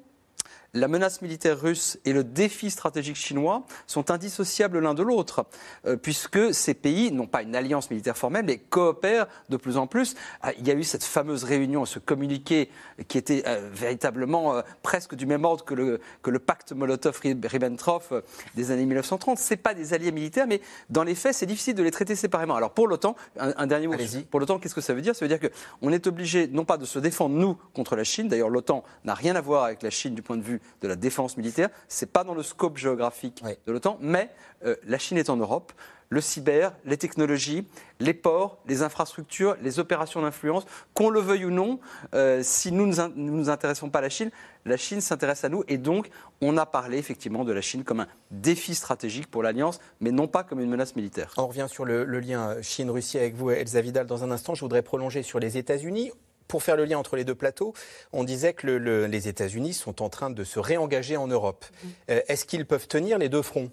la 0.73 0.87
menace 0.87 1.21
militaire 1.21 1.59
russe 1.59 1.99
et 2.05 2.13
le 2.13 2.23
défi 2.23 2.69
stratégique 2.71 3.17
chinois 3.17 3.65
sont 3.87 4.09
indissociables 4.09 4.79
l'un 4.79 4.93
de 4.93 5.03
l'autre, 5.03 5.45
euh, 5.85 5.97
puisque 5.97 6.53
ces 6.53 6.73
pays 6.73 7.11
n'ont 7.11 7.27
pas 7.27 7.41
une 7.41 7.55
alliance 7.55 7.89
militaire 7.89 8.17
formelle, 8.17 8.45
mais 8.45 8.57
coopèrent 8.57 9.27
de 9.49 9.57
plus 9.57 9.75
en 9.77 9.87
plus. 9.87 10.15
Ah, 10.41 10.53
il 10.57 10.65
y 10.65 10.71
a 10.71 10.73
eu 10.73 10.83
cette 10.83 11.03
fameuse 11.03 11.43
réunion, 11.43 11.85
ce 11.85 11.99
communiqué 11.99 12.69
qui 13.09 13.17
était 13.17 13.43
euh, 13.47 13.69
véritablement 13.73 14.55
euh, 14.55 14.61
presque 14.81 15.15
du 15.15 15.25
même 15.25 15.43
ordre 15.43 15.65
que 15.65 15.73
le, 15.73 15.99
que 16.21 16.29
le 16.29 16.39
pacte 16.39 16.73
Molotov-Ribbentrop 16.73 18.23
des 18.55 18.71
années 18.71 18.85
1930. 18.85 19.39
Ce 19.39 19.55
pas 19.55 19.73
des 19.73 19.93
alliés 19.93 20.13
militaires, 20.13 20.47
mais 20.47 20.61
dans 20.89 21.03
les 21.03 21.15
faits, 21.15 21.35
c'est 21.35 21.45
difficile 21.45 21.75
de 21.75 21.83
les 21.83 21.91
traiter 21.91 22.15
séparément. 22.15 22.55
Alors 22.55 22.71
pour 22.71 22.87
l'OTAN, 22.87 23.15
un, 23.37 23.67
dernier 23.67 23.87
mot. 23.87 23.95
Pour 24.29 24.39
l'OTAN, 24.39 24.59
qu'est-ce 24.59 24.73
que 24.73 24.81
ça 24.81 24.93
veut 24.93 25.01
dire? 25.01 25.15
Ça 25.15 25.25
veut 25.25 25.37
dire 25.37 25.49
qu'on 25.81 25.91
est 25.91 26.07
obligé, 26.07 26.47
non 26.47 26.63
pas 26.63 26.77
de 26.77 26.85
se 26.85 26.97
défendre, 26.97 27.35
nous, 27.35 27.57
contre 27.73 27.95
la 27.97 28.05
Chine. 28.05 28.29
D'ailleurs, 28.29 28.49
l'OTAN 28.49 28.83
n'a 29.03 29.13
rien 29.13 29.35
à 29.35 29.41
voir 29.41 29.65
avec 29.65 29.83
la 29.83 29.89
Chine 29.89 30.15
du 30.15 30.21
point 30.21 30.37
de 30.37 30.41
vue 30.41 30.60
de 30.81 30.87
la 30.87 30.95
défense 30.95 31.37
militaire. 31.37 31.69
Ce 31.87 32.05
n'est 32.05 32.11
pas 32.11 32.23
dans 32.23 32.33
le 32.33 32.43
scope 32.43 32.77
géographique 32.77 33.43
de 33.65 33.71
l'OTAN, 33.71 33.97
mais 34.01 34.29
euh, 34.65 34.75
la 34.85 34.97
Chine 34.97 35.17
est 35.17 35.29
en 35.29 35.37
Europe. 35.37 35.73
Le 36.09 36.19
cyber, 36.19 36.73
les 36.83 36.97
technologies, 36.97 37.65
les 38.01 38.13
ports, 38.13 38.61
les 38.67 38.81
infrastructures, 38.81 39.55
les 39.61 39.79
opérations 39.79 40.21
d'influence, 40.21 40.65
qu'on 40.93 41.09
le 41.09 41.21
veuille 41.21 41.45
ou 41.45 41.51
non, 41.51 41.79
euh, 42.13 42.41
si 42.43 42.73
nous 42.73 42.85
ne 42.85 43.07
nous, 43.15 43.49
intéressons 43.49 43.89
pas 43.89 43.99
à 43.99 44.01
la 44.01 44.09
Chine, 44.09 44.29
la 44.65 44.75
Chine 44.75 44.99
s'intéresse 44.99 45.45
à 45.45 45.49
nous. 45.49 45.63
Et 45.69 45.77
donc, 45.77 46.09
on 46.41 46.57
a 46.57 46.65
parlé 46.65 46.97
effectivement 46.97 47.45
de 47.45 47.53
la 47.53 47.61
Chine 47.61 47.85
comme 47.85 48.01
un 48.01 48.07
défi 48.29 48.75
stratégique 48.75 49.31
pour 49.31 49.41
l'Alliance, 49.41 49.79
mais 50.01 50.11
non 50.11 50.27
pas 50.27 50.43
comme 50.43 50.59
une 50.59 50.69
menace 50.69 50.97
militaire. 50.97 51.33
On 51.37 51.47
revient 51.47 51.67
sur 51.69 51.85
le, 51.85 52.03
le 52.03 52.19
lien 52.19 52.61
Chine-Russie 52.61 53.17
avec 53.17 53.35
vous, 53.35 53.49
Elsa 53.49 53.79
Vidal, 53.79 54.05
dans 54.05 54.25
un 54.25 54.31
instant. 54.31 54.53
Je 54.53 54.61
voudrais 54.61 54.81
prolonger 54.81 55.23
sur 55.23 55.39
les 55.39 55.57
États-Unis 55.57 56.11
pour 56.51 56.63
faire 56.63 56.75
le 56.75 56.83
lien 56.83 56.99
entre 56.99 57.15
les 57.15 57.23
deux 57.23 57.33
plateaux, 57.33 57.73
on 58.11 58.25
disait 58.25 58.51
que 58.51 58.67
les 58.67 59.27
États-Unis 59.29 59.73
sont 59.73 60.01
en 60.01 60.09
train 60.09 60.29
de 60.29 60.43
se 60.43 60.59
réengager 60.59 61.15
en 61.15 61.27
Europe. 61.27 61.63
Mm. 61.63 61.87
Euh, 62.09 62.21
est-ce 62.27 62.45
qu'ils 62.45 62.65
peuvent 62.65 62.89
tenir 62.89 63.17
les 63.17 63.29
deux 63.29 63.41
fronts? 63.41 63.71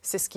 C'est 0.00 0.18
ce 0.18 0.28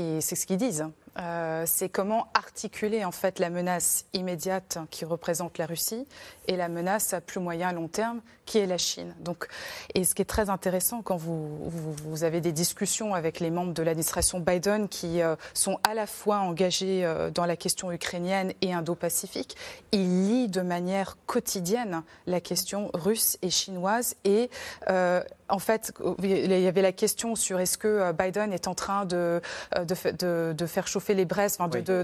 qu'ils 0.45 0.57
disent. 0.57 0.85
Euh, 1.19 1.63
c'est 1.65 1.89
comment 1.89 2.27
articuler 2.33 3.03
en 3.03 3.11
fait 3.11 3.39
la 3.39 3.49
menace 3.49 4.05
immédiate 4.13 4.77
qui 4.91 5.03
représente 5.03 5.57
la 5.57 5.65
Russie 5.65 6.07
et 6.47 6.55
la 6.55 6.69
menace 6.69 7.13
à 7.13 7.21
plus 7.21 7.39
moyen 7.39 7.71
long 7.71 7.87
terme 7.87 8.21
qui 8.45 8.59
est 8.59 8.67
la 8.67 8.77
Chine. 8.77 9.13
Donc, 9.19 9.47
et 9.95 10.03
ce 10.03 10.15
qui 10.15 10.21
est 10.21 10.25
très 10.25 10.49
intéressant 10.49 11.01
quand 11.01 11.17
vous, 11.17 12.23
avez 12.23 12.41
des 12.41 12.51
discussions 12.51 13.13
avec 13.13 13.39
les 13.39 13.51
membres 13.51 13.73
de 13.73 13.83
l'administration 13.83 14.39
Biden 14.39 14.87
qui 14.87 15.21
euh, 15.21 15.35
sont 15.53 15.79
à 15.87 15.93
la 15.93 16.07
fois 16.07 16.37
engagés 16.37 17.05
euh, 17.05 17.29
dans 17.29 17.45
la 17.45 17.55
question 17.55 17.91
ukrainienne 17.91 18.53
et 18.61 18.73
indo-pacifique, 18.73 19.55
ils 19.91 20.27
lient 20.27 20.47
de 20.47 20.61
manière 20.61 21.17
quotidienne 21.25 22.03
la 22.25 22.41
question 22.41 22.89
russe 22.93 23.37
et 23.41 23.49
chinoise 23.49 24.15
et 24.23 24.49
en 25.49 25.59
fait, 25.59 25.93
il 26.23 26.59
y 26.59 26.67
avait 26.67 26.81
la 26.81 26.91
question 26.91 27.35
sur 27.35 27.59
est-ce 27.59 27.77
que 27.77 28.11
Biden 28.11 28.51
est 28.51 28.67
en 28.67 28.75
train 28.75 29.05
de 29.05 29.41
faire 30.65 30.87
chauffer 30.87 31.06
les 31.13 31.25
braises, 31.25 31.57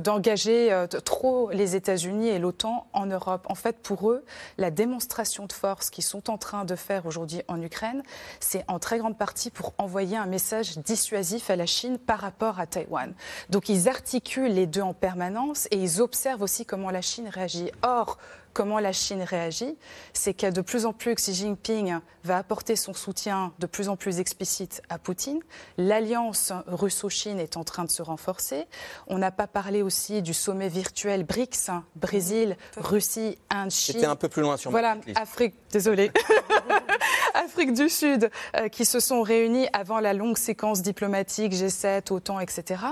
d'engager 0.03 0.71
euh, 0.71 0.87
trop 0.87 1.49
les 1.51 1.75
États-Unis 1.75 2.29
et 2.29 2.39
l'OTAN 2.39 2.87
en 2.93 3.05
Europe. 3.05 3.45
En 3.49 3.55
fait, 3.55 3.77
pour 3.77 4.11
eux, 4.11 4.23
la 4.57 4.71
démonstration 4.71 5.45
de 5.45 5.53
force 5.53 5.89
qu'ils 5.89 6.03
sont 6.03 6.29
en 6.29 6.37
train 6.37 6.65
de 6.65 6.75
faire 6.75 7.05
aujourd'hui 7.05 7.41
en 7.47 7.61
Ukraine, 7.61 8.03
c'est 8.39 8.63
en 8.67 8.79
très 8.79 8.97
grande 8.97 9.17
partie 9.17 9.49
pour 9.49 9.73
envoyer 9.77 10.17
un 10.17 10.25
message 10.25 10.77
dissuasif 10.79 11.49
à 11.49 11.55
la 11.55 11.65
Chine 11.65 11.97
par 11.97 12.19
rapport 12.19 12.59
à 12.59 12.67
Taïwan. 12.67 13.13
Donc 13.49 13.69
ils 13.69 13.87
articulent 13.87 14.53
les 14.53 14.67
deux 14.67 14.81
en 14.81 14.93
permanence 14.93 15.67
et 15.71 15.77
ils 15.77 16.01
observent 16.01 16.41
aussi 16.41 16.65
comment 16.65 16.89
la 16.89 17.01
Chine 17.01 17.27
réagit. 17.27 17.71
Or, 17.81 18.17
comment 18.53 18.79
la 18.79 18.93
Chine 18.93 19.23
réagit, 19.23 19.77
c'est 20.13 20.33
que 20.33 20.49
de 20.49 20.61
plus 20.61 20.85
en 20.85 20.93
plus 20.93 21.15
Xi 21.15 21.33
Jinping 21.33 21.97
va 22.23 22.37
apporter 22.37 22.75
son 22.75 22.93
soutien 22.93 23.51
de 23.59 23.67
plus 23.67 23.89
en 23.89 23.95
plus 23.95 24.19
explicite 24.19 24.81
à 24.89 24.97
Poutine. 24.97 25.39
L'alliance 25.77 26.53
russo-chine 26.67 27.39
est 27.39 27.57
en 27.57 27.63
train 27.63 27.83
de 27.83 27.91
se 27.91 28.01
renforcer. 28.01 28.65
On 29.07 29.17
n'a 29.17 29.31
pas 29.31 29.47
parlé 29.47 29.81
aussi 29.81 30.21
du 30.21 30.33
sommet 30.33 30.69
virtuel 30.69 31.23
BRICS, 31.23 31.71
Brésil, 31.95 32.57
Russie, 32.77 33.37
Inde, 33.49 33.71
Chine. 33.71 33.95
C'était 33.95 34.07
un 34.07 34.15
peu 34.15 34.29
plus 34.29 34.41
loin 34.41 34.57
sur 34.57 34.71
Voilà, 34.71 34.97
Afrique, 35.15 35.55
désolé. 35.71 36.11
Afrique 37.33 37.73
du 37.73 37.89
Sud, 37.89 38.29
euh, 38.55 38.67
qui 38.69 38.85
se 38.85 38.99
sont 38.99 39.21
réunis 39.21 39.67
avant 39.73 39.99
la 39.99 40.13
longue 40.13 40.37
séquence 40.37 40.81
diplomatique 40.81 41.53
G7, 41.53 42.13
OTAN, 42.13 42.39
etc. 42.39 42.83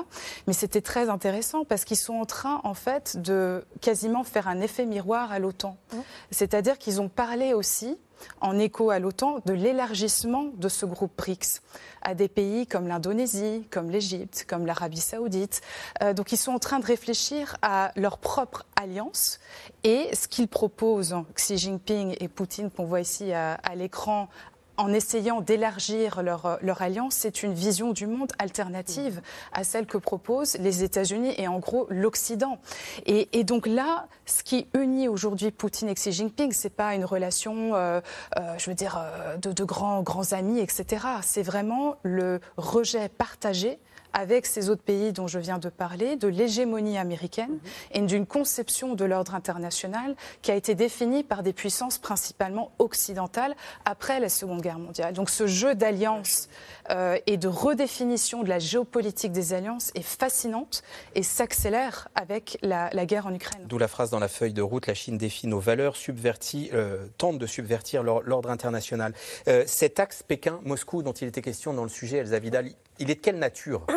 Mais 0.48 0.54
c'était 0.54 0.82
très 0.82 1.10
intéressant 1.10 1.64
parce 1.64 1.86
qu'ils 1.86 1.98
sont 1.98 2.16
en 2.16 2.26
train, 2.26 2.60
en 2.64 2.74
fait, 2.74 3.18
de 3.18 3.64
quasiment 3.82 4.24
faire 4.24 4.48
un 4.48 4.60
effet 4.60 4.86
miroir 4.86 5.32
à 5.32 5.40
l'OTAN. 5.40 5.51
Mmh. 5.52 5.98
C'est-à-dire 6.32 6.78
qu'ils 6.78 7.02
ont 7.02 7.10
parlé 7.10 7.54
aussi 7.54 7.98
en 8.40 8.60
écho 8.60 8.90
à 8.90 9.00
l'OTAN 9.00 9.40
de 9.46 9.54
l'élargissement 9.54 10.46
de 10.56 10.70
ce 10.70 10.86
groupe 10.86 11.12
BRICS 11.18 11.62
à 12.02 12.14
des 12.14 12.28
pays 12.28 12.68
comme 12.68 12.88
l'Indonésie, 12.88 13.68
comme 13.70 13.90
l'Égypte, 13.90 14.46
comme 14.48 14.66
l'Arabie 14.66 15.00
saoudite. 15.00 15.62
Euh, 16.02 16.14
donc 16.14 16.32
ils 16.32 16.38
sont 16.38 16.52
en 16.52 16.60
train 16.60 16.80
de 16.80 16.86
réfléchir 16.86 17.58
à 17.62 17.92
leur 17.96 18.18
propre 18.18 18.66
alliance 18.80 19.40
et 19.84 20.10
ce 20.16 20.28
qu'ils 20.28 20.48
proposent, 20.48 21.16
Xi 21.36 21.58
Jinping 21.58 22.16
et 22.20 22.28
Poutine 22.28 22.70
qu'on 22.70 22.86
voit 22.86 23.02
ici 23.02 23.34
à 23.34 23.58
l'écran 23.76 24.30
en 24.78 24.94
essayant 24.94 25.42
d'élargir 25.42 26.24
leur, 26.24 26.58
leur, 26.62 26.82
alliance, 26.82 27.16
c'est 27.16 27.44
une 27.44 27.54
vision 27.54 27.92
du 27.92 28.08
monde 28.08 28.32
alternative 28.40 29.22
à 29.54 29.64
celle 29.64 29.86
que 29.86 29.98
proposent 29.98 30.58
les 30.58 30.84
États-Unis 30.84 31.34
et 31.38 31.48
en 31.48 31.60
gros 31.60 31.88
l'Occident. 31.90 32.60
Et, 33.06 33.44
donc 33.44 33.68
là, 33.68 34.08
ce 34.26 34.44
qui 34.44 34.68
unit 34.74 35.08
aujourd'hui 35.08 35.52
Poutine 35.52 35.90
et 35.90 35.96
Xi 35.96 36.12
Jinping, 36.12 36.52
c'est 36.52 36.70
pas 36.70 36.96
une 36.96 37.06
relation, 37.06 37.76
euh, 37.76 38.02
euh, 38.38 38.58
je 38.58 38.70
veux 38.70 38.76
dire, 38.76 38.98
euh, 38.98 39.38
de, 39.38 39.52
de 39.52 39.64
grands, 39.64 40.02
grands 40.02 40.34
amis, 40.34 40.60
etc. 40.60 41.06
C'est 41.22 41.44
vraiment 41.44 41.96
le 42.04 42.40
rejet 42.58 43.10
partagé 43.10 43.80
avec 44.14 44.46
ces 44.46 44.70
autres 44.70 44.82
pays 44.82 45.14
dont 45.14 45.28
je 45.28 45.40
viens 45.40 45.58
de 45.58 45.70
parler, 45.70 46.16
de 46.16 46.28
l'hégémonie 46.28 46.98
américaine 46.98 47.60
et 47.92 48.02
d'une 48.02 48.26
conception 48.26 48.96
de 48.96 49.06
l'ordre 49.06 49.36
international 49.36 50.16
qui 50.42 50.52
a 50.52 50.56
été 50.56 50.76
définie 50.76 51.24
par 51.24 51.44
des 51.44 51.54
puissances 51.54 51.98
principalement 51.98 52.72
occidentales 52.80 53.56
après 53.86 54.20
la 54.20 54.30
Seconde 54.30 54.62
Guerre 54.62 54.80
mondiale. 54.80 55.14
Donc 55.14 55.30
ce 55.30 55.48
jeu 55.48 55.76
d'alliances 55.76 56.50
euh, 56.90 57.18
et 57.28 57.38
de 57.38 57.48
redéfinition 57.48 58.44
de 58.44 58.50
la 58.50 58.60
géopolitique 58.60 59.32
des 59.32 59.54
alliances 59.54 59.92
est 59.96 60.02
fascinante 60.02 60.84
et 61.16 61.24
s'accélère 61.24 62.10
avec 62.16 62.58
la, 62.62 62.90
guerre 63.06 63.28
en 63.28 63.34
Ukraine. 63.34 63.62
D'où 63.66 63.78
la 63.78 63.88
phrase 63.88 64.10
dans 64.10 64.20
la 64.20 64.28
feuille 64.28 64.54
de 64.54 64.62
route, 64.62 64.88
la 64.88 64.94
Chine 64.94 65.18
défie 65.18 65.48
nos 65.48 65.60
valeurs, 65.60 65.96
subvertit, 65.96 66.70
euh, 66.74 67.06
tente 67.18 67.38
de 67.38 67.46
subvertir 67.48 68.04
l'ordre 68.04 68.50
international. 68.50 69.14
Euh, 69.48 69.64
cet 69.68 70.00
axe 70.00 70.24
Pékin-Moscou 70.24 71.04
dont 71.04 71.14
il 71.14 71.28
était 71.28 71.42
question 71.42 71.74
dans 71.74 71.84
le 71.84 71.90
sujet, 71.90 72.18
Elsa 72.18 72.40
Vidal, 72.40 72.72
il 73.02 73.10
est 73.10 73.16
de 73.16 73.20
quelle 73.20 73.40
nature 73.40 73.86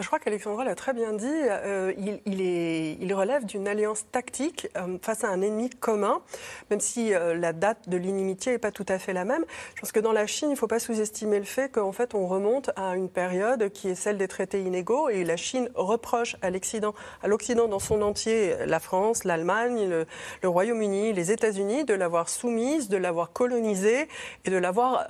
Je 0.00 0.06
crois 0.06 0.18
qu'Alexandra 0.18 0.64
l'a 0.64 0.74
très 0.74 0.92
bien 0.92 1.12
dit. 1.12 1.26
Euh, 1.28 1.92
il, 1.96 3.14
relève 3.14 3.44
d'une 3.44 3.68
alliance 3.68 4.06
tactique 4.10 4.68
euh, 4.76 4.98
face 5.02 5.24
à 5.24 5.28
un 5.28 5.42
ennemi 5.42 5.68
commun, 5.68 6.22
même 6.70 6.80
si 6.80 7.12
euh, 7.12 7.34
la 7.34 7.52
date 7.52 7.88
de 7.88 7.96
l'inimitié 7.96 8.52
n'est 8.52 8.58
pas 8.58 8.72
tout 8.72 8.86
à 8.88 8.98
fait 8.98 9.12
la 9.12 9.24
même. 9.24 9.44
Je 9.74 9.80
pense 9.80 9.92
que 9.92 10.00
dans 10.00 10.12
la 10.12 10.26
Chine, 10.26 10.48
il 10.48 10.52
ne 10.52 10.58
faut 10.58 10.66
pas 10.66 10.78
sous-estimer 10.78 11.38
le 11.38 11.44
fait 11.44 11.70
qu'en 11.70 11.92
fait, 11.92 12.14
on 12.14 12.26
remonte 12.26 12.70
à 12.76 12.96
une 12.96 13.10
période 13.10 13.70
qui 13.70 13.90
est 13.90 13.94
celle 13.94 14.16
des 14.16 14.28
traités 14.28 14.60
inégaux 14.60 15.08
et 15.08 15.22
la 15.22 15.36
Chine 15.36 15.68
reproche 15.74 16.36
à 16.40 16.50
l'Occident, 16.50 16.94
à 17.22 17.28
l'Occident 17.28 17.68
dans 17.68 17.78
son 17.78 18.00
entier, 18.00 18.56
la 18.66 18.80
France, 18.80 19.24
l'Allemagne, 19.24 19.86
le, 19.86 20.06
le 20.42 20.48
Royaume-Uni, 20.48 21.12
les 21.12 21.30
États-Unis, 21.30 21.84
de 21.84 21.94
l'avoir 21.94 22.28
soumise, 22.28 22.88
de 22.88 22.96
l'avoir 22.96 23.32
colonisée 23.32 24.08
et 24.44 24.50
de 24.50 24.56
l'avoir 24.56 25.06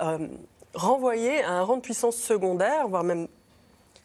renvoyée 0.73 1.43
à 1.43 1.51
un 1.51 1.61
rang 1.63 1.77
de 1.77 1.81
puissance 1.81 2.15
secondaire, 2.15 2.87
voire 2.87 3.03
même 3.03 3.27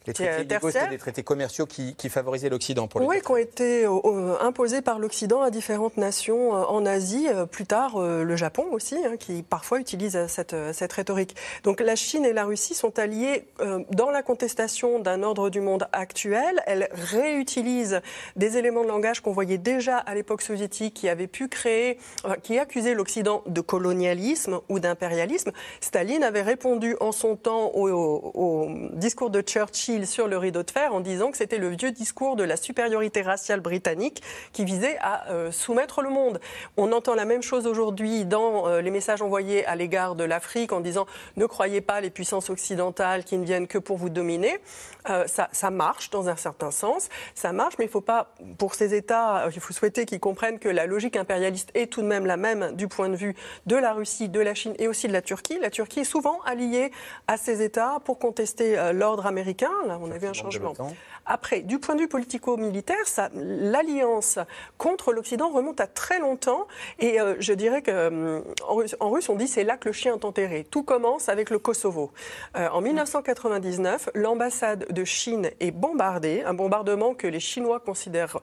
les 0.06 0.12
traités 0.12 0.56
c'était 0.66 0.88
des 0.88 0.98
traités 0.98 1.22
commerciaux 1.22 1.66
qui, 1.66 1.94
favorisaient 2.08 2.48
l'Occident 2.48 2.86
pour 2.86 3.00
les 3.00 3.06
Oui, 3.06 3.20
qui 3.20 3.30
ont 3.30 3.36
été 3.36 3.84
euh, 3.84 3.90
euh, 4.04 4.36
imposés 4.40 4.80
par 4.80 4.98
l'Occident 4.98 5.42
à 5.42 5.50
différentes 5.50 5.96
nations 5.96 6.54
euh, 6.54 6.64
en 6.64 6.86
Asie, 6.86 7.26
plus 7.50 7.66
tard 7.66 7.98
le 7.98 8.36
Japon 8.36 8.66
aussi, 8.70 8.96
hein, 9.04 9.16
qui 9.18 9.42
parfois 9.42 9.80
utilise 9.80 10.26
cette, 10.28 10.54
cette, 10.72 10.92
rhétorique. 10.92 11.34
Donc 11.64 11.80
la 11.80 11.96
Chine 11.96 12.24
et 12.24 12.32
la 12.32 12.44
Russie 12.44 12.74
sont 12.74 12.98
alliées 12.98 13.44
dans 13.90 14.10
la 14.10 14.22
contestation 14.22 14.98
d'un 15.00 15.22
ordre 15.22 15.50
du 15.50 15.60
monde 15.60 15.88
actuel. 15.92 16.62
Elles 16.66 16.88
réutilisent 16.92 18.00
des 18.36 18.56
éléments 18.56 18.82
de 18.82 18.88
langage 18.88 19.20
qu'on 19.20 19.32
voyait 19.32 19.58
déjà 19.58 19.98
à 19.98 20.14
l'époque 20.14 20.42
soviétique, 20.42 20.94
qui 20.94 21.08
avaient 21.08 21.26
pu 21.26 21.48
créer, 21.48 21.98
qui 22.42 22.58
accusaient 22.58 22.94
l'Occident 22.94 23.42
de 23.46 23.60
colonialisme 23.60 24.60
ou 24.68 24.78
d'impérialisme. 24.78 25.52
Staline 25.80 26.22
avait 26.22 26.42
répondu 26.42 26.96
en 27.00 27.12
son 27.12 27.36
temps 27.36 27.72
au 27.74 28.68
discours 28.92 29.30
de 29.30 29.40
Churchill 29.40 29.95
sur 30.04 30.28
le 30.28 30.36
rideau 30.36 30.62
de 30.62 30.70
fer 30.70 30.94
en 30.94 31.00
disant 31.00 31.30
que 31.30 31.36
c'était 31.36 31.58
le 31.58 31.68
vieux 31.68 31.92
discours 31.92 32.36
de 32.36 32.44
la 32.44 32.56
supériorité 32.56 33.22
raciale 33.22 33.60
britannique 33.60 34.22
qui 34.52 34.64
visait 34.64 34.98
à 35.00 35.30
euh, 35.30 35.50
soumettre 35.50 36.02
le 36.02 36.10
monde. 36.10 36.40
On 36.76 36.92
entend 36.92 37.14
la 37.14 37.24
même 37.24 37.42
chose 37.42 37.66
aujourd'hui 37.66 38.24
dans 38.24 38.68
euh, 38.68 38.80
les 38.80 38.90
messages 38.90 39.22
envoyés 39.22 39.64
à 39.66 39.76
l'égard 39.76 40.14
de 40.14 40.24
l'Afrique 40.24 40.72
en 40.72 40.80
disant 40.80 41.06
ne 41.36 41.46
croyez 41.46 41.80
pas 41.80 42.00
les 42.00 42.10
puissances 42.10 42.50
occidentales 42.50 43.24
qui 43.24 43.38
ne 43.38 43.44
viennent 43.44 43.66
que 43.66 43.78
pour 43.78 43.96
vous 43.96 44.10
dominer. 44.10 44.58
Euh, 45.08 45.26
ça, 45.26 45.48
ça, 45.52 45.70
marche 45.70 46.10
dans 46.10 46.28
un 46.28 46.36
certain 46.36 46.70
sens, 46.70 47.08
ça 47.34 47.52
marche, 47.52 47.74
mais 47.78 47.84
il 47.84 47.88
ne 47.88 47.92
faut 47.92 48.00
pas, 48.00 48.34
pour 48.58 48.74
ces 48.74 48.94
États, 48.94 49.48
il 49.54 49.60
faut 49.60 49.72
souhaiter 49.72 50.04
qu'ils 50.04 50.20
comprennent 50.20 50.58
que 50.58 50.68
la 50.68 50.86
logique 50.86 51.16
impérialiste 51.16 51.70
est 51.74 51.92
tout 51.92 52.02
de 52.02 52.06
même 52.06 52.26
la 52.26 52.36
même 52.36 52.72
du 52.72 52.88
point 52.88 53.08
de 53.08 53.14
vue 53.14 53.36
de 53.66 53.76
la 53.76 53.92
Russie, 53.92 54.28
de 54.28 54.40
la 54.40 54.54
Chine 54.54 54.74
et 54.78 54.88
aussi 54.88 55.06
de 55.06 55.12
la 55.12 55.22
Turquie. 55.22 55.58
La 55.60 55.70
Turquie 55.70 56.00
est 56.00 56.04
souvent 56.04 56.40
alliée 56.44 56.90
à 57.28 57.36
ces 57.36 57.62
États 57.62 58.00
pour 58.04 58.18
contester 58.18 58.92
l'ordre 58.92 59.26
américain. 59.26 59.70
Là, 59.86 59.98
on 60.00 60.10
a 60.10 60.18
vu 60.18 60.26
un 60.26 60.32
changement. 60.32 60.74
Après, 61.24 61.60
du 61.60 61.78
point 61.78 61.94
de 61.94 62.00
vue 62.00 62.08
politico-militaire, 62.08 62.96
l'alliance 63.34 64.38
contre 64.78 65.12
l'Occident 65.12 65.50
remonte 65.50 65.80
à 65.80 65.86
très 65.86 66.18
longtemps. 66.18 66.66
Et 66.98 67.20
euh, 67.20 67.36
je 67.38 67.52
dirais 67.52 67.82
qu'en 67.82 67.92
euh, 67.92 68.40
en 69.00 69.10
russe, 69.10 69.28
on 69.28 69.36
dit 69.36 69.48
c'est 69.48 69.64
là 69.64 69.76
que 69.76 69.88
le 69.88 69.92
chien 69.92 70.14
est 70.14 70.24
enterré. 70.24 70.66
Tout 70.70 70.82
commence 70.82 71.28
avec 71.28 71.50
le 71.50 71.58
Kosovo. 71.58 72.12
Euh, 72.56 72.68
en 72.68 72.80
1999, 72.80 74.10
l'ambassade 74.14 74.86
de 74.90 75.04
Chine 75.04 75.50
est 75.60 75.70
bombardée, 75.70 76.42
un 76.44 76.54
bombardement 76.54 77.14
que 77.14 77.26
les 77.26 77.40
Chinois 77.40 77.80
considèrent 77.80 78.38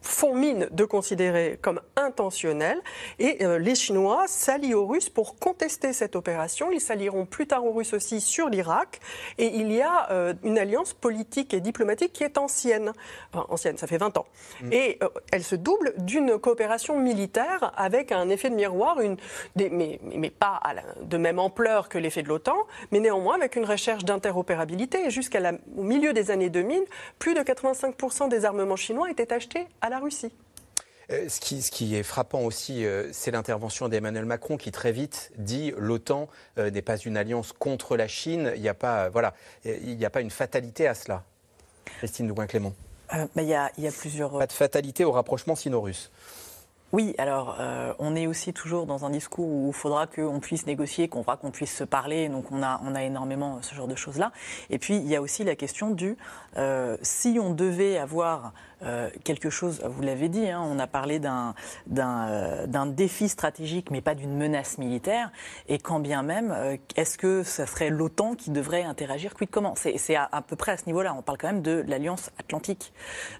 font 0.00 0.34
mine 0.34 0.68
de 0.70 0.84
considérer 0.84 1.58
comme 1.60 1.80
intentionnel. 1.96 2.80
Et 3.18 3.44
euh, 3.44 3.58
les 3.58 3.74
Chinois 3.74 4.24
s'allient 4.26 4.74
aux 4.74 4.86
Russes 4.86 5.08
pour 5.08 5.36
contester 5.36 5.92
cette 5.92 6.16
opération. 6.16 6.70
Ils 6.70 6.80
s'allieront 6.80 7.26
plus 7.26 7.46
tard 7.46 7.64
aux 7.64 7.72
Russes 7.72 7.92
aussi 7.92 8.20
sur 8.20 8.48
l'Irak. 8.48 9.00
Et 9.38 9.46
il 9.46 9.72
y 9.72 9.82
a 9.82 10.10
euh, 10.10 10.34
une 10.42 10.58
alliance 10.58 10.92
politique 10.92 11.54
et 11.54 11.60
diplomatique 11.60 12.12
qui 12.12 12.24
est 12.24 12.38
ancienne. 12.38 12.92
Enfin, 13.32 13.46
ancienne, 13.48 13.78
ça 13.78 13.86
fait 13.86 13.98
20 13.98 14.16
ans. 14.18 14.26
Mm. 14.62 14.72
Et 14.72 14.98
euh, 15.02 15.08
elle 15.32 15.44
se 15.44 15.56
double 15.56 15.94
d'une 15.98 16.38
coopération 16.38 16.98
militaire 16.98 17.72
avec 17.76 18.12
un 18.12 18.28
effet 18.28 18.50
de 18.50 18.54
miroir, 18.54 19.00
une, 19.00 19.16
des, 19.56 19.70
mais, 19.70 20.00
mais, 20.02 20.30
pas 20.30 20.60
de 21.00 21.16
même 21.16 21.38
ampleur 21.38 21.88
que 21.88 21.98
l'effet 21.98 22.22
de 22.22 22.28
l'OTAN, 22.28 22.56
mais 22.90 23.00
néanmoins 23.00 23.36
avec 23.36 23.56
une 23.56 23.64
recherche 23.64 24.04
d'interopérabilité. 24.04 25.10
Jusqu'au 25.10 25.38
milieu 25.76 26.12
des 26.12 26.30
années 26.30 26.50
2000, 26.50 26.84
plus 27.18 27.34
de 27.34 27.40
85% 27.40 28.28
des 28.28 28.44
armements 28.44 28.76
chinois 28.76 29.10
étaient 29.10 29.32
achetés 29.32 29.66
à 29.80 29.88
la 29.88 29.98
Russie. 29.98 30.32
Euh, 31.10 31.28
ce 31.28 31.40
qui, 31.40 31.62
ce 31.62 31.70
qui, 31.70 31.96
est 31.96 32.02
frappant 32.02 32.40
aussi, 32.40 32.84
euh, 32.84 33.08
c'est 33.12 33.30
l'intervention 33.30 33.88
d'Emmanuel 33.88 34.24
Macron 34.24 34.56
qui 34.56 34.70
très 34.70 34.92
vite 34.92 35.32
dit 35.36 35.72
l'OTAN 35.76 36.28
euh, 36.58 36.70
n'est 36.70 36.82
pas 36.82 36.96
une 36.96 37.16
alliance 37.16 37.52
contre 37.52 37.96
la 37.96 38.08
Chine. 38.08 38.52
Il 38.54 38.62
n'y 38.62 38.68
a 38.68 38.74
pas, 38.74 39.08
voilà, 39.08 39.34
il 39.64 39.96
n'y 39.96 40.04
a 40.04 40.10
pas 40.10 40.20
une 40.20 40.30
fatalité 40.30 40.86
à 40.86 40.94
cela. 40.94 41.24
Christine 41.98 42.28
Douin-Clément. 42.28 42.72
il, 43.36 43.44
y 43.44 43.54
a, 43.54 43.70
il 43.76 43.84
y 43.84 43.88
a 43.88 43.92
plusieurs. 43.92 44.38
Pas 44.38 44.46
de 44.46 44.52
fatalité 44.52 45.04
au 45.04 45.12
rapprochement 45.12 45.56
sino-russe. 45.56 46.10
Oui, 46.92 47.14
alors 47.16 47.56
on 48.00 48.14
est 48.14 48.26
aussi 48.26 48.52
toujours 48.52 48.84
dans 48.84 49.06
un 49.06 49.10
discours 49.10 49.48
où 49.48 49.68
il 49.68 49.72
faudra 49.74 50.06
qu'on 50.06 50.40
puisse 50.40 50.66
négocier, 50.66 51.08
qu'on 51.08 51.22
qu'on 51.22 51.50
puisse 51.50 51.74
se 51.74 51.84
parler, 51.84 52.28
donc 52.28 52.52
on 52.52 52.62
a, 52.62 52.82
on 52.84 52.94
a 52.94 53.02
énormément 53.02 53.62
ce 53.62 53.74
genre 53.74 53.88
de 53.88 53.94
choses-là. 53.94 54.30
Et 54.68 54.78
puis 54.78 54.96
il 54.96 55.08
y 55.08 55.16
a 55.16 55.22
aussi 55.22 55.42
la 55.42 55.56
question 55.56 55.88
du 55.88 56.18
si 57.00 57.38
on 57.40 57.54
devait 57.54 57.96
avoir 57.96 58.52
euh, 58.84 59.10
quelque 59.24 59.50
chose, 59.50 59.80
vous 59.84 60.02
l'avez 60.02 60.28
dit, 60.28 60.48
hein, 60.48 60.60
on 60.64 60.78
a 60.78 60.86
parlé 60.86 61.20
euh, 61.24 62.66
d'un 62.66 62.86
défi 62.86 63.28
stratégique, 63.28 63.90
mais 63.90 64.00
pas 64.00 64.14
d'une 64.14 64.36
menace 64.36 64.78
militaire. 64.78 65.30
Et 65.68 65.78
quand 65.78 66.00
bien 66.00 66.22
même, 66.22 66.52
euh, 66.56 66.76
est-ce 66.96 67.18
que 67.18 67.42
ce 67.42 67.64
serait 67.64 67.90
l'OTAN 67.90 68.34
qui 68.34 68.50
devrait 68.50 68.82
interagir 68.82 69.34
Quid 69.34 69.50
comment 69.50 69.74
C'est 69.76 70.16
à, 70.16 70.28
à, 70.32 70.42
peu 70.42 70.56
près 70.56 70.72
à 70.72 70.76
ce 70.76 70.86
niveau-là. 70.86 71.14
On 71.16 71.22
parle 71.22 71.38
quand 71.38 71.48
même 71.48 71.62
de 71.62 71.84
l'Alliance 71.86 72.30
Atlantique. 72.38 72.92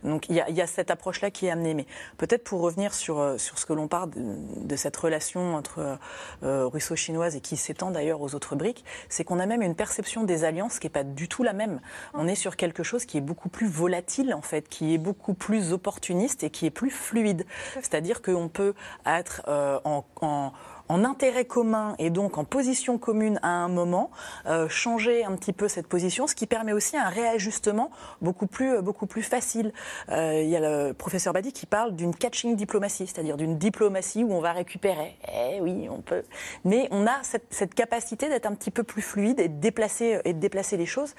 Donc 0.05 0.29
il 0.29 0.37
y 0.37 0.41
a, 0.41 0.49
y 0.51 0.61
a, 0.61 0.67
cette 0.67 0.91
approche-là 0.91 1.31
qui 1.31 1.47
est 1.47 1.51
amenée. 1.51 1.75
Mais 1.75 1.87
peut-être 2.19 2.45
pour 2.45 2.61
revenir 2.61 2.95
sur, 2.95 3.35
sur 3.39 3.59
ce 3.59 3.67
que 3.67 3.73
l'on 3.73 3.89
parle 3.89 4.11
de, 4.11 4.65
de, 4.65 4.77
cette 4.77 4.97
relation 4.97 5.55
entre 5.55 5.99
russo-chinoise 6.43 7.37
et 7.37 7.41
qui 7.41 7.57
s'étend 7.57 7.91
d'ailleurs 7.91 8.21
aux 8.21 8.35
autres 8.35 8.57
briques, 8.57 8.85
c'est 9.09 9.25
qu'on 9.25 9.39
a 9.39 9.47
même 9.47 9.63
une 9.63 9.75
perception 9.75 10.25
des 10.25 10.45
alliances 10.45 10.79
qui 10.79 10.87
n'est 10.87 10.91
pas 10.91 11.05
du 11.05 11.29
tout 11.29 11.43
la 11.43 11.53
même. 11.53 11.81
On 12.15 12.27
est 12.27 12.35
sur 12.35 12.57
quelque 12.57 12.83
chose 12.83 13.05
qui 13.05 13.19
est 13.19 13.23
beaucoup 13.23 13.49
plus 13.49 13.69
volatile, 13.69 14.35
en 14.35 14.43
fait, 14.43 14.69
qui 14.69 14.95
est 14.95 14.99
beaucoup 14.99 15.32
plus 15.35 15.73
opportuniste 15.73 16.45
et 16.45 16.51
qui 16.51 16.67
est 16.67 16.71
plus 16.71 16.91
fluide. 16.91 17.45
C'est-à-dire 17.77 18.23
qu'on 18.23 18.49
peut 18.49 18.75
être 19.07 19.43
euh, 19.49 19.79
en, 19.85 20.05
en 20.21 20.53
en 20.93 21.05
intérêt 21.05 21.47
commun 21.47 21.95
et 21.99 22.11
donc 22.11 22.37
en 22.37 22.45
position 22.45 22.99
commune 22.99 23.41
à 23.43 23.49
un 23.49 23.69
moment, 23.69 24.11
euh, 24.45 24.69
changer 24.69 25.25
un 25.25 25.35
petit 25.37 25.55
peu 25.55 25.67
cette 25.67 25.87
position, 25.87 26.27
ce 26.27 26.35
qui 26.35 26.47
permet 26.47 26.75
aussi 26.75 26.99
un 26.99 27.09
réajustement 27.09 27.91
beaucoup 28.21 28.47
plus, 28.47 28.75
euh, 28.75 28.83
beaucoup 28.83 29.07
plus 29.07 29.23
facile. 29.23 29.73
Euh, 30.11 30.43
il 30.43 30.51
y 30.51 30.57
a 30.57 30.61
le 30.61 30.93
professeur 30.93 31.33
Badi 31.33 31.53
qui 31.53 31.65
parle 31.65 31.97
d'une 31.97 32.15
catching 32.15 32.57
diplomatie, 32.57 33.07
c'est-à-dire 33.07 33.39
d'une 33.39 33.57
diplomatie 33.57 34.23
où 34.23 34.35
on 34.35 34.41
va 34.41 34.53
récupérer. 34.53 35.17
Eh 35.33 35.63
oui, 35.63 35.89
on 35.91 36.03
peut. 36.03 36.25
Mais 36.67 36.89
on 36.91 37.07
a 37.07 37.23
cette, 37.23 37.47
cette 37.49 37.75
capacité 37.75 38.29
d'être 38.29 38.45
un 38.45 38.55
petit 38.55 38.71
peu 38.71 38.83
plus 38.83 39.03
fluide 39.03 39.41
et 39.41 39.49
de 39.49 39.59
déplacer, 39.59 40.21
et 40.27 40.35
de 40.35 40.39
déplacer 40.39 40.77
les 40.77 40.87
choses. 40.87 41.15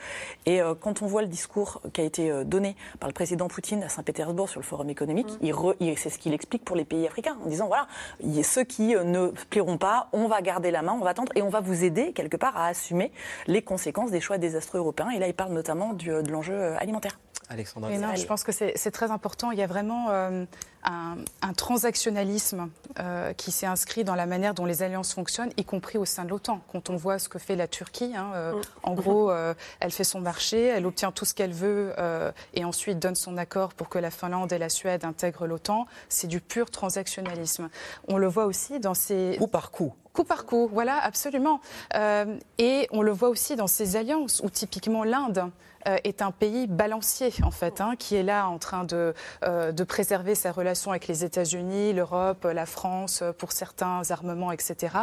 Et 0.45 0.61
quand 0.81 1.01
on 1.01 1.07
voit 1.07 1.23
le 1.23 1.27
discours 1.27 1.81
qui 1.93 2.01
a 2.01 2.03
été 2.03 2.43
donné 2.45 2.75
par 2.99 3.09
le 3.09 3.13
président 3.13 3.47
Poutine 3.47 3.81
à 3.81 3.89
Saint-Pétersbourg 3.89 4.49
sur 4.49 4.59
le 4.59 4.65
forum 4.65 4.89
économique, 4.89 5.31
mmh. 5.41 5.73
il, 5.79 5.97
c'est 5.97 6.09
ce 6.09 6.19
qu'il 6.19 6.33
explique 6.33 6.63
pour 6.63 6.75
les 6.75 6.85
pays 6.85 7.07
africains 7.07 7.37
en 7.43 7.49
disant 7.49 7.67
voilà, 7.67 7.87
ceux 8.43 8.63
qui 8.63 8.95
ne 8.95 9.31
pas, 9.77 10.09
on 10.13 10.27
va 10.27 10.41
garder 10.41 10.71
la 10.71 10.81
main, 10.81 10.93
on 10.93 11.03
va 11.03 11.11
attendre 11.11 11.31
et 11.35 11.41
on 11.41 11.49
va 11.49 11.61
vous 11.61 11.83
aider 11.83 12.13
quelque 12.13 12.37
part 12.37 12.55
à 12.57 12.67
assumer 12.67 13.11
les 13.47 13.61
conséquences 13.61 14.11
des 14.11 14.21
choix 14.21 14.37
désastreux 14.37 14.79
européens. 14.79 15.09
Et 15.09 15.19
là, 15.19 15.27
il 15.27 15.33
parle 15.33 15.53
notamment 15.53 15.93
du, 15.93 16.09
de 16.09 16.31
l'enjeu 16.31 16.75
alimentaire. 16.77 17.19
Alexandre. 17.49 17.89
je 17.91 18.25
pense 18.25 18.43
que 18.43 18.51
c'est 18.51 18.91
très 18.91 19.11
important. 19.11 19.51
Il 19.51 19.59
y 19.59 19.63
a 19.63 19.67
vraiment 19.67 20.09
euh, 20.09 20.45
un, 20.83 21.53
transactionnalisme 21.55 22.69
euh, 22.99 23.33
qui 23.33 23.51
s'est 23.51 23.65
inscrit 23.65 24.03
dans 24.03 24.15
la 24.15 24.25
manière 24.25 24.53
dont 24.53 24.65
les 24.65 24.83
alliances 24.83 25.13
fonctionnent, 25.13 25.51
y 25.57 25.63
compris 25.63 25.97
au 25.97 26.05
sein 26.05 26.25
de 26.25 26.29
l'OTAN. 26.29 26.61
Quand 26.71 26.89
on 26.89 26.95
voit 26.95 27.19
ce 27.19 27.29
que 27.29 27.39
fait 27.39 27.55
la 27.55 27.67
Turquie, 27.67 28.13
hein, 28.15 28.31
euh, 28.33 28.53
mm. 28.53 28.61
en 28.83 28.93
gros, 28.93 29.31
euh, 29.31 29.53
elle 29.79 29.91
fait 29.91 30.03
son 30.03 30.19
marché, 30.19 30.65
elle 30.65 30.85
obtient 30.85 31.11
tout 31.11 31.25
ce 31.25 31.33
qu'elle 31.33 31.53
veut 31.53 31.93
et 32.53 32.65
ensuite 32.65 32.99
donne 32.99 33.15
son 33.15 33.37
accord 33.37 33.73
pour 33.73 33.89
que 33.89 33.99
la 33.99 34.11
Finlande 34.11 34.51
et 34.51 34.57
la 34.57 34.69
Suède 34.69 35.05
intègrent 35.05 35.47
l'OTAN. 35.47 35.85
C'est 36.09 36.27
du 36.27 36.41
pur 36.41 36.69
transactionnalisme. 36.69 37.69
On 38.07 38.17
le 38.17 38.27
voit 38.27 38.45
aussi 38.45 38.79
dans 38.79 38.93
ces... 38.93 39.35
Coup 39.37 39.47
par 39.47 39.71
coup 39.71 39.93
coup 40.13 40.23
par 40.23 40.45
coup, 40.45 40.69
voilà, 40.71 41.03
absolument. 41.03 41.59
et 42.59 42.87
on 42.91 43.01
le 43.01 43.11
voit 43.11 43.29
aussi 43.29 43.55
dans 43.55 43.65
ces 43.65 43.95
alliances 43.95 44.41
où 44.43 44.49
typiquement 44.51 45.03
l'Inde 45.03 45.49
est 45.85 46.21
un 46.21 46.31
pays 46.31 46.67
balancier, 46.67 47.33
en 47.43 47.51
fait, 47.51 47.81
hein, 47.81 47.95
qui 47.97 48.15
est 48.15 48.23
là 48.23 48.47
en 48.47 48.57
train 48.57 48.83
de, 48.83 49.13
de 49.41 49.83
préserver 49.83 50.35
sa 50.35 50.51
relation 50.51 50.91
avec 50.91 51.07
les 51.07 51.23
États-Unis, 51.23 51.93
l'Europe, 51.93 52.45
la 52.45 52.65
France 52.65 53.23
pour 53.37 53.51
certains 53.51 54.01
armements, 54.09 54.51
etc., 54.51 54.95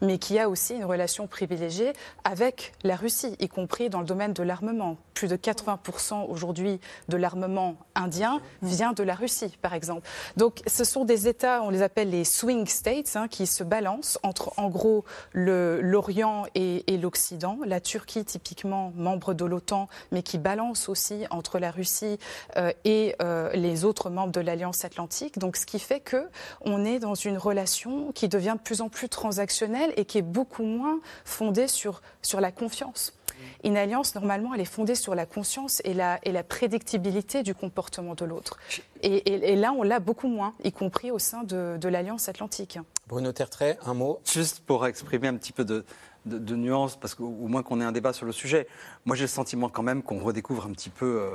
mais 0.00 0.18
qui 0.18 0.38
a 0.38 0.48
aussi 0.48 0.74
une 0.74 0.84
relation 0.84 1.26
privilégiée 1.26 1.92
avec 2.24 2.72
la 2.82 2.96
Russie, 2.96 3.36
y 3.38 3.48
compris 3.48 3.90
dans 3.90 4.00
le 4.00 4.06
domaine 4.06 4.32
de 4.32 4.42
l'armement. 4.42 4.96
Plus 5.14 5.28
de 5.28 5.36
80% 5.36 6.26
aujourd'hui 6.28 6.80
de 7.08 7.16
l'armement 7.16 7.76
indien 7.94 8.40
vient 8.62 8.92
de 8.92 9.02
la 9.02 9.14
Russie, 9.14 9.56
par 9.62 9.74
exemple. 9.74 10.06
Donc 10.36 10.60
ce 10.66 10.84
sont 10.84 11.04
des 11.04 11.28
États, 11.28 11.62
on 11.62 11.70
les 11.70 11.82
appelle 11.82 12.10
les 12.10 12.24
swing 12.24 12.66
states, 12.66 13.16
hein, 13.16 13.28
qui 13.28 13.46
se 13.46 13.64
balancent 13.64 14.18
entre 14.22 14.52
en 14.56 14.68
gros 14.68 15.04
l'Orient 15.32 16.44
et, 16.54 16.82
l'Occident. 16.98 17.58
La 17.64 17.80
Turquie, 17.80 18.24
typiquement 18.24 18.92
membre 18.96 19.34
de 19.34 19.44
l'OTAN, 19.44 19.88
mais 20.10 20.22
qui 20.22 20.27
balance 20.36 20.90
aussi 20.90 21.24
entre 21.30 21.58
la 21.58 21.70
Russie 21.70 22.18
euh, 22.56 22.72
et 22.84 23.14
euh, 23.22 23.50
les 23.54 23.86
autres 23.86 24.10
membres 24.10 24.32
de 24.32 24.40
l'Alliance 24.40 24.84
atlantique 24.84 25.38
donc, 25.38 25.56
ce 25.56 25.64
qui 25.64 25.78
fait 25.78 26.00
que 26.00 26.28
on 26.60 26.84
est 26.84 26.98
dans 26.98 27.14
une 27.14 27.38
relation 27.38 28.12
qui 28.12 28.28
devient 28.28 28.56
de 28.56 28.62
plus 28.62 28.82
en 28.82 28.88
plus 28.88 29.08
transactionnelle 29.08 29.92
et 29.96 30.04
qui 30.04 30.18
est 30.18 30.22
beaucoup 30.22 30.64
moins 30.64 31.00
fondée 31.24 31.68
sur, 31.68 32.02
sur 32.20 32.40
la 32.40 32.52
confiance. 32.52 33.17
Une 33.64 33.76
alliance, 33.76 34.14
normalement, 34.14 34.54
elle 34.54 34.60
est 34.60 34.64
fondée 34.64 34.94
sur 34.94 35.14
la 35.14 35.26
conscience 35.26 35.80
et 35.84 35.94
la, 35.94 36.18
et 36.22 36.32
la 36.32 36.42
prédictibilité 36.42 37.42
du 37.42 37.54
comportement 37.54 38.14
de 38.14 38.24
l'autre. 38.24 38.58
Et, 39.02 39.56
là, 39.56 39.72
on 39.72 39.82
l'a 39.82 40.00
beaucoup 40.00 40.28
moins, 40.28 40.54
y 40.64 40.72
compris 40.72 41.10
au 41.10 41.18
sein 41.18 41.44
de, 41.44 41.76
de 41.80 41.88
l'Alliance 41.88 42.28
atlantique. 42.28 42.78
Bruno 43.06 43.32
Tertrais, 43.32 43.78
un 43.86 43.94
mot 43.94 44.20
Juste 44.24 44.60
pour 44.60 44.86
exprimer 44.86 45.28
un 45.28 45.36
petit 45.36 45.52
peu 45.52 45.64
de, 45.64 45.84
de, 46.26 46.56
nuances, 46.56 46.96
parce 46.96 47.14
qu'au 47.14 47.28
moins 47.28 47.62
qu'on 47.62 47.80
ait 47.80 47.84
un 47.84 47.92
débat 47.92 48.12
sur 48.12 48.26
le 48.26 48.32
sujet. 48.32 48.66
Moi, 49.04 49.16
j'ai 49.16 49.24
le 49.24 49.28
sentiment 49.28 49.68
quand 49.68 49.82
même 49.82 50.02
qu'on 50.02 50.18
redécouvre 50.18 50.66
un 50.66 50.72
petit 50.72 50.90
peu 50.90 51.06
euh, 51.06 51.30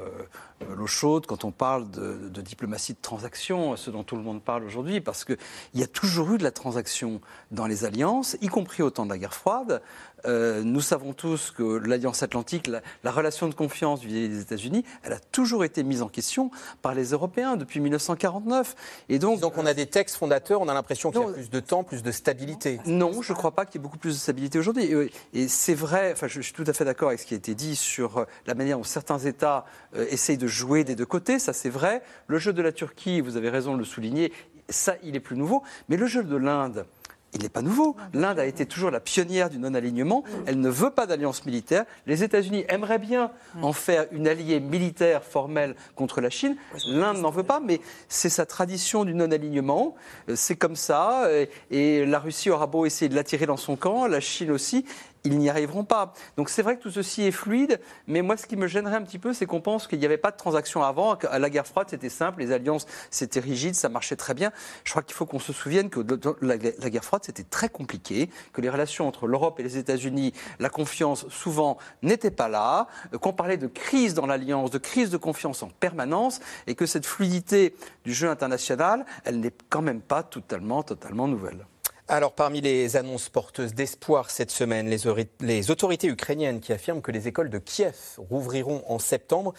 euh, 0.61 0.75
l'eau 0.75 0.87
chaude 0.87 1.25
quand 1.25 1.43
on 1.45 1.51
parle 1.51 1.89
de, 1.91 2.29
de, 2.29 2.41
diplomatie 2.41 2.93
de 2.93 3.01
transaction, 3.01 3.75
ce 3.75 3.89
dont 3.89 4.03
tout 4.03 4.15
le 4.15 4.21
monde 4.21 4.41
parle 4.41 4.63
aujourd'hui, 4.63 5.01
parce 5.01 5.25
qu'il 5.25 5.37
y 5.73 5.83
a 5.83 5.87
toujours 5.87 6.33
eu 6.33 6.37
de 6.37 6.43
la 6.43 6.51
transaction 6.51 7.21
dans 7.51 7.65
les 7.65 7.85
alliances, 7.85 8.37
y 8.41 8.47
compris 8.47 8.83
au 8.83 8.89
temps 8.89 9.05
de 9.05 9.11
la 9.11 9.17
guerre 9.17 9.33
froide. 9.33 9.81
Euh, 10.25 10.61
nous 10.63 10.81
savons 10.81 11.13
tous 11.13 11.51
que 11.51 11.63
l'Alliance 11.63 12.23
Atlantique, 12.23 12.67
la, 12.67 13.11
relation 13.11 13.47
de 13.47 13.53
confiance 13.53 14.01
vis-à-vis 14.01 14.29
des 14.29 14.41
États-Unis, 14.41 14.83
elle 15.03 15.13
a 15.13 15.19
toujours 15.19 15.63
été 15.63 15.83
mise 15.83 16.01
en 16.01 16.07
question 16.07 16.51
par 16.81 16.93
les 16.93 17.11
Européens 17.11 17.57
depuis 17.57 17.79
1949. 17.79 18.75
Et 19.09 19.19
donc, 19.19 19.39
donc 19.39 19.57
on 19.57 19.65
a 19.65 19.73
des 19.73 19.85
textes 19.85 20.15
fondateurs, 20.15 20.61
on 20.61 20.67
a 20.67 20.73
l'impression 20.73 21.11
qu'il 21.11 21.21
y 21.21 21.25
a 21.25 21.31
plus 21.31 21.49
de 21.49 21.59
temps, 21.59 21.83
plus 21.83 22.03
de 22.03 22.11
stabilité. 22.11 22.79
Non, 22.85 23.21
je 23.21 23.33
ne 23.33 23.37
crois 23.37 23.51
pas 23.51 23.65
qu'il 23.65 23.79
y 23.79 23.81
ait 23.81 23.83
beaucoup 23.83 23.97
plus 23.97 24.13
de 24.13 24.19
stabilité 24.19 24.59
aujourd'hui. 24.59 24.89
Et 25.33 25.47
c'est 25.47 25.75
vrai, 25.75 26.11
enfin, 26.13 26.27
je, 26.27 26.41
suis 26.41 26.53
tout 26.53 26.65
à 26.67 26.73
fait 26.73 26.85
d'accord 26.85 27.09
avec 27.09 27.19
ce 27.19 27.25
qui 27.25 27.33
a 27.33 27.37
été 27.37 27.55
dit 27.55 27.75
sur 27.75 28.19
euh, 28.19 28.25
la 28.45 28.55
manière 28.55 28.77
dont 28.77 28.83
certains 28.83 29.19
États 29.19 29.65
euh, 29.95 30.05
essayent 30.09 30.37
de 30.37 30.47
jouer 30.47 30.83
des 30.83 30.95
deux 30.95 31.05
côtés, 31.05 31.39
ça 31.39 31.53
c'est 31.53 31.69
vrai. 31.69 32.01
Le 32.27 32.37
jeu 32.37 32.53
de 32.53 32.61
la 32.61 32.71
Turquie, 32.71 33.21
vous 33.21 33.37
avez 33.37 33.49
raison 33.49 33.73
de 33.73 33.79
le 33.79 33.85
souligner, 33.85 34.31
ça 34.69 34.95
il 35.03 35.15
est 35.15 35.19
plus 35.19 35.35
nouveau. 35.35 35.63
Mais 35.89 35.97
le 35.97 36.07
jeu 36.07 36.23
de 36.23 36.35
l'Inde, 36.35 36.85
il 37.33 37.41
n'est 37.41 37.49
pas 37.49 37.61
nouveau. 37.61 37.95
L'Inde 38.13 38.39
a 38.39 38.45
été 38.45 38.65
toujours 38.65 38.91
la 38.91 38.99
pionnière 38.99 39.49
du 39.49 39.59
non-alignement. 39.59 40.23
Elle 40.45 40.59
ne 40.59 40.69
veut 40.69 40.89
pas 40.89 41.05
d'alliance 41.05 41.45
militaire. 41.45 41.85
Les 42.05 42.23
États-Unis 42.23 42.65
aimeraient 42.69 42.99
bien 42.99 43.31
en 43.61 43.73
faire 43.73 44.05
une 44.11 44.27
alliée 44.27 44.59
militaire 44.59 45.23
formelle 45.23 45.75
contre 45.95 46.21
la 46.21 46.29
Chine. 46.29 46.55
L'Inde 46.87 47.17
n'en 47.17 47.31
veut 47.31 47.43
pas, 47.43 47.59
mais 47.59 47.81
c'est 48.07 48.29
sa 48.29 48.45
tradition 48.45 49.05
du 49.05 49.13
non-alignement. 49.13 49.95
Euh, 50.29 50.35
c'est 50.35 50.55
comme 50.55 50.75
ça. 50.75 51.27
Et 51.71 52.05
la 52.05 52.19
Russie 52.19 52.49
aura 52.49 52.67
beau 52.67 52.85
essayer 52.85 53.09
de 53.09 53.15
l'attirer 53.15 53.45
dans 53.45 53.57
son 53.57 53.75
camp, 53.75 54.07
la 54.07 54.19
Chine 54.19 54.51
aussi 54.51 54.85
ils 55.23 55.37
n'y 55.37 55.49
arriveront 55.49 55.85
pas. 55.85 56.13
Donc 56.37 56.49
c'est 56.49 56.61
vrai 56.61 56.77
que 56.77 56.83
tout 56.83 56.91
ceci 56.91 57.23
est 57.23 57.31
fluide, 57.31 57.79
mais 58.07 58.21
moi 58.21 58.37
ce 58.37 58.45
qui 58.45 58.55
me 58.57 58.67
gênerait 58.67 58.95
un 58.95 59.01
petit 59.01 59.19
peu, 59.19 59.33
c'est 59.33 59.45
qu'on 59.45 59.61
pense 59.61 59.87
qu'il 59.87 59.99
n'y 59.99 60.05
avait 60.05 60.17
pas 60.17 60.31
de 60.31 60.37
transaction 60.37 60.83
avant. 60.83 61.17
La 61.31 61.49
guerre 61.49 61.67
froide, 61.67 61.87
c'était 61.89 62.09
simple, 62.09 62.41
les 62.41 62.51
alliances, 62.51 62.85
c'était 63.09 63.39
rigide, 63.39 63.75
ça 63.75 63.89
marchait 63.89 64.15
très 64.15 64.33
bien. 64.33 64.51
Je 64.83 64.91
crois 64.91 65.03
qu'il 65.03 65.15
faut 65.15 65.25
qu'on 65.25 65.39
se 65.39 65.53
souvienne 65.53 65.89
que 65.89 66.01
la, 66.41 66.57
guerre 66.57 67.05
froide, 67.05 67.23
c'était 67.25 67.43
très 67.43 67.69
compliqué, 67.69 68.29
que 68.51 68.61
les 68.61 68.69
relations 68.69 69.07
entre 69.07 69.27
l'Europe 69.27 69.59
et 69.59 69.63
les 69.63 69.77
États-Unis, 69.77 70.33
la 70.59 70.69
confiance 70.69 71.27
souvent 71.29 71.77
n'était 72.01 72.31
pas 72.31 72.49
là, 72.49 72.87
qu'on 73.21 73.33
parlait 73.33 73.57
de 73.57 73.67
crise 73.67 74.13
dans 74.13 74.25
l'alliance, 74.25 74.71
de 74.71 74.77
crise 74.77 75.09
de 75.09 75.17
confiance 75.17 75.63
en 75.63 75.69
permanence, 75.69 76.39
et 76.67 76.75
que 76.75 76.85
cette 76.85 77.05
fluidité 77.05 77.75
du 78.03 78.13
jeu 78.13 78.29
international, 78.29 79.05
elle 79.23 79.39
n'est 79.39 79.53
quand 79.69 79.81
même 79.81 80.01
pas 80.01 80.23
totalement, 80.23 80.83
totalement 80.83 81.27
nouvelle. 81.27 81.65
Alors, 82.09 82.33
parmi 82.33 82.59
les 82.59 82.97
annonces 82.97 83.29
porteuses 83.29 83.73
d'espoir 83.73 84.29
cette 84.29 84.51
semaine, 84.51 84.89
les, 84.89 85.71
autorités 85.71 86.07
ukrainiennes 86.07 86.59
qui 86.59 86.73
affirment 86.73 87.01
que 87.01 87.11
les 87.11 87.29
écoles 87.29 87.49
de 87.49 87.59
Kiev 87.59 87.95
rouvriront 88.17 88.83
en 88.87 88.99
septembre. 88.99 89.53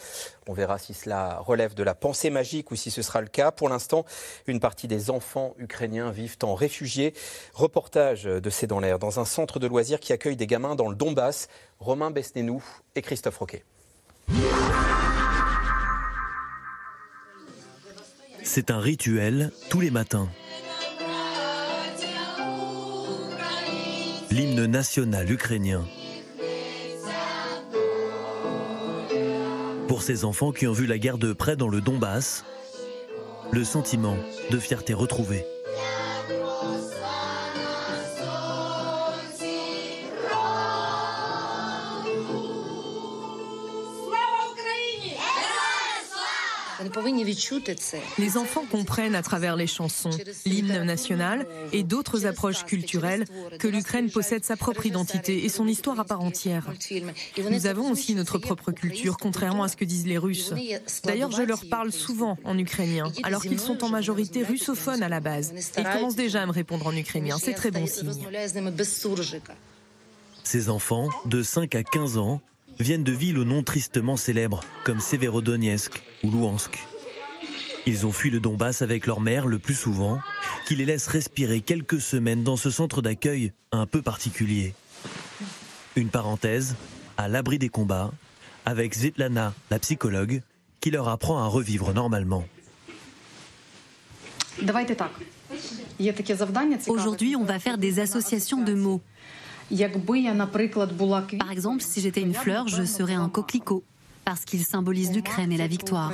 On 0.47 0.53
verra 0.53 0.77
si 0.77 0.93
cela 0.93 1.39
relève 1.39 1.73
de 1.73 1.81
la 1.81 1.95
pensée 1.95 2.29
magique 2.29 2.69
ou 2.69 2.75
si 2.75 2.91
ce 2.91 3.01
sera 3.01 3.21
le 3.21 3.27
cas. 3.27 3.51
Pour 3.51 3.67
l'instant, 3.67 4.05
une 4.45 4.59
partie 4.59 4.87
des 4.87 5.09
enfants 5.09 5.55
ukrainiens 5.57 6.11
vivent 6.11 6.37
en 6.43 6.53
réfugiés. 6.53 7.15
Reportage 7.53 8.25
de 8.25 8.49
C'est 8.51 8.67
dans 8.67 8.79
l'air 8.79 8.99
dans 8.99 9.19
un 9.19 9.25
centre 9.25 9.57
de 9.57 9.65
loisirs 9.65 9.99
qui 9.99 10.13
accueille 10.13 10.37
des 10.37 10.47
gamins 10.47 10.75
dans 10.75 10.87
le 10.87 10.95
Donbass. 10.95 11.47
Romain 11.79 12.11
Besnénou 12.11 12.63
et 12.93 13.01
Christophe 13.01 13.37
Roquet. 13.37 13.63
C'est 18.43 18.69
un 18.69 18.79
rituel 18.79 19.51
tous 19.69 19.81
les 19.81 19.89
matins. 19.89 20.29
L'hymne 24.31 24.65
national 24.65 25.31
ukrainien. 25.31 25.85
Pour 29.87 30.01
ces 30.01 30.25
enfants 30.25 30.51
qui 30.51 30.67
ont 30.67 30.73
vu 30.73 30.85
la 30.87 30.97
guerre 30.97 31.17
de 31.17 31.33
près 31.33 31.55
dans 31.55 31.67
le 31.67 31.81
Donbass, 31.81 32.43
le 33.51 33.63
sentiment 33.63 34.17
de 34.51 34.59
fierté 34.59 34.93
retrouvée. 34.93 35.45
Les 48.17 48.37
enfants 48.37 48.65
comprennent 48.69 49.15
à 49.15 49.21
travers 49.21 49.55
les 49.55 49.67
chansons, 49.67 50.11
l'hymne 50.45 50.83
national 50.83 51.47
et 51.71 51.83
d'autres 51.83 52.25
approches 52.25 52.65
culturelles 52.65 53.25
que 53.59 53.67
l'Ukraine 53.67 54.09
possède 54.09 54.43
sa 54.43 54.55
propre 54.55 54.85
identité 54.85 55.45
et 55.45 55.49
son 55.49 55.67
histoire 55.67 55.99
à 55.99 56.05
part 56.05 56.21
entière. 56.21 56.71
Nous 57.49 57.65
avons 57.65 57.91
aussi 57.91 58.15
notre 58.15 58.37
propre 58.37 58.71
culture, 58.71 59.17
contrairement 59.17 59.63
à 59.63 59.67
ce 59.67 59.75
que 59.75 59.85
disent 59.85 60.07
les 60.07 60.17
Russes. 60.17 60.53
D'ailleurs, 61.03 61.31
je 61.31 61.41
leur 61.41 61.65
parle 61.65 61.91
souvent 61.91 62.37
en 62.43 62.57
ukrainien, 62.57 63.11
alors 63.23 63.41
qu'ils 63.41 63.59
sont 63.59 63.83
en 63.83 63.89
majorité 63.89 64.43
russophones 64.43 65.03
à 65.03 65.09
la 65.09 65.19
base. 65.19 65.53
ils 65.77 65.83
commencent 65.83 66.15
déjà 66.15 66.43
à 66.43 66.45
me 66.45 66.51
répondre 66.51 66.87
en 66.87 66.95
ukrainien. 66.95 67.37
C'est 67.39 67.53
très 67.53 67.71
bon 67.71 67.85
signe. 67.87 68.11
Ces 70.43 70.69
enfants, 70.69 71.09
de 71.25 71.41
5 71.41 71.73
à 71.73 71.83
15 71.83 72.17
ans, 72.17 72.39
viennent 72.79 73.03
de 73.03 73.11
villes 73.11 73.37
au 73.39 73.45
nom 73.45 73.63
tristement 73.63 74.17
célèbres, 74.17 74.61
comme 74.83 74.99
Severodonetsk 74.99 76.01
ou 76.23 76.31
Louhansk. 76.31 76.79
Ils 77.87 78.05
ont 78.05 78.11
fui 78.11 78.31
le 78.31 78.39
Donbass 78.39 78.81
avec 78.81 79.05
leur 79.05 79.21
mère 79.21 79.45
le 79.45 79.59
plus 79.59 79.75
souvent, 79.75 80.19
qui 80.67 80.75
les 80.75 80.85
laisse 80.85 81.07
respirer 81.07 81.61
quelques 81.61 82.01
semaines 82.01 82.43
dans 82.43 82.57
ce 82.57 82.71
centre 82.71 83.01
d'accueil 83.01 83.53
un 83.71 83.85
peu 83.85 84.01
particulier. 84.01 84.73
Une 85.95 86.09
parenthèse, 86.09 86.75
à 87.17 87.27
l'abri 87.27 87.59
des 87.59 87.69
combats, 87.69 88.11
avec 88.65 88.93
Zetlana, 88.93 89.53
la 89.69 89.79
psychologue, 89.79 90.41
qui 90.81 90.89
leur 90.91 91.07
apprend 91.07 91.37
à 91.43 91.45
revivre 91.47 91.93
normalement. 91.93 92.45
Aujourd'hui, 96.87 97.35
on 97.35 97.43
va 97.43 97.59
faire 97.59 97.77
des 97.77 97.99
associations 97.99 98.63
de 98.63 98.73
mots. 98.73 99.01
Par 99.71 101.51
exemple, 101.51 101.81
si 101.81 102.01
j'étais 102.01 102.21
une 102.21 102.33
fleur, 102.33 102.67
je 102.67 102.83
serais 102.83 103.13
un 103.13 103.29
coquelicot, 103.29 103.83
parce 104.23 104.45
qu'il 104.45 104.63
symbolise 104.63 105.11
l'Ukraine 105.11 105.51
et 105.51 105.57
la 105.57 105.67
victoire. 105.67 106.13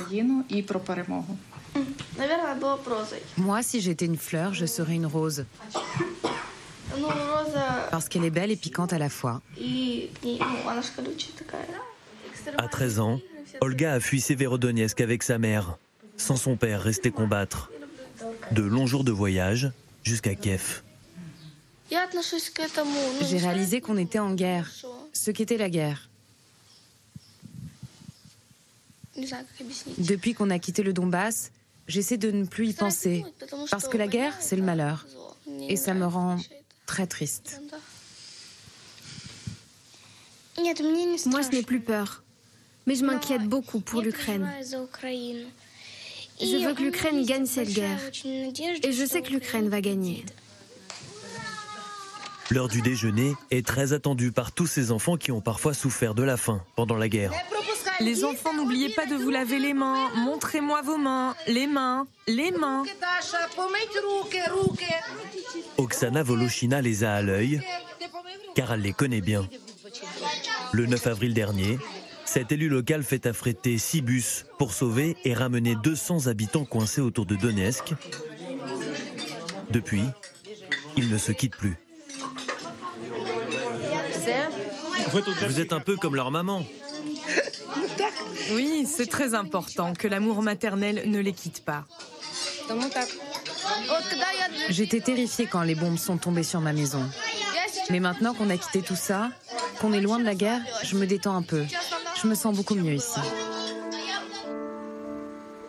Moi, 3.36 3.62
si 3.62 3.80
j'étais 3.80 4.06
une 4.06 4.16
fleur, 4.16 4.54
je 4.54 4.66
serais 4.66 4.94
une 4.94 5.06
rose. 5.06 5.44
Parce 7.90 8.08
qu'elle 8.08 8.24
est 8.24 8.30
belle 8.30 8.50
et 8.50 8.56
piquante 8.56 8.92
à 8.92 8.98
la 8.98 9.08
fois. 9.08 9.40
À 12.58 12.68
13 12.68 13.00
ans, 13.00 13.20
Olga 13.60 13.94
a 13.94 14.00
fui 14.00 14.20
Severodonetsk 14.20 15.00
avec 15.00 15.22
sa 15.22 15.38
mère, 15.38 15.76
sans 16.16 16.36
son 16.36 16.56
père 16.56 16.82
resté 16.82 17.10
combattre. 17.10 17.70
De 18.50 18.62
longs 18.62 18.86
jours 18.86 19.04
de 19.04 19.12
voyage 19.12 19.70
jusqu'à 20.02 20.34
Kiev. 20.34 20.82
J'ai 23.22 23.38
réalisé 23.38 23.80
qu'on 23.80 23.96
était 23.96 24.18
en 24.18 24.34
guerre, 24.34 24.70
ce 25.12 25.30
qu'était 25.30 25.58
la 25.58 25.70
guerre. 25.70 26.08
Depuis 29.98 30.34
qu'on 30.34 30.50
a 30.50 30.58
quitté 30.58 30.82
le 30.82 30.92
Donbass, 30.92 31.50
J'essaie 31.88 32.16
de 32.16 32.30
ne 32.30 32.44
plus 32.44 32.70
y 32.70 32.72
penser, 32.72 33.24
parce 33.70 33.88
que 33.88 33.96
la 33.96 34.06
guerre, 34.06 34.34
c'est 34.40 34.56
le 34.56 34.62
malheur. 34.62 35.06
Et 35.68 35.76
ça 35.76 35.94
me 35.94 36.06
rend 36.06 36.38
très 36.86 37.06
triste. 37.06 37.60
Moi, 41.26 41.42
je 41.42 41.50
n'ai 41.50 41.62
plus 41.62 41.80
peur, 41.80 42.22
mais 42.86 42.94
je 42.94 43.04
m'inquiète 43.04 43.42
beaucoup 43.42 43.80
pour 43.80 44.00
l'Ukraine. 44.00 44.48
Je 46.40 46.66
veux 46.66 46.74
que 46.74 46.82
l'Ukraine 46.82 47.24
gagne 47.24 47.46
cette 47.46 47.72
guerre, 47.72 48.00
et 48.24 48.92
je 48.92 49.04
sais 49.04 49.22
que 49.22 49.30
l'Ukraine 49.30 49.68
va 49.68 49.80
gagner. 49.80 50.24
L'heure 52.50 52.68
du 52.68 52.82
déjeuner 52.82 53.34
est 53.50 53.66
très 53.66 53.92
attendue 53.92 54.32
par 54.32 54.52
tous 54.52 54.66
ces 54.66 54.90
enfants 54.92 55.16
qui 55.16 55.32
ont 55.32 55.40
parfois 55.40 55.74
souffert 55.74 56.14
de 56.14 56.22
la 56.22 56.36
faim 56.36 56.62
pendant 56.76 56.96
la 56.96 57.08
guerre. 57.08 57.32
Les 58.00 58.24
enfants, 58.24 58.52
n'oubliez 58.52 58.90
pas 58.90 59.06
de 59.06 59.14
vous 59.14 59.30
laver 59.30 59.58
les 59.58 59.74
mains. 59.74 60.10
Montrez-moi 60.16 60.82
vos 60.82 60.98
mains. 60.98 61.34
Les 61.46 61.66
mains. 61.66 62.06
Les 62.26 62.50
mains. 62.50 62.82
Oksana 65.78 66.22
Volochina 66.22 66.82
les 66.82 67.04
a 67.04 67.14
à 67.14 67.22
l'œil, 67.22 67.62
car 68.54 68.72
elle 68.72 68.82
les 68.82 68.92
connaît 68.92 69.20
bien. 69.20 69.48
Le 70.72 70.86
9 70.86 71.06
avril 71.06 71.34
dernier, 71.34 71.78
cet 72.24 72.50
élu 72.50 72.68
local 72.68 73.02
fait 73.02 73.26
affréter 73.26 73.78
six 73.78 74.00
bus 74.00 74.46
pour 74.58 74.72
sauver 74.72 75.16
et 75.24 75.34
ramener 75.34 75.76
200 75.76 76.26
habitants 76.26 76.64
coincés 76.64 77.00
autour 77.00 77.26
de 77.26 77.36
Donetsk. 77.36 77.94
Depuis, 79.70 80.02
ils 80.96 81.10
ne 81.10 81.18
se 81.18 81.32
quittent 81.32 81.56
plus. 81.56 81.76
Vous 85.12 85.60
êtes 85.60 85.72
un 85.72 85.80
peu 85.80 85.96
comme 85.96 86.16
leur 86.16 86.30
maman. 86.30 86.64
Oui, 88.52 88.86
c'est 88.86 89.08
très 89.08 89.34
important 89.34 89.92
que 89.92 90.08
l'amour 90.08 90.42
maternel 90.42 91.02
ne 91.06 91.18
les 91.20 91.32
quitte 91.32 91.64
pas. 91.64 91.84
J'étais 94.70 95.00
terrifiée 95.00 95.46
quand 95.46 95.62
les 95.62 95.74
bombes 95.74 95.98
sont 95.98 96.16
tombées 96.16 96.42
sur 96.42 96.60
ma 96.60 96.72
maison. 96.72 97.08
Mais 97.90 98.00
maintenant 98.00 98.34
qu'on 98.34 98.50
a 98.50 98.56
quitté 98.56 98.80
tout 98.80 98.96
ça, 98.96 99.30
qu'on 99.80 99.92
est 99.92 100.00
loin 100.00 100.18
de 100.18 100.24
la 100.24 100.34
guerre, 100.34 100.60
je 100.84 100.96
me 100.96 101.06
détends 101.06 101.36
un 101.36 101.42
peu. 101.42 101.64
Je 102.20 102.26
me 102.26 102.34
sens 102.34 102.56
beaucoup 102.56 102.74
mieux 102.74 102.94
ici. 102.94 103.20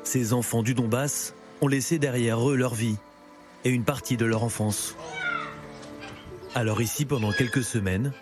Ces 0.04 0.34
enfants 0.34 0.64
du 0.64 0.74
Donbass 0.74 1.34
ont 1.62 1.68
laissé 1.68 1.98
derrière 1.98 2.48
eux 2.48 2.56
leur 2.56 2.76
vie 2.76 2.98
et 3.66 3.70
une 3.70 3.84
partie 3.84 4.18
de 4.18 4.26
leur 4.26 4.44
enfance. 4.44 4.96
Alors 6.56 6.82
ici, 6.82 7.06
pendant 7.06 7.32
quelques 7.32 7.64
semaines, 7.64 8.14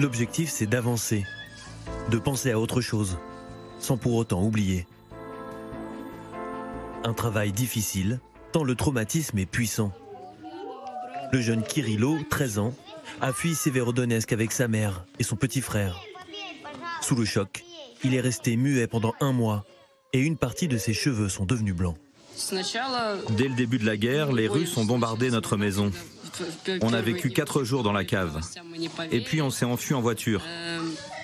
l'objectif 0.00 0.50
c'est 0.50 0.66
d'avancer, 0.66 1.24
de 2.10 2.18
penser 2.18 2.50
à 2.50 2.58
autre 2.58 2.80
chose 2.80 3.18
sans 3.78 3.96
pour 3.96 4.14
autant 4.14 4.42
oublier. 4.42 4.86
Un 7.04 7.12
travail 7.14 7.52
difficile, 7.52 8.20
tant 8.52 8.64
le 8.64 8.74
traumatisme 8.74 9.38
est 9.38 9.46
puissant. 9.46 9.92
Le 11.32 11.40
jeune 11.40 11.62
Kirilo, 11.62 12.18
13 12.28 12.58
ans, 12.58 12.74
a 13.20 13.32
fui 13.32 13.54
Severodonetsk 13.54 14.32
avec 14.32 14.52
sa 14.52 14.68
mère 14.68 15.06
et 15.18 15.22
son 15.22 15.36
petit 15.36 15.60
frère. 15.60 16.02
Sous 17.00 17.14
le 17.14 17.24
choc, 17.24 17.64
il 18.04 18.14
est 18.14 18.20
resté 18.20 18.56
muet 18.56 18.86
pendant 18.86 19.14
un 19.20 19.32
mois 19.32 19.64
et 20.12 20.20
une 20.20 20.36
partie 20.36 20.68
de 20.68 20.76
ses 20.76 20.92
cheveux 20.92 21.28
sont 21.28 21.46
devenus 21.46 21.74
blancs. 21.74 21.96
Dès 23.30 23.48
le 23.48 23.54
début 23.54 23.78
de 23.78 23.86
la 23.86 23.96
guerre, 23.96 24.32
les 24.32 24.48
Russes 24.48 24.76
ont 24.76 24.84
bombardé 24.84 25.30
notre 25.30 25.56
maison. 25.56 25.90
On 26.82 26.92
a 26.92 27.00
vécu 27.00 27.30
quatre 27.30 27.64
jours 27.64 27.82
dans 27.82 27.92
la 27.92 28.04
cave. 28.04 28.40
Et 29.10 29.20
puis 29.20 29.42
on 29.42 29.50
s'est 29.50 29.64
enfui 29.64 29.94
en 29.94 30.00
voiture. 30.00 30.42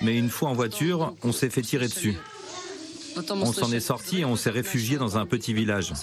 Mais 0.01 0.17
une 0.17 0.29
fois 0.29 0.49
en 0.49 0.53
voiture, 0.53 1.15
on 1.23 1.31
s'est 1.31 1.49
fait 1.49 1.61
tirer 1.61 1.87
dessus. 1.87 2.17
On 3.29 3.51
s'en 3.51 3.71
est 3.71 3.79
sorti 3.79 4.19
et 4.19 4.25
on 4.25 4.35
s'est 4.35 4.51
réfugié 4.51 4.97
dans 4.97 5.17
un 5.17 5.25
petit 5.25 5.53
village. 5.53 5.93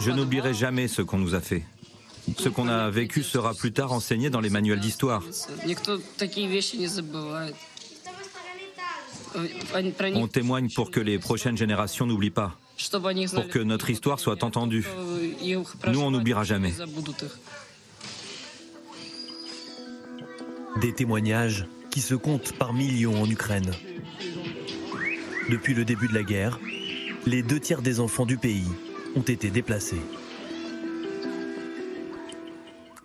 Je 0.00 0.10
n'oublierai 0.10 0.54
jamais 0.54 0.88
ce 0.88 1.02
qu'on 1.02 1.18
nous 1.18 1.34
a 1.34 1.40
fait. 1.40 1.64
Ce 2.38 2.48
qu'on 2.48 2.68
a 2.68 2.90
vécu 2.90 3.22
sera 3.22 3.54
plus 3.54 3.72
tard 3.72 3.92
enseigné 3.92 4.30
dans 4.30 4.40
les 4.40 4.50
manuels 4.50 4.80
d'histoire. 4.80 5.22
On 10.14 10.28
témoigne 10.28 10.70
pour 10.70 10.90
que 10.90 11.00
les 11.00 11.18
prochaines 11.18 11.56
générations 11.56 12.06
n'oublient 12.06 12.30
pas, 12.30 12.56
pour 13.32 13.48
que 13.48 13.58
notre 13.58 13.90
histoire 13.90 14.18
soit 14.18 14.42
entendue. 14.42 14.86
Nous, 15.88 16.00
on 16.00 16.10
n'oubliera 16.10 16.44
jamais. 16.44 16.72
Des 20.80 20.92
témoignages 20.92 21.66
qui 21.90 22.00
se 22.00 22.14
comptent 22.14 22.56
par 22.58 22.72
millions 22.72 23.22
en 23.22 23.30
Ukraine. 23.30 23.70
Depuis 25.50 25.74
le 25.74 25.84
début 25.84 26.08
de 26.08 26.14
la 26.14 26.22
guerre, 26.22 26.58
les 27.26 27.42
deux 27.42 27.60
tiers 27.60 27.82
des 27.82 28.00
enfants 28.00 28.26
du 28.26 28.38
pays 28.38 28.66
ont 29.14 29.22
été 29.22 29.50
déplacés 29.50 30.00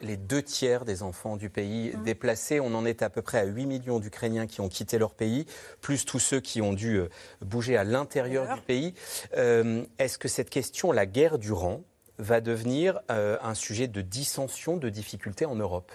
les 0.02 0.18
deux 0.18 0.42
tiers 0.42 0.86
des 0.86 1.04
enfants 1.04 1.38
du 1.38 1.50
pays 1.50 1.94
déplacés. 2.04 2.60
On 2.60 2.74
en 2.74 2.86
est 2.86 3.02
à 3.02 3.10
peu 3.10 3.22
près 3.22 3.40
à 3.40 3.46
8 3.46 3.66
millions 3.66 4.00
d'Ukrainiens 4.00 4.48
qui 4.48 4.62
ont 4.62 4.70
quitté 4.70 4.98
leur 4.98 5.14
pays, 5.14 5.46
plus 5.82 6.06
tous 6.06 6.20
ceux 6.20 6.40
qui 6.40 6.62
ont 6.62 6.74
dû 6.74 6.98
euh, 6.98 7.10
bouger 7.42 7.78
à 7.78 7.84
l'intérieur 7.84 8.56
du 8.56 8.62
pays. 8.62 8.94
Euh, 9.38 9.84
est-ce 9.98 10.18
que 10.18 10.28
cette 10.28 10.50
question, 10.50 10.92
la 10.92 11.06
guerre 11.06 11.38
du 11.38 11.52
rang, 11.52 11.82
va 12.18 12.42
devenir 12.42 13.00
euh, 13.12 13.38
un 13.42 13.54
sujet 13.54 13.88
de 13.88 14.02
dissension, 14.02 14.76
de 14.76 14.90
difficulté 14.90 15.46
en 15.46 15.56
Europe? 15.56 15.92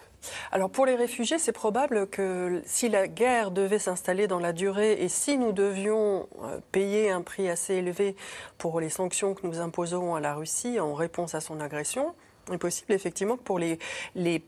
Alors 0.53 0.71
pour 0.71 0.87
les 0.87 0.95
réfugiés, 0.95 1.39
c'est 1.39 1.53
probable 1.53 2.07
que 2.07 2.63
si 2.65 2.89
la 2.89 3.09
guerre 3.09 3.51
devait 3.51 3.79
s'installer 3.79 4.27
dans 4.27 4.39
la 4.39 4.55
durée 4.55 4.93
et 5.03 5.11
si 5.11 5.37
nous 5.37 5.53
devions 5.53 6.27
payer 6.73 7.11
un 7.11 7.21
prix 7.21 7.51
assez 7.51 7.75
élevé 7.75 8.17
pour 8.57 8.81
les 8.81 8.89
sanctions 8.89 9.35
que 9.35 9.47
nous 9.47 9.61
imposons 9.61 10.15
à 10.15 10.21
la 10.21 10.35
Russie 10.35 10.81
en 10.81 10.95
réponse 10.95 11.35
à 11.35 11.43
son 11.43 11.61
agression, 11.61 12.15
possible 12.59 12.93
effectivement 12.93 13.37
pour 13.37 13.59
les, 13.59 13.79
les 14.15 14.43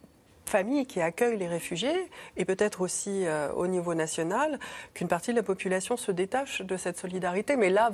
familles 0.48 0.86
qui 0.86 1.00
accueillent 1.00 1.36
les 1.36 1.46
réfugiés 1.46 2.10
et 2.36 2.44
peut-être 2.44 2.80
aussi 2.80 3.26
euh, 3.26 3.50
au 3.52 3.66
niveau 3.66 3.94
national 3.94 4.58
qu'une 4.94 5.08
partie 5.08 5.30
de 5.30 5.36
la 5.36 5.42
population 5.42 5.96
se 5.96 6.12
détache 6.12 6.62
de 6.62 6.76
cette 6.76 6.98
solidarité. 6.98 7.56
Mais 7.56 7.70
là, 7.70 7.90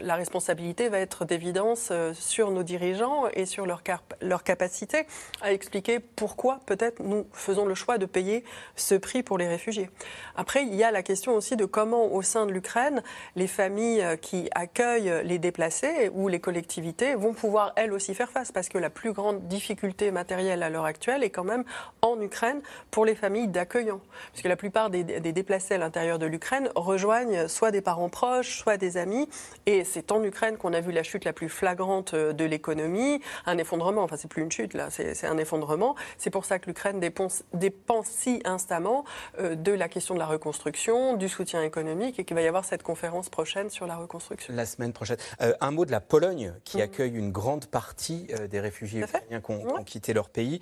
la 0.00 0.14
responsabilité 0.14 0.88
va 0.88 0.98
être 0.98 1.24
d'évidence 1.24 1.88
euh, 1.90 2.12
sur 2.14 2.50
nos 2.50 2.62
dirigeants 2.62 3.24
et 3.32 3.46
sur 3.46 3.66
leur, 3.66 3.82
leur 4.20 4.42
capacité 4.42 5.06
à 5.42 5.52
expliquer 5.52 5.98
pourquoi 6.00 6.60
peut-être 6.66 7.02
nous 7.02 7.26
faisons 7.32 7.66
le 7.66 7.74
choix 7.74 7.98
de 7.98 8.06
payer 8.06 8.44
ce 8.76 8.94
prix 8.94 9.22
pour 9.22 9.38
les 9.38 9.48
réfugiés. 9.48 9.90
Après, 10.36 10.62
il 10.64 10.74
y 10.74 10.84
a 10.84 10.90
la 10.90 11.02
question 11.02 11.34
aussi 11.34 11.56
de 11.56 11.64
comment 11.64 12.12
au 12.12 12.22
sein 12.22 12.46
de 12.46 12.52
l'Ukraine, 12.52 13.02
les 13.36 13.46
familles 13.46 14.02
euh, 14.02 14.16
qui 14.16 14.48
accueillent 14.54 15.12
les 15.24 15.38
déplacés 15.38 16.10
ou 16.12 16.28
les 16.28 16.40
collectivités 16.40 17.14
vont 17.14 17.34
pouvoir 17.34 17.72
elles 17.76 17.92
aussi 17.92 18.14
faire 18.14 18.30
face 18.30 18.52
parce 18.52 18.68
que 18.68 18.78
la 18.78 18.90
plus 18.90 19.12
grande 19.12 19.46
difficulté 19.48 20.10
matérielle 20.10 20.62
à 20.62 20.70
l'heure 20.70 20.84
actuelle 20.84 21.22
est 21.22 21.30
quand 21.30 21.44
même 21.44 21.64
en 22.04 22.20
Ukraine 22.20 22.60
pour 22.90 23.04
les 23.04 23.14
familles 23.14 23.48
d'accueillants. 23.48 24.00
Puisque 24.32 24.46
la 24.46 24.56
plupart 24.56 24.90
des, 24.90 25.04
déplacés 25.04 25.74
à 25.74 25.78
l'intérieur 25.78 26.18
de 26.18 26.26
l'Ukraine 26.26 26.68
rejoignent 26.76 27.48
soit 27.48 27.70
des 27.70 27.80
parents 27.80 28.10
proches, 28.10 28.58
soit 28.58 28.76
des 28.76 28.98
amis. 28.98 29.28
Et 29.66 29.84
c'est 29.84 30.12
en 30.12 30.22
Ukraine 30.22 30.58
qu'on 30.58 30.74
a 30.74 30.80
vu 30.80 30.92
la 30.92 31.02
chute 31.02 31.24
la 31.24 31.32
plus 31.32 31.48
flagrante 31.48 32.14
euh, 32.14 32.32
de 32.32 32.44
l'économie, 32.44 33.20
un 33.46 33.56
effondrement. 33.56 34.02
Enfin, 34.02 34.16
c'est 34.18 34.28
plus 34.28 34.42
une 34.42 34.52
chute, 34.52 34.74
là, 34.74 34.88
c'est 34.90 35.26
un 35.26 35.38
effondrement. 35.38 35.94
C'est 36.18 36.30
pour 36.30 36.44
ça 36.44 36.58
que 36.58 36.66
l'Ukraine 36.66 37.00
dépense, 37.00 37.42
dépense, 37.54 38.08
si 38.08 38.42
instamment 38.44 39.04
euh, 39.38 39.54
de 39.54 39.72
la 39.72 39.88
question 39.88 40.14
de 40.14 40.18
la 40.18 40.26
reconstruction, 40.26 41.16
du 41.16 41.28
soutien 41.28 41.62
économique 41.62 42.18
et 42.18 42.24
qu'il 42.24 42.36
va 42.36 42.42
y 42.42 42.46
avoir 42.46 42.66
cette 42.66 42.82
conférence 42.82 43.30
prochaine 43.30 43.70
sur 43.70 43.86
la 43.86 43.96
reconstruction. 43.96 44.54
La 44.54 44.66
semaine 44.66 44.92
prochaine. 44.92 45.16
Euh, 45.40 45.54
un 45.60 45.70
mot 45.70 45.86
de 45.86 45.90
la 45.90 46.00
Pologne 46.00 46.52
qui 46.64 46.78
mmh. 46.78 46.82
accueille 46.82 47.16
une 47.16 47.32
grande 47.32 47.66
partie 47.66 48.28
des 48.50 48.60
réfugiés 48.60 49.02
ukrainiens 49.02 49.40
qui 49.40 49.52
ont, 49.52 49.84
quitté 49.84 50.12
leur 50.12 50.28
pays. 50.28 50.60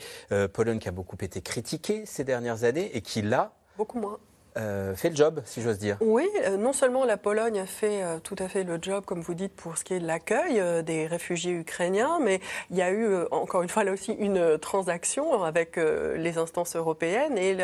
Pologne 0.53 0.79
qui 0.79 0.89
a 0.89 0.93
beaucoup 0.93 1.02
beaucoup 1.03 1.17
été 1.21 1.41
critiqué 1.41 2.07
ces 2.07 2.25
dernières 2.25 2.65
années 2.65 2.97
et 2.97 3.03
qui, 3.03 3.23
là, 3.23 3.53
beaucoup 3.77 3.99
moins. 3.99 4.19
Euh, 4.59 4.95
fait 4.95 5.09
le 5.09 5.17
job, 5.17 5.41
si 5.47 5.63
j'ose 5.63 5.79
dire. 5.79 5.97
Oui, 6.01 6.29
euh, 6.45 6.59
non 6.59 6.75
seulement 6.75 7.07
la 7.07 7.17
Pologne 7.17 7.59
a 7.59 7.65
fait 7.65 8.03
euh, 8.03 8.19
tout 8.19 8.37
à 8.39 8.49
fait 8.49 8.65
le 8.65 8.79
job, 8.81 9.05
comme 9.07 9.23
vous 9.23 9.33
dites, 9.33 9.55
pour 9.55 9.79
ce 9.79 9.85
qui 9.85 9.95
est 9.95 10.01
de 10.01 10.07
l'accueil 10.07 10.63
des 10.85 11.07
réfugiés 11.07 11.53
ukrainiens, 11.53 12.19
mais 12.21 12.41
il 12.71 12.77
y 12.77 12.83
a 12.83 12.91
eu, 12.93 13.17
encore 13.31 13.63
une 13.63 13.71
fois, 13.71 13.85
là 13.85 13.93
aussi, 13.93 14.13
une 14.13 14.59
transaction 14.59 15.43
avec 15.43 15.77
les 15.77 16.39
instances 16.39 16.77
européennes 16.77 17.39
et 17.39 17.57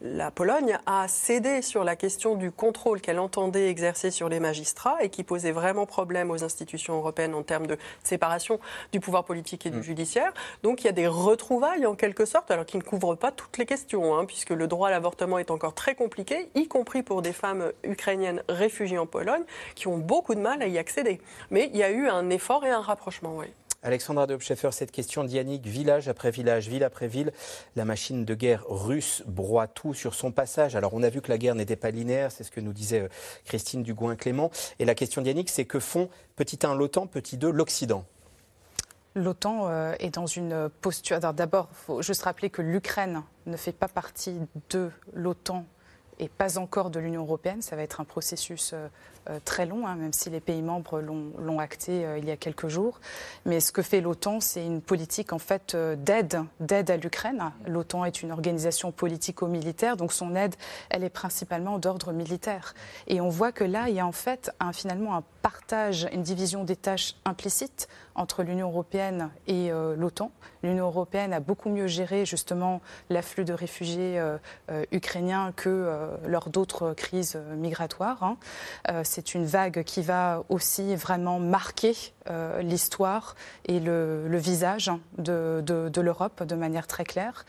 la 0.00 0.30
Pologne 0.30 0.78
a 0.86 1.06
cédé 1.08 1.62
sur 1.62 1.84
la 1.84 1.96
question 1.96 2.34
du 2.34 2.50
contrôle 2.50 3.00
qu'elle 3.00 3.18
entendait 3.18 3.68
exercer 3.68 4.10
sur 4.10 4.28
les 4.28 4.40
magistrats 4.40 5.02
et 5.02 5.10
qui 5.10 5.22
posait 5.22 5.52
vraiment 5.52 5.86
problème 5.86 6.30
aux 6.30 6.42
institutions 6.44 6.96
européennes 6.96 7.34
en 7.34 7.42
termes 7.42 7.66
de 7.66 7.76
séparation 8.02 8.58
du 8.92 9.00
pouvoir 9.00 9.24
politique 9.24 9.66
et 9.66 9.70
du 9.70 9.78
mm. 9.78 9.82
judiciaire. 9.82 10.32
Donc 10.62 10.82
il 10.82 10.86
y 10.86 10.90
a 10.90 10.92
des 10.92 11.08
retrouvailles 11.08 11.86
en 11.86 11.94
quelque 11.94 12.24
sorte, 12.24 12.50
alors 12.50 12.66
qui 12.66 12.76
ne 12.76 12.82
couvrent 12.82 13.14
pas 13.14 13.30
toutes 13.30 13.58
les 13.58 13.66
questions, 13.66 14.16
hein, 14.16 14.24
puisque 14.24 14.50
le 14.50 14.66
droit 14.66 14.88
à 14.88 14.90
l'avortement 14.90 15.38
est 15.38 15.50
encore 15.50 15.74
très 15.74 15.94
compliqué 15.94 16.15
y 16.54 16.68
compris 16.68 17.02
pour 17.02 17.22
des 17.22 17.32
femmes 17.32 17.72
ukrainiennes 17.84 18.42
réfugiées 18.48 18.98
en 18.98 19.06
Pologne, 19.06 19.44
qui 19.74 19.88
ont 19.88 19.98
beaucoup 19.98 20.34
de 20.34 20.40
mal 20.40 20.62
à 20.62 20.66
y 20.66 20.78
accéder. 20.78 21.20
Mais 21.50 21.70
il 21.72 21.78
y 21.78 21.82
a 21.82 21.90
eu 21.90 22.08
un 22.08 22.30
effort 22.30 22.64
et 22.64 22.70
un 22.70 22.80
rapprochement, 22.80 23.36
oui. 23.36 23.46
Alexandra 23.86 24.26
Dobscheffer, 24.26 24.70
cette 24.72 24.90
question 24.90 25.22
d'Yannick, 25.22 25.64
village 25.64 26.08
après 26.08 26.32
village, 26.32 26.68
ville 26.68 26.82
après 26.82 27.06
ville, 27.06 27.32
la 27.76 27.84
machine 27.84 28.24
de 28.24 28.34
guerre 28.34 28.64
russe 28.68 29.22
broie 29.26 29.68
tout 29.68 29.94
sur 29.94 30.14
son 30.14 30.32
passage. 30.32 30.74
Alors 30.74 30.92
on 30.92 31.04
a 31.04 31.08
vu 31.08 31.20
que 31.20 31.28
la 31.28 31.38
guerre 31.38 31.54
n'était 31.54 31.76
pas 31.76 31.92
linéaire, 31.92 32.32
c'est 32.32 32.42
ce 32.42 32.50
que 32.50 32.60
nous 32.60 32.72
disait 32.72 33.02
euh, 33.02 33.08
Christine 33.44 33.84
Dugouin-Clément. 33.84 34.50
Et 34.80 34.84
la 34.84 34.96
question 34.96 35.22
d'Yannick, 35.22 35.50
c'est 35.50 35.66
que 35.66 35.78
font 35.78 36.08
petit 36.34 36.58
1 36.64 36.74
l'OTAN, 36.74 37.06
petit 37.06 37.36
2 37.36 37.48
l'Occident? 37.48 38.04
L'OTAN 39.14 39.68
euh, 39.68 39.94
est 40.00 40.10
dans 40.10 40.26
une 40.26 40.68
posture. 40.80 41.20
D'abord, 41.20 41.68
il 41.70 41.76
faut 41.76 42.02
juste 42.02 42.22
rappeler 42.22 42.50
que 42.50 42.62
l'Ukraine 42.62 43.22
ne 43.46 43.56
fait 43.56 43.72
pas 43.72 43.88
partie 43.88 44.40
de 44.70 44.90
l'OTAN 45.12 45.64
et 46.18 46.28
pas 46.28 46.58
encore 46.58 46.90
de 46.90 47.00
l'Union 47.00 47.22
européenne. 47.22 47.62
Ça 47.62 47.76
va 47.76 47.82
être 47.82 48.00
un 48.00 48.04
processus 48.04 48.72
euh, 48.72 48.88
très 49.44 49.66
long, 49.66 49.86
hein, 49.86 49.96
même 49.96 50.12
si 50.12 50.30
les 50.30 50.40
pays 50.40 50.62
membres 50.62 51.00
l'ont 51.00 51.58
acté 51.58 52.04
euh, 52.04 52.18
il 52.18 52.24
y 52.24 52.30
a 52.30 52.36
quelques 52.36 52.68
jours. 52.68 53.00
Mais 53.44 53.60
ce 53.60 53.72
que 53.72 53.82
fait 53.82 54.00
l'OTAN, 54.00 54.40
c'est 54.40 54.64
une 54.64 54.80
politique 54.80 55.32
en 55.32 55.38
fait 55.38 55.76
d'aide, 55.76 56.42
d'aide 56.60 56.90
à 56.90 56.96
l'Ukraine. 56.96 57.52
L'OTAN 57.66 58.04
est 58.04 58.22
une 58.22 58.32
organisation 58.32 58.92
politico-militaire, 58.92 59.96
donc 59.96 60.12
son 60.12 60.34
aide, 60.34 60.54
elle 60.90 61.04
est 61.04 61.10
principalement 61.10 61.78
d'ordre 61.78 62.12
militaire. 62.12 62.74
Et 63.06 63.20
on 63.20 63.28
voit 63.28 63.52
que 63.52 63.64
là, 63.64 63.88
il 63.88 63.94
y 63.94 64.00
a 64.00 64.06
en 64.06 64.12
fait 64.12 64.50
un, 64.60 64.72
finalement 64.72 65.16
un 65.16 65.22
partage, 65.42 66.08
une 66.12 66.22
division 66.22 66.64
des 66.64 66.76
tâches 66.76 67.14
implicite 67.24 67.88
entre 68.14 68.42
l'Union 68.42 68.68
européenne 68.68 69.30
et 69.46 69.70
l'OTAN. 69.70 70.30
L'Union 70.62 70.86
européenne 70.86 71.34
a 71.34 71.40
beaucoup 71.40 71.68
mieux 71.68 71.86
géré 71.86 72.24
justement 72.24 72.80
l'afflux 73.10 73.44
de 73.44 73.52
réfugiés 73.52 74.18
ukrainiens 74.90 75.52
que 75.54 75.68
euh, 75.68 76.16
lors 76.26 76.48
d'autres 76.48 76.92
crises 76.94 77.38
migratoires. 77.56 78.22
Hein. 78.22 78.36
Euh, 79.16 79.22
c'est 79.26 79.34
une 79.34 79.46
vague 79.46 79.82
qui 79.84 80.02
va 80.02 80.42
aussi 80.48 80.94
vraiment 80.94 81.38
marquer 81.38 81.94
euh, 82.28 82.62
l'histoire 82.62 83.34
et 83.66 83.80
le, 83.80 84.36
visage 84.36 84.90
de, 85.18 86.00
l'Europe 86.00 86.42
de 86.42 86.54
manière 86.54 86.86
très 86.86 87.04
claire. 87.04 87.44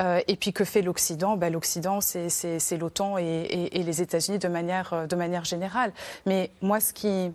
et 0.00 0.36
puis 0.36 0.52
que 0.52 0.64
fait 0.64 0.82
l'Occident? 0.82 1.36
Ben, 1.36 1.52
L'Occident, 1.52 2.00
c'est 2.00 2.76
l'OTAN 2.78 3.18
et, 3.18 3.70
les 3.72 4.02
États-Unis 4.02 4.38
de 4.38 4.48
manière, 4.48 5.06
de 5.08 5.16
manière 5.16 5.44
générale. 5.44 5.92
Mais 6.26 6.50
moi, 6.62 6.80
ce 6.80 6.92
qui 6.92 7.32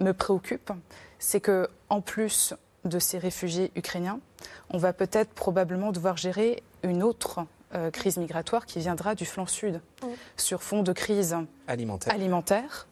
me 0.00 0.12
préoccupe, 0.12 0.72
c'est 1.18 1.40
que 1.40 1.68
en 1.88 2.00
plus 2.00 2.54
de 2.84 2.98
ces 2.98 3.18
réfugiés 3.18 3.70
ukrainiens, 3.76 4.20
on 4.70 4.78
va 4.78 4.92
peut-être 4.92 5.30
probablement 5.30 5.92
devoir 5.92 6.16
gérer 6.16 6.62
une 6.82 7.02
autre 7.02 7.44
euh, 7.74 7.90
crise 7.90 8.16
migratoire 8.16 8.66
qui 8.66 8.80
viendra 8.80 9.14
du 9.14 9.24
flanc 9.24 9.46
sud, 9.46 9.80
sur 10.36 10.62
fond 10.62 10.82
de 10.82 10.92
crise 10.92 11.36
alimentaire. 11.66 12.88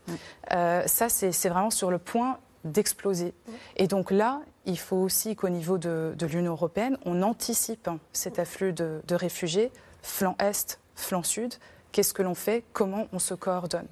Euh, 0.53 0.87
ça, 0.87 1.09
c'est 1.09 1.49
vraiment 1.49 1.71
sur 1.71 1.91
le 1.91 1.99
point 1.99 2.39
d'exploser. 2.65 3.35
Et 3.77 3.87
donc 3.87 4.11
là, 4.11 4.41
il 4.67 4.79
faut 4.79 4.97
aussi 4.97 5.37
qu'au 5.37 5.49
niveau 5.49 5.79
de, 5.79 6.15
l'Union 6.21 6.53
européenne, 6.53 6.99
on 7.05 7.23
anticipe 7.23 7.89
cet 8.13 8.39
afflux 8.39 8.73
de, 8.73 9.01
de 9.07 9.15
réfugiés, 9.15 9.73
flanc 10.03 10.37
est, 10.39 10.79
flanc 10.95 11.23
sud. 11.23 11.55
Qu'est-ce 11.93 12.13
que 12.13 12.23
l'on 12.23 12.35
fait? 12.35 12.65
Comment 12.73 13.07
on 13.13 13.19
se 13.19 13.35
coordonne? 13.35 13.87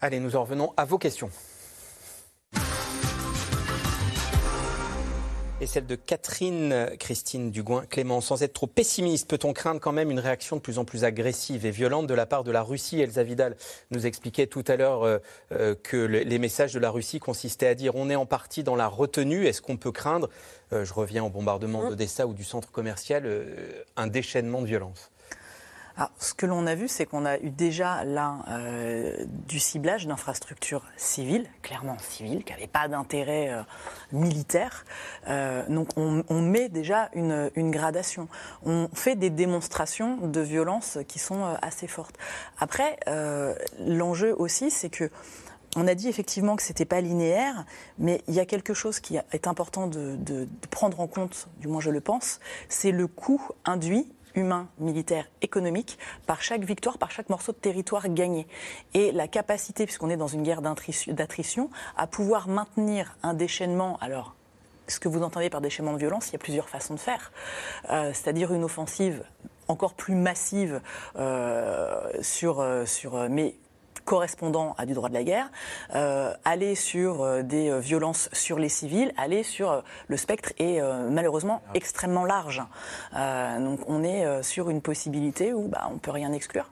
Allez, 0.00 0.20
nous 0.20 0.36
en 0.36 0.42
revenons 0.42 0.72
à 0.76 0.84
vos 0.84 0.98
questions. 0.98 1.30
Et 5.60 5.66
celle 5.66 5.86
de 5.86 5.94
Catherine 5.94 6.88
Christine 6.98 7.50
Dugouin. 7.50 7.84
Clément, 7.86 8.20
sans 8.20 8.42
être 8.42 8.54
trop 8.54 8.66
pessimiste, 8.66 9.28
peut-on 9.28 9.52
craindre 9.52 9.80
quand 9.80 9.92
même 9.92 10.10
une 10.10 10.18
réaction 10.18 10.56
de 10.56 10.60
plus 10.60 10.78
en 10.78 10.84
plus 10.84 11.04
agressive 11.04 11.66
et 11.66 11.70
violente 11.70 12.06
de 12.06 12.14
la 12.14 12.24
part 12.24 12.44
de 12.44 12.50
la 12.50 12.62
Russie? 12.62 13.00
Elsa 13.00 13.22
Vidal 13.22 13.56
nous 13.90 14.06
expliquait 14.06 14.46
tout 14.46 14.64
à 14.66 14.76
l'heure 14.76 15.02
euh, 15.02 15.18
euh, 15.52 15.74
que 15.82 15.98
les 15.98 16.38
messages 16.38 16.72
de 16.72 16.78
la 16.78 16.90
Russie 16.90 17.20
consistaient 17.20 17.66
à 17.66 17.74
dire 17.74 17.94
on 17.94 18.08
est 18.08 18.16
en 18.16 18.26
partie 18.26 18.62
dans 18.62 18.76
la 18.76 18.88
retenue. 18.88 19.46
Est-ce 19.46 19.60
qu'on 19.60 19.76
peut 19.76 19.92
craindre, 19.92 20.30
euh, 20.72 20.84
je 20.84 20.94
reviens 20.94 21.24
au 21.24 21.28
bombardement 21.28 21.84
mmh. 21.84 21.88
d'Odessa 21.90 22.26
ou 22.26 22.32
du 22.32 22.44
centre 22.44 22.70
commercial, 22.70 23.28
un 23.96 24.06
déchaînement 24.06 24.62
de 24.62 24.66
violence 24.66 25.09
ce 26.18 26.34
que 26.34 26.46
l'on 26.46 26.66
a 26.66 26.74
vu, 26.74 26.88
c'est 26.88 27.06
qu'on 27.06 27.26
a 27.26 27.38
eu 27.38 27.50
déjà 27.50 28.04
là 28.04 28.38
euh, 28.48 29.24
du 29.48 29.58
ciblage 29.58 30.06
d'infrastructures 30.06 30.84
civiles, 30.96 31.46
clairement 31.62 31.96
civiles, 31.98 32.44
qui 32.44 32.52
n'avaient 32.52 32.66
pas 32.66 32.88
d'intérêt 32.88 33.50
euh, 33.50 33.62
militaire. 34.12 34.84
Euh, 35.28 35.64
donc 35.68 35.88
on, 35.96 36.40
met 36.40 36.68
déjà 36.68 37.10
une, 37.14 37.70
gradation. 37.70 38.28
On 38.64 38.88
fait 38.92 39.14
des 39.14 39.30
démonstrations 39.30 40.16
de 40.26 40.40
violence 40.40 40.98
qui 41.06 41.18
sont 41.18 41.44
assez 41.62 41.86
fortes. 41.86 42.16
Après, 42.58 42.98
l'enjeu 43.78 44.34
aussi, 44.36 44.70
c'est 44.70 44.88
que 44.88 45.10
on 45.76 45.86
a 45.86 45.94
dit 45.94 46.08
effectivement 46.08 46.56
que 46.56 46.62
ce 46.62 46.70
n'était 46.70 46.84
pas 46.84 47.00
linéaire, 47.00 47.64
mais 47.98 48.22
il 48.26 48.34
y 48.34 48.40
a 48.40 48.46
quelque 48.46 48.74
chose 48.74 48.98
qui 48.98 49.16
est 49.16 49.46
important 49.46 49.86
de 49.86 50.48
prendre 50.70 50.98
en 51.00 51.06
compte, 51.06 51.48
du 51.58 51.68
moins 51.68 51.80
je 51.80 51.90
le 51.90 52.00
pense, 52.00 52.40
c'est 52.68 52.90
le 52.90 53.06
coût 53.06 53.40
induit 53.64 54.10
humain, 54.34 54.68
militaire, 54.78 55.26
économique, 55.42 55.98
par 56.26 56.42
chaque 56.42 56.64
victoire, 56.64 56.98
par 56.98 57.10
chaque 57.10 57.28
morceau 57.28 57.52
de 57.52 57.58
territoire 57.58 58.08
gagné. 58.08 58.46
Et 58.94 59.12
la 59.12 59.28
capacité, 59.28 59.84
puisqu'on 59.84 60.10
est 60.10 60.16
dans 60.16 60.26
une 60.26 60.42
guerre 60.42 60.62
d'attrition, 60.62 61.70
à 61.96 62.06
pouvoir 62.06 62.48
maintenir 62.48 63.16
un 63.22 63.34
déchaînement, 63.34 63.98
alors 64.00 64.34
ce 64.90 65.00
que 65.00 65.08
vous 65.08 65.22
entendez 65.22 65.50
par 65.50 65.60
déchaînement 65.60 65.92
de 65.92 65.98
violence, 65.98 66.28
il 66.28 66.32
y 66.32 66.36
a 66.36 66.38
plusieurs 66.38 66.68
façons 66.68 66.94
de 66.94 67.00
faire. 67.00 67.32
Euh, 67.90 68.12
c'est-à-dire 68.12 68.52
une 68.52 68.64
offensive 68.64 69.24
encore 69.68 69.94
plus 69.94 70.16
massive 70.16 70.80
euh, 71.16 72.08
sur, 72.22 72.60
euh, 72.60 72.86
sur, 72.86 73.28
mais 73.30 73.54
correspondant 74.04 74.74
à 74.78 74.86
du 74.86 74.94
droit 74.94 75.08
de 75.08 75.14
la 75.14 75.24
guerre, 75.24 75.50
euh, 75.94 76.32
aller 76.44 76.74
sur 76.74 77.22
euh, 77.22 77.42
des 77.42 77.70
euh, 77.70 77.78
violences 77.78 78.28
sur 78.32 78.58
les 78.58 78.68
civils, 78.68 79.12
aller 79.16 79.42
sur 79.42 79.82
le 80.08 80.16
spectre 80.16 80.52
est 80.58 80.80
malheureusement 81.10 81.62
extrêmement 81.74 82.24
large. 82.24 82.62
donc 83.12 83.80
on 83.86 84.02
est 84.02 84.42
sur 84.42 84.70
une 84.70 84.80
possibilité 84.80 85.52
où 85.52 85.68
bah, 85.68 85.88
on 85.90 85.94
ne 85.94 85.98
peut 85.98 86.10
rien 86.10 86.32
exclure. 86.32 86.70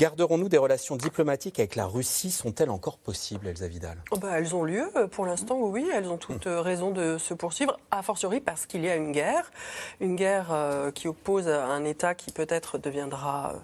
Garderons-nous 0.00 0.48
des 0.48 0.56
relations 0.56 0.96
diplomatiques 0.96 1.58
avec 1.58 1.76
la 1.76 1.84
Russie? 1.84 2.30
Sont-elles 2.30 2.70
encore 2.70 2.96
possibles, 2.96 3.46
Elsa 3.48 3.68
Vidal? 3.68 3.98
Oh 4.10 4.16
bah, 4.16 4.38
Elles 4.38 4.54
ont 4.54 4.64
lieu. 4.64 4.90
Pour 5.10 5.26
l'instant, 5.26 5.58
oui, 5.60 5.90
elles 5.92 6.08
ont 6.08 6.16
toutes 6.16 6.46
hum. 6.46 6.54
raison 6.54 6.90
de 6.90 7.18
se 7.18 7.34
poursuivre, 7.34 7.78
a 7.90 8.02
fortiori 8.02 8.40
parce 8.40 8.64
qu'il 8.64 8.82
y 8.82 8.88
a 8.88 8.96
une 8.96 9.12
guerre. 9.12 9.52
Une 10.00 10.16
guerre 10.16 10.52
euh, 10.52 10.90
qui 10.90 11.06
oppose 11.06 11.48
un 11.48 11.84
État 11.84 12.14
qui 12.14 12.32
peut-être 12.32 12.78
deviendra 12.78 13.52
euh, 13.52 13.58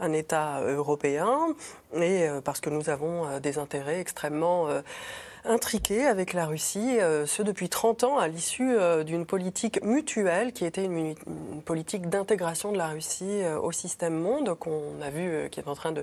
un 0.00 0.12
État 0.12 0.60
européen 0.62 1.54
et 1.94 2.28
euh, 2.28 2.40
parce 2.40 2.60
que 2.60 2.68
nous 2.68 2.90
avons 2.90 3.38
des 3.38 3.58
intérêts 3.58 4.00
extrêmement 4.00 4.66
intriqué 5.46 6.06
avec 6.06 6.32
la 6.32 6.46
Russie, 6.46 6.98
euh, 7.00 7.26
ce 7.26 7.42
depuis 7.42 7.68
30 7.68 8.04
ans, 8.04 8.18
à 8.18 8.28
l'issue 8.28 8.76
euh, 8.76 9.04
d'une 9.04 9.26
politique 9.26 9.82
mutuelle 9.82 10.52
qui 10.52 10.64
était 10.64 10.84
une, 10.84 11.14
politique 11.64 12.08
d'intégration 12.08 12.72
de 12.72 12.78
la 12.78 12.88
Russie 12.88 13.42
euh, 13.42 13.58
au 13.58 13.72
système 13.72 14.14
monde, 14.14 14.54
qu'on 14.58 15.00
a 15.02 15.10
vu 15.10 15.48
qui 15.50 15.60
est 15.60 15.68
en 15.68 15.74
train 15.74 15.94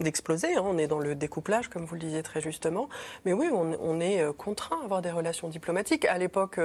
d'exploser. 0.00 0.54
Hein. 0.54 0.62
On 0.64 0.78
est 0.78 0.86
dans 0.86 0.98
le 0.98 1.14
découplage, 1.14 1.68
comme 1.68 1.84
vous 1.84 1.94
le 1.94 2.00
disiez 2.00 2.22
très 2.22 2.40
justement. 2.40 2.88
Mais 3.24 3.32
oui, 3.32 3.48
on, 3.52 3.76
on 3.80 4.00
est 4.00 4.24
contraint 4.36 4.78
à 4.80 4.84
avoir 4.84 5.02
des 5.02 5.10
relations 5.10 5.48
diplomatiques. 5.48 6.04
À 6.04 6.18
l'époque 6.18 6.60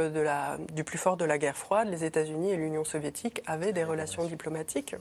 du 0.73 0.83
plus 0.83 0.97
fort 0.97 1.17
de 1.17 1.25
la 1.25 1.37
guerre 1.37 1.57
froide, 1.57 1.89
les 1.89 2.03
États-Unis 2.03 2.51
et 2.51 2.55
l'Union 2.57 2.83
soviétique 2.83 3.41
avaient 3.45 3.73
des 3.73 3.83
relations 3.83 4.25
diplomatiques. 4.25 4.95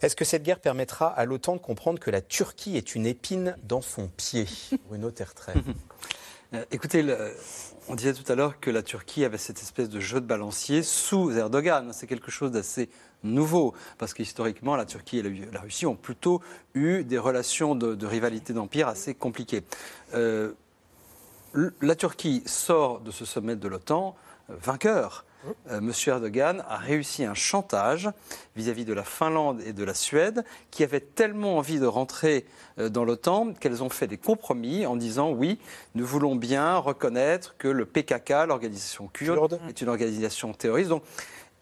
Est-ce 0.00 0.16
que 0.16 0.24
cette 0.24 0.42
guerre 0.42 0.60
permettra 0.60 1.08
à 1.08 1.24
l'OTAN 1.26 1.56
de 1.56 1.60
comprendre 1.60 1.98
que 1.98 2.10
la 2.10 2.22
Turquie 2.22 2.76
est 2.76 2.94
une 2.94 3.06
épine 3.06 3.56
dans 3.64 3.82
son 3.82 4.08
pied? 4.08 4.46
Bruno 4.88 5.10
Tertrais. 5.10 5.54
Euh, 6.52 6.64
écoutez, 6.72 7.06
on 7.88 7.94
disait 7.94 8.12
tout 8.12 8.24
à 8.26 8.34
l'heure 8.34 8.58
que 8.58 8.72
la 8.72 8.82
Turquie 8.82 9.24
avait 9.24 9.38
cette 9.38 9.62
espèce 9.62 9.88
de 9.88 10.00
jeu 10.00 10.20
de 10.20 10.26
balancier 10.26 10.82
sous 10.82 11.30
Erdogan. 11.30 11.92
C'est 11.92 12.08
quelque 12.08 12.32
chose 12.32 12.50
d'assez 12.50 12.88
nouveau, 13.22 13.72
parce 13.98 14.14
que 14.14 14.22
historiquement, 14.22 14.74
la 14.74 14.84
Turquie 14.84 15.18
et 15.18 15.22
la, 15.22 15.60
Russie 15.60 15.86
ont 15.86 15.94
plutôt 15.94 16.42
eu 16.74 17.04
des 17.04 17.18
relations 17.18 17.76
de, 17.76 18.04
rivalité 18.04 18.52
d'empire 18.52 18.88
assez 18.88 19.14
compliquées. 19.14 19.62
Euh, 20.14 20.52
la 21.80 21.94
Turquie 21.94 22.42
sort 22.46 22.98
de 22.98 23.12
ce 23.12 23.24
sommet 23.24 23.54
de 23.54 23.68
l'OTAN 23.68 24.16
vainqueur. 24.48 25.24
Euh, 25.70 25.78
M. 25.78 25.92
Erdogan 26.06 26.64
a 26.68 26.76
réussi 26.76 27.24
un 27.24 27.34
chantage 27.34 28.10
vis-à-vis 28.56 28.84
de 28.84 28.92
la 28.92 29.04
Finlande 29.04 29.60
et 29.64 29.72
de 29.72 29.84
la 29.84 29.94
Suède 29.94 30.44
qui 30.70 30.84
avaient 30.84 31.00
tellement 31.00 31.56
envie 31.56 31.78
de 31.78 31.86
rentrer 31.86 32.46
euh, 32.78 32.88
dans 32.88 33.04
l'OTAN 33.04 33.54
qu'elles 33.54 33.82
ont 33.82 33.88
fait 33.88 34.06
des 34.06 34.18
compromis 34.18 34.86
en 34.86 34.96
disant 34.96 35.30
oui, 35.30 35.58
nous 35.94 36.06
voulons 36.06 36.36
bien 36.36 36.76
reconnaître 36.76 37.56
que 37.56 37.68
le 37.68 37.86
PKK, 37.86 38.46
l'organisation 38.48 39.08
kurde, 39.08 39.60
est 39.68 39.80
une 39.80 39.88
organisation 39.88 40.52
terroriste. 40.52 40.90
Donc, 40.90 41.02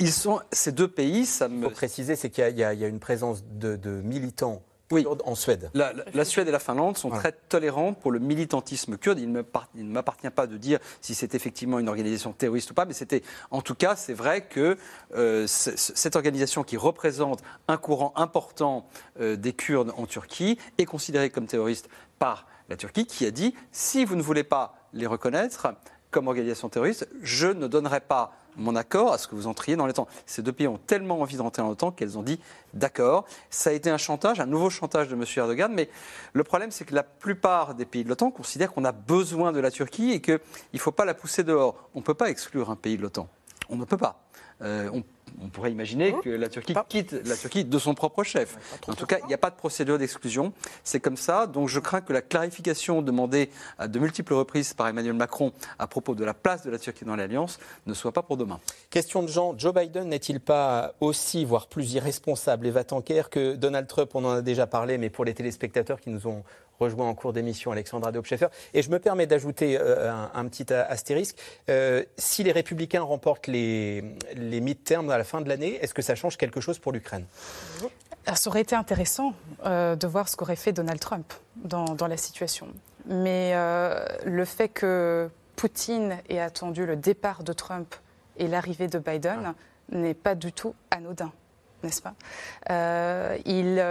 ils 0.01 0.13
sont, 0.13 0.41
ces 0.53 0.71
deux 0.71 0.89
pays, 0.89 1.27
ça 1.27 1.49
me... 1.49 1.57
Il 1.57 1.65
faut 1.65 1.71
préciser, 1.71 2.15
c'est 2.15 2.31
qu'il 2.31 2.57
y, 2.57 2.65
a 2.65 2.73
une 2.73 3.01
présence 3.01 3.45
de, 3.45 3.75
de 3.75 3.91
militants 3.91 4.63
oui. 4.91 5.07
en 5.07 5.35
Suède. 5.35 5.71
La, 5.75 6.25
Suède 6.25 6.49
et 6.49 6.51
la 6.51 6.59
Finlande 6.59 6.97
sont 6.97 7.11
très 7.11 7.33
tolérantes 7.33 7.99
pour 8.01 8.11
le 8.11 8.19
militantisme 8.19 8.97
kurde. 8.97 9.19
Il 9.19 9.31
ne 9.33 9.93
m'appartient 9.93 10.31
pas 10.31 10.47
de 10.47 10.57
dire 10.57 10.79
si 11.01 11.15
c'est 11.15 11.35
effectivement 11.35 11.79
une 11.79 11.89
organisation 11.89 12.33
terroriste 12.33 12.71
ou 12.71 12.75
pas, 12.75 12.85
mais 12.85 12.95
c'était, 12.95 13.23
en 13.51 13.63
tout 13.63 13.75
cas, 13.75 13.97
c'est 13.97 14.15
vrai 14.15 14.43
que 14.43 14.77
euh, 15.15 15.47
cette 15.47 16.17
organisation 16.17 16.65
qui 16.65 16.77
représente 16.77 17.43
un 17.69 17.77
courant 17.77 18.13
important 18.17 18.87
euh, 19.21 19.37
des 19.37 19.53
Kurdes 19.53 19.93
en 19.97 20.07
Turquie 20.07 20.59
est 20.79 20.87
considérée 20.87 21.31
comme 21.31 21.47
terroriste 21.47 21.89
par 22.19 22.47
la 22.69 22.77
Turquie, 22.77 23.07
qui 23.07 23.27
a 23.27 23.31
dit 23.31 23.55
si 23.73 24.05
vous 24.05 24.17
ne 24.17 24.23
voulez 24.23 24.45
pas 24.45 24.75
les 24.93 25.07
reconnaître 25.07 25.75
comme 26.11 26.29
organisation 26.29 26.69
terroriste, 26.69 27.09
je 27.23 27.49
ne 27.49 27.67
donnerai 27.67 28.01
pas 28.01 28.33
mon 28.59 28.77
accord 28.77 29.13
à 29.13 29.19
ce 29.19 29.29
que 29.29 29.35
vous 29.35 29.47
entriez 29.47 29.77
dans 29.77 29.87
l'OTAN. 29.87 30.07
Ces 30.27 30.43
deux 30.43 30.53
pays 30.53 30.69
ont 30.69 30.79
tellement 30.79 31.21
envie 31.21 31.37
de 31.37 31.43
rentrer 31.43 31.63
dans 31.63 31.69
l'OTAN 31.69 31.91
qu'elles 31.93 32.19
ont 32.19 32.23
dit 32.23 32.41
d'accord. 32.75 33.25
Ça 33.51 33.71
a 33.71 33.73
été 33.73 33.91
un 33.91 33.99
chantage, 33.99 34.41
un 34.41 34.47
nouveau 34.47 34.71
chantage 34.71 35.09
de 35.09 35.15
M. 35.15 35.25
Erdogan, 35.37 35.73
mais 35.73 35.89
le 36.33 36.45
problème 36.45 36.71
c'est 36.71 36.85
que 36.85 36.95
la 36.95 37.03
plupart 37.03 37.75
des 37.75 37.85
pays 37.85 38.05
de 38.05 38.09
l'OTAN 38.09 38.31
considèrent 38.31 38.73
qu'on 38.73 38.85
a 38.85 38.93
besoin 38.93 39.53
de 39.53 39.61
la 39.61 39.71
Turquie 39.71 40.13
et 40.13 40.21
qu'il 40.21 40.41
ne 40.75 40.79
faut 40.79 40.93
pas 40.93 41.05
la 41.05 41.15
pousser 41.15 41.45
dehors. 41.45 41.89
On 41.95 42.01
ne 42.01 42.05
peut 42.05 42.15
pas 42.15 42.31
exclure 42.31 42.71
un 42.71 42.77
pays 42.77 42.97
de 42.97 43.03
l'OTAN. 43.03 43.29
On 43.71 43.77
ne 43.77 43.85
peut 43.85 43.97
pas. 43.97 44.21
Euh, 44.63 44.91
on 45.43 45.49
pourrait 45.49 45.73
imaginer 45.73 46.15
que 46.23 46.31
la 46.31 46.49
Turquie 46.49 46.75
quitte 46.89 47.13
la 47.25 47.37
Turquie 47.37 47.65
de 47.65 47.79
son 47.79 47.95
propre 47.95 48.23
chef. 48.25 48.57
En 48.87 48.95
tout 48.95 49.07
cas, 49.07 49.19
il 49.23 49.27
n'y 49.27 49.35
a 49.35 49.39
pas 49.39 49.51
de 49.51 49.57
procédure 49.57 49.99
d'exclusion. 49.99 50.53
C'est 50.85 51.01
comme 51.01 51.17
ça. 51.17 51.47
Donc 51.47 51.69
je 51.69 51.81
crains 51.81 52.01
que 52.01 52.13
la 52.13 52.23
clarification 52.23 53.03
demandée 53.03 53.51
à 53.79 53.89
de 53.89 53.99
multiples 53.99 54.35
reprises 54.35 54.75
par 54.75 54.89
Emmanuel 54.89 55.15
Macron 55.15 55.53
à 55.79 55.87
propos 55.87 56.15
de 56.15 56.25
la 56.25 56.35
place 56.35 56.65
de 56.65 56.71
la 56.71 56.79
Turquie 56.79 57.05
dans 57.05 57.17
l'Alliance 57.17 57.59
ne 57.87 57.95
soit 57.95 58.13
pas 58.13 58.23
pour 58.23 58.37
demain. 58.37 58.61
Question 58.91 59.23
de 59.23 59.29
Jean. 59.29 59.57
Joe 59.57 59.75
Biden 59.75 60.09
n'est-il 60.09 60.41
pas 60.41 60.95
aussi, 61.01 61.45
voire 61.45 61.67
plus 61.67 61.93
irresponsable 61.95 62.67
et 62.67 62.71
va-t-en-guerre 62.71 63.31
que 63.31 63.55
Donald 63.55 63.87
Trump? 63.87 64.11
On 64.15 64.25
en 64.25 64.31
a 64.31 64.43
déjà 64.43 64.67
parlé, 64.67 64.99
mais 64.99 65.11
pour 65.11 65.25
les 65.25 65.35
téléspectateurs 65.35 66.01
qui 66.01 66.11
nous 66.11 66.27
ont 66.27 66.43
rejoint 66.79 67.09
en 67.09 67.15
cours 67.15 67.33
d'émission 67.33 67.73
Alexandra 67.73 68.13
Dobscheffer. 68.13 68.49
Et 68.75 68.83
je 68.83 68.91
me 68.91 68.99
permets 68.99 69.27
d'ajouter 69.27 69.79
euh, 69.81 70.13
un, 70.35 70.45
petit 70.47 70.73
astérisque. 70.73 71.37
Euh, 71.69 72.05
si 72.17 72.45
les 72.45 72.53
républicains 72.53 73.03
remportent 73.03 73.47
les, 73.47 74.05
les 74.35 74.61
mid-terms 74.61 75.11
à 75.19 75.23
la 75.23 75.25
fin 75.25 75.41
de 75.41 75.49
l'année, 75.49 75.79
est-ce 75.83 75.95
que 75.95 76.03
ça 76.03 76.15
change 76.15 76.37
quelque 76.37 76.61
chose 76.61 76.79
pour 76.79 76.93
l'Ukraine? 76.93 77.25
Ça 78.35 78.51
aurait 78.51 78.61
été 78.61 78.77
intéressant 78.77 79.35
euh, 79.65 79.97
de 79.97 80.07
voir 80.07 80.29
ce 80.29 80.37
qu'aurait 80.37 80.57
fait 80.57 80.73
Donald 80.73 81.01
Trump 81.01 81.33
dans, 81.57 81.95
dans 81.95 82.07
la 82.07 82.17
situation. 82.17 82.69
Mais 83.07 83.55
le 84.27 84.45
fait 84.45 84.69
que 84.69 85.31
Poutine 85.57 86.19
ait 86.29 86.41
attendu 86.41 86.85
le 86.85 86.95
départ 86.95 87.43
de 87.43 87.55
Trump 87.55 87.95
et 88.37 88.49
l'arrivée 88.49 88.87
de 88.87 88.99
Biden 88.99 89.41
ah. 89.47 89.55
n'est 89.91 90.13
pas 90.15 90.35
du 90.35 90.53
tout 90.53 90.75
anodin, 90.91 91.33
n'est-ce 91.83 92.03
pas? 92.03 92.15
Il, 93.47 93.83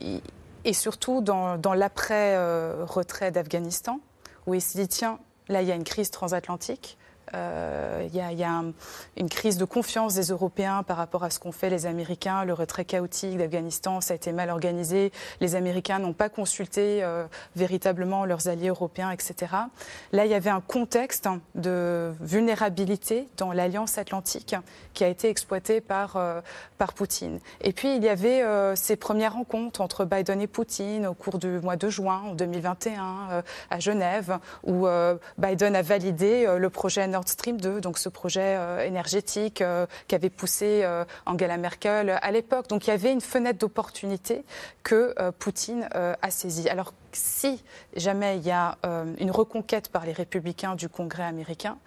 il 0.00 0.22
et 0.64 0.72
surtout 0.72 1.20
dans, 1.20 1.74
l'après-retrait 1.74 3.30
d'Afghanistan, 3.30 4.00
où 4.46 4.54
il 4.54 4.60
s'est 4.60 4.80
dit, 4.80 4.88
tiens, 4.88 5.18
là, 5.48 5.62
il 5.62 5.68
y 5.68 5.72
a 5.72 5.74
une 5.74 5.84
crise 5.84 6.10
transatlantique, 6.10 6.98
euh, 6.98 7.01
il 7.34 8.14
y 8.14 8.20
a, 8.44 8.62
une 9.16 9.28
crise 9.28 9.56
de 9.56 9.64
confiance 9.64 10.14
des 10.14 10.28
Européens 10.28 10.82
par 10.82 10.96
rapport 10.96 11.24
à 11.24 11.30
ce 11.30 11.38
qu'ont 11.38 11.52
fait 11.52 11.70
les 11.70 11.86
Américains. 11.86 12.44
Le 12.44 12.52
retrait 12.52 12.84
chaotique 12.84 13.36
d'Afghanistan, 13.38 14.00
ça 14.00 14.12
a 14.12 14.16
été 14.16 14.32
mal 14.32 14.50
organisé. 14.50 15.12
Les 15.40 15.54
Américains 15.54 15.98
n'ont 15.98 16.12
pas 16.12 16.28
consulté 16.28 17.02
euh, 17.02 17.24
véritablement 17.56 18.24
leurs 18.24 18.48
alliés 18.48 18.68
européens, 18.68 19.10
etc. 19.10 19.52
Là, 20.12 20.24
il 20.24 20.30
y 20.30 20.34
avait 20.34 20.50
un 20.50 20.60
contexte 20.60 21.28
de 21.54 22.12
vulnérabilité 22.20 23.28
dans 23.36 23.52
l'alliance 23.52 23.98
atlantique 23.98 24.54
qui 24.94 25.04
a 25.04 25.08
été 25.08 25.28
exploité 25.28 25.80
par, 25.80 26.16
euh, 26.16 26.40
par 26.78 26.92
Poutine. 26.92 27.38
Et 27.60 27.72
puis, 27.72 27.96
il 27.96 28.02
y 28.02 28.08
avait 28.08 28.42
ces 28.76 28.96
premières 28.96 29.34
rencontres 29.34 29.80
entre 29.80 30.04
Biden 30.04 30.40
et 30.40 30.46
Poutine 30.46 31.06
au 31.06 31.14
cours 31.14 31.38
du 31.38 31.60
mois 31.60 31.76
de 31.76 31.88
juin 31.88 32.22
en 32.26 32.34
2021 32.34 33.42
à 33.70 33.80
Genève, 33.80 34.38
où 34.64 34.86
Biden 35.38 35.76
a 35.76 35.82
validé 35.82 36.46
le 36.58 36.70
projet 36.70 37.06
Nord 37.06 37.21
Nord 37.22 37.28
Stream 37.28 37.60
2, 37.60 37.80
donc 37.80 37.98
ce 37.98 38.08
projet 38.08 38.58
énergétique 38.84 39.62
qu'avait 40.08 40.30
poussé 40.30 40.84
Angela 41.24 41.56
Merkel 41.56 42.18
à 42.20 42.30
l'époque. 42.32 42.68
Donc 42.68 42.88
il 42.88 42.90
y 42.90 42.92
avait 42.92 43.12
une 43.12 43.20
fenêtre 43.20 43.60
d'opportunité 43.60 44.44
que 44.82 45.14
Poutine 45.38 45.88
a 45.92 46.30
saisie. 46.32 46.68
Alors 46.68 46.92
si 47.12 47.62
jamais 47.94 48.38
il 48.38 48.44
y 48.44 48.50
a 48.50 48.76
une 49.20 49.30
reconquête 49.30 49.88
par 49.88 50.04
les 50.04 50.12
républicains 50.12 50.74
du 50.74 50.88
Congrès 50.88 51.22
américain, 51.22 51.78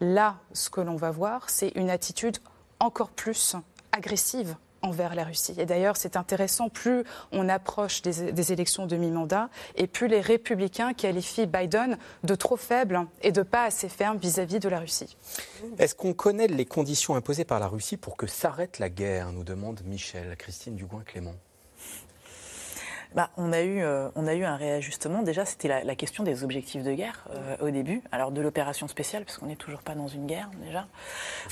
là, 0.00 0.38
ce 0.54 0.70
que 0.70 0.80
l'on 0.80 0.96
va 0.96 1.12
voir, 1.12 1.50
c'est 1.50 1.68
une 1.76 1.88
attitude 1.88 2.38
encore 2.80 3.10
plus 3.10 3.54
agressive 3.92 4.56
envers 4.82 5.14
la 5.14 5.24
Russie. 5.24 5.54
Et 5.58 5.66
d'ailleurs, 5.66 5.96
c'est 5.96 6.16
intéressant, 6.16 6.68
plus 6.68 7.04
on 7.32 7.48
approche 7.48 8.02
des, 8.02 8.52
élections 8.52 8.86
de 8.86 8.96
mi-mandat, 8.96 9.48
et 9.76 9.86
plus 9.86 10.08
les 10.08 10.20
républicains 10.20 10.94
qualifient 10.94 11.46
Biden 11.46 11.98
de 12.24 12.34
trop 12.34 12.56
faible 12.56 13.06
et 13.22 13.32
de 13.32 13.42
pas 13.42 13.64
assez 13.64 13.88
ferme 13.88 14.18
vis-à-vis 14.18 14.58
de 14.58 14.68
la 14.68 14.80
Russie. 14.80 15.16
Est-ce 15.78 15.94
qu'on 15.94 16.14
connaît 16.14 16.46
les 16.46 16.66
conditions 16.66 17.14
imposées 17.14 17.44
par 17.44 17.60
la 17.60 17.68
Russie 17.68 17.96
pour 17.96 18.16
que 18.16 18.26
s'arrête 18.26 18.78
la 18.78 18.88
guerre 18.88 19.32
nous 19.32 19.44
demande 19.44 19.80
Michel, 19.84 20.36
Christine 20.36 20.74
Dugoin-Clément. 20.74 21.34
Bah, 23.14 23.30
on, 23.36 23.52
a 23.52 23.62
eu, 23.62 23.82
euh, 23.82 24.08
on 24.14 24.26
a 24.26 24.34
eu 24.34 24.44
un 24.44 24.56
réajustement. 24.56 25.22
Déjà, 25.22 25.44
c'était 25.44 25.82
la, 25.84 25.94
question 25.96 26.22
des 26.22 26.44
objectifs 26.44 26.84
de 26.84 26.92
guerre 26.92 27.26
euh, 27.30 27.56
au 27.60 27.70
début. 27.70 28.02
Alors, 28.12 28.30
de 28.30 28.40
l'opération 28.40 28.86
spéciale, 28.86 29.24
parce 29.24 29.38
qu'on 29.38 29.46
n'est 29.46 29.56
toujours 29.56 29.82
pas 29.82 29.94
dans 29.94 30.06
une 30.06 30.26
guerre, 30.26 30.48
déjà. 30.64 30.86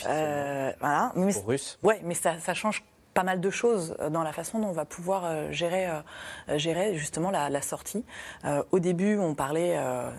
Euh, 0.06 0.72
voilà. 0.78 1.12
Mais, 1.16 1.32
Pour 1.32 1.48
Russes. 1.48 1.78
Ouais, 1.82 2.00
mais 2.04 2.14
ça, 2.14 2.38
ça 2.38 2.54
change 2.54 2.84
pas 3.18 3.24
mal 3.24 3.40
de 3.40 3.50
choses 3.50 3.96
euh, 3.98 4.10
dans 4.10 4.22
la 4.22 4.30
façon 4.30 4.60
dont 4.60 4.68
on 4.68 4.72
va 4.72 4.84
pouvoir 4.84 5.24
euh, 5.24 5.50
gérer, 5.50 5.88
euh, 5.88 6.56
gérer 6.56 6.94
justement 6.94 7.32
la, 7.32 7.60
sortie. 7.62 8.04
au 8.70 8.78
début, 8.78 9.18
on 9.18 9.34
parlait, 9.34 9.76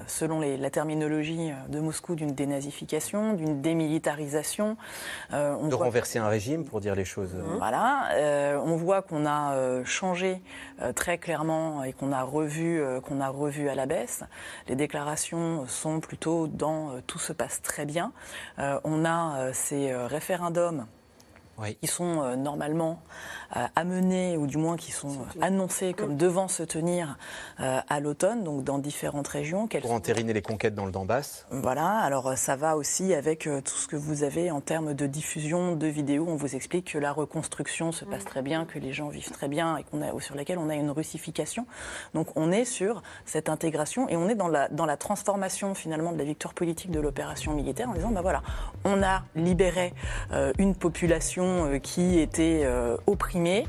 selon 0.08 0.42
la 0.42 0.70
terminologie 0.70 1.52
de 1.70 1.80
Moscou, 1.80 2.16
d'une 2.16 2.34
dénazification, 2.34 3.34
d'une 3.34 3.62
démilitarisation. 3.62 4.76
de 5.32 5.74
renverser 5.74 6.20
un 6.20 6.28
régime, 6.28 6.66
pour 6.66 6.82
dire 6.82 6.96
les 6.96 7.06
choses. 7.06 7.36
Voilà. 7.58 8.10
on 8.66 8.76
voit 8.76 9.02
qu'on 9.02 9.26
a 9.26 9.84
changé 9.86 10.42
très 10.96 11.18
clairement 11.18 11.84
et 11.86 11.94
qu'on 11.94 12.12
a 12.12 12.24
revu, 12.24 12.84
qu'on 13.06 13.22
a 13.22 13.30
revu 13.30 13.70
à 13.70 13.76
la 13.76 13.86
baisse. 13.86 14.24
Les 14.68 14.76
déclarations 14.76 15.66
sont 15.68 16.02
plutôt 16.02 16.48
dans 16.48 17.00
tout 17.08 17.20
se 17.20 17.32
passe 17.32 17.62
très 17.62 17.86
bien. 17.86 18.12
on 18.58 19.06
a 19.06 19.54
ces 19.54 19.96
référendums 19.96 20.86
qui 21.80 21.88
sont 21.88 22.22
euh, 22.22 22.36
normalement 22.36 23.02
euh, 23.56 23.66
amenés, 23.76 24.38
ou 24.38 24.48
du 24.48 24.58
moins 24.58 24.78
qui 24.78 24.92
sont 24.92 25.10
euh, 25.10 25.42
annoncés 25.42 25.94
comme 25.94 26.18
devant 26.18 26.48
se 26.48 26.64
tenir 26.64 27.18
à 27.58 28.00
l'automne, 28.00 28.44
donc 28.44 28.64
dans 28.64 28.78
différentes 28.78 29.28
régions. 29.28 29.68
Pour 29.68 29.92
entériner 29.92 30.34
les 30.34 30.42
conquêtes 30.42 30.76
dans 30.76 30.86
le 30.86 30.92
Donbass 30.92 31.46
Voilà, 31.52 31.90
alors 32.00 32.38
ça 32.38 32.56
va 32.56 32.78
aussi 32.78 33.14
avec 33.14 33.44
tout 33.44 33.76
ce 33.76 33.88
que 33.88 33.96
vous 33.96 34.24
avez 34.24 34.52
en 34.52 34.62
termes 34.62 34.94
de 34.94 35.06
diffusion 35.08 35.76
de 35.76 35.88
vidéos. 35.88 36.26
On 36.28 36.36
vous 36.36 36.56
explique 36.56 36.94
que 36.94 36.98
la 36.98 37.12
reconstruction 37.12 37.92
se 37.92 38.06
passe 38.06 38.24
très 38.24 38.42
bien, 38.42 38.66
que 38.66 38.80
les 38.80 38.94
gens 38.94 39.10
vivent 39.10 39.32
très 39.32 39.48
bien 39.48 39.78
et 39.78 39.84
qu'on 39.84 40.02
a, 40.02 40.20
sur 40.22 40.36
laquelle 40.36 40.58
on 40.58 40.70
a 40.70 40.76
une 40.76 40.92
russification. 40.92 41.66
Donc 42.14 42.28
on 42.36 42.52
est 42.52 42.66
sur 42.66 43.02
cette 43.26 43.50
intégration 43.50 44.08
et 44.08 44.16
on 44.16 44.30
est 44.30 44.36
dans 44.36 44.48
la, 44.48 44.70
dans 44.70 44.86
la 44.86 44.98
transformation 44.98 45.76
finalement 45.76 46.12
de 46.12 46.18
la 46.18 46.24
victoire 46.24 46.54
politique 46.54 46.92
de 46.92 47.00
l'opération 47.00 47.54
militaire 47.54 47.90
en 47.90 47.94
disant, 47.94 48.12
ben 48.12 48.22
voilà, 48.22 48.42
on 48.86 49.04
a 49.04 49.24
libéré 49.36 49.94
une 50.58 50.76
population 50.76 51.49
euh, 51.50 51.80
qui 51.80 52.20
étaient 52.20 52.62
euh, 52.64 52.98
opprimés 53.08 53.68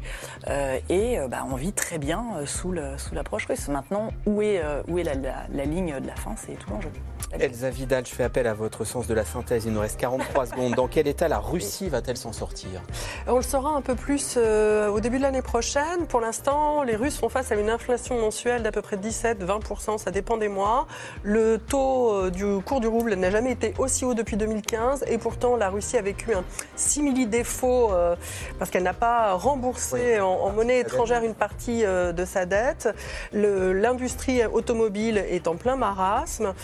euh, 0.49 0.79
et 0.89 1.19
bah, 1.29 1.47
on 1.51 1.57
vit 1.57 1.73
très 1.73 1.99
bien 1.99 2.25
sous 2.47 2.73
l'approche 2.73 3.47
russe. 3.47 3.69
Maintenant, 3.69 4.11
où 4.27 4.43
est, 4.43 4.61
où 4.89 4.99
est 4.99 5.05
la, 5.05 5.15
la 5.15 5.65
ligne 5.65 5.99
de 6.01 6.07
la 6.07 6.17
fin? 6.17 6.35
C'est 6.37 6.55
tout 6.55 6.71
l'enjeu. 6.71 6.91
Elsa 7.39 7.71
Vidal, 7.71 8.05
je 8.05 8.13
fais 8.13 8.25
appel 8.25 8.49
à 8.49 8.55
votre 8.55 8.85
sens 8.85 9.07
de 9.07 9.15
la 9.15 9.25
synthèse. 9.25 9.65
Il 9.65 9.73
nous 9.73 9.81
reste 9.81 10.01
43 10.01 10.47
secondes. 10.47 10.75
Dans 10.75 10.89
quel 10.89 11.07
état 11.07 11.29
la 11.29 11.39
Russie 11.39 11.89
va-t-elle 11.89 12.17
s'en 12.17 12.33
sortir? 12.33 12.83
On 13.29 13.37
le 13.37 13.43
saura 13.43 13.71
un 13.71 13.83
peu 13.83 13.95
plus 13.95 14.35
euh, 14.37 14.89
au 14.89 14.99
début 14.99 15.19
de 15.19 15.23
l'année 15.23 15.43
prochaine. 15.43 16.07
Pour 16.09 16.21
l'instant, 16.21 16.83
les 16.83 16.97
Russes 16.97 17.19
font 17.19 17.29
face 17.29 17.53
à 17.53 17.55
une 17.55 17.71
inflation 17.71 18.21
mensuelle 18.21 18.65
d'à 18.65 18.73
peu 18.73 18.83
près 18.83 18.97
17-20%, 18.97 19.99
ça 19.99 20.11
dépend 20.11 20.39
des 20.39 20.49
mois. 20.49 20.89
Le 21.23 21.59
taux 21.59 22.13
euh, 22.13 22.31
du 22.31 22.45
cours 22.65 22.81
du 22.81 22.89
rouble 22.89 23.15
n'a 23.15 23.31
jamais 23.31 23.53
été 23.53 23.75
aussi 23.79 24.05
haut 24.05 24.15
depuis 24.15 24.37
2015 24.37 25.05
et 25.07 25.19
pourtant 25.19 25.57
la 25.57 25.71
Russie 25.71 25.97
a 25.97 26.03
vécu 26.03 26.35
un 26.35 26.43
simili 26.75 27.27
défaut 27.27 27.93
euh, 27.93 28.17
parce 28.59 28.73
qu'elle 28.73 28.83
n'a 28.83 28.93
pas 28.93 29.35
remboursé 29.35 30.21
en, 30.21 30.51
monnaie 30.51 30.81
étrangère 30.81 31.23
une 31.23 31.35
partie 31.35 31.85
de 31.85 32.25
sa 32.25 32.45
dette. 32.45 32.89
L'industrie 33.33 34.45
automobile 34.47 35.19
est 35.19 35.47
en 35.47 35.55
plein 35.55 35.77
marasme 35.77 36.55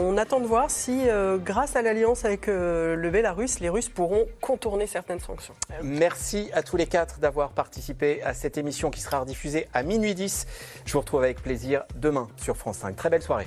on 0.00 0.16
attend 0.16 0.40
de 0.40 0.46
voir 0.46 0.70
si, 0.70 1.08
euh, 1.08 1.36
grâce 1.36 1.76
à 1.76 1.82
l'alliance 1.82 2.24
avec 2.24 2.48
euh, 2.48 2.96
le 2.96 3.10
Bélarus, 3.10 3.60
les 3.60 3.68
Russes 3.68 3.88
pourront 3.88 4.26
contourner 4.40 4.86
certaines 4.86 5.20
sanctions. 5.20 5.54
Merci 5.82 6.50
à 6.52 6.62
tous 6.62 6.76
les 6.76 6.86
quatre 6.86 7.18
d'avoir 7.20 7.50
participé 7.50 8.22
à 8.22 8.32
cette 8.32 8.56
émission 8.56 8.90
qui 8.90 9.00
sera 9.00 9.20
rediffusée 9.20 9.68
à 9.74 9.82
minuit 9.82 10.14
10. 10.14 10.46
Je 10.86 10.92
vous 10.92 11.00
retrouve 11.00 11.22
avec 11.22 11.42
plaisir 11.42 11.82
demain 11.96 12.28
sur 12.36 12.56
France 12.56 12.78
5. 12.78 12.96
Très 12.96 13.10
belle 13.10 13.22
soirée. 13.22 13.46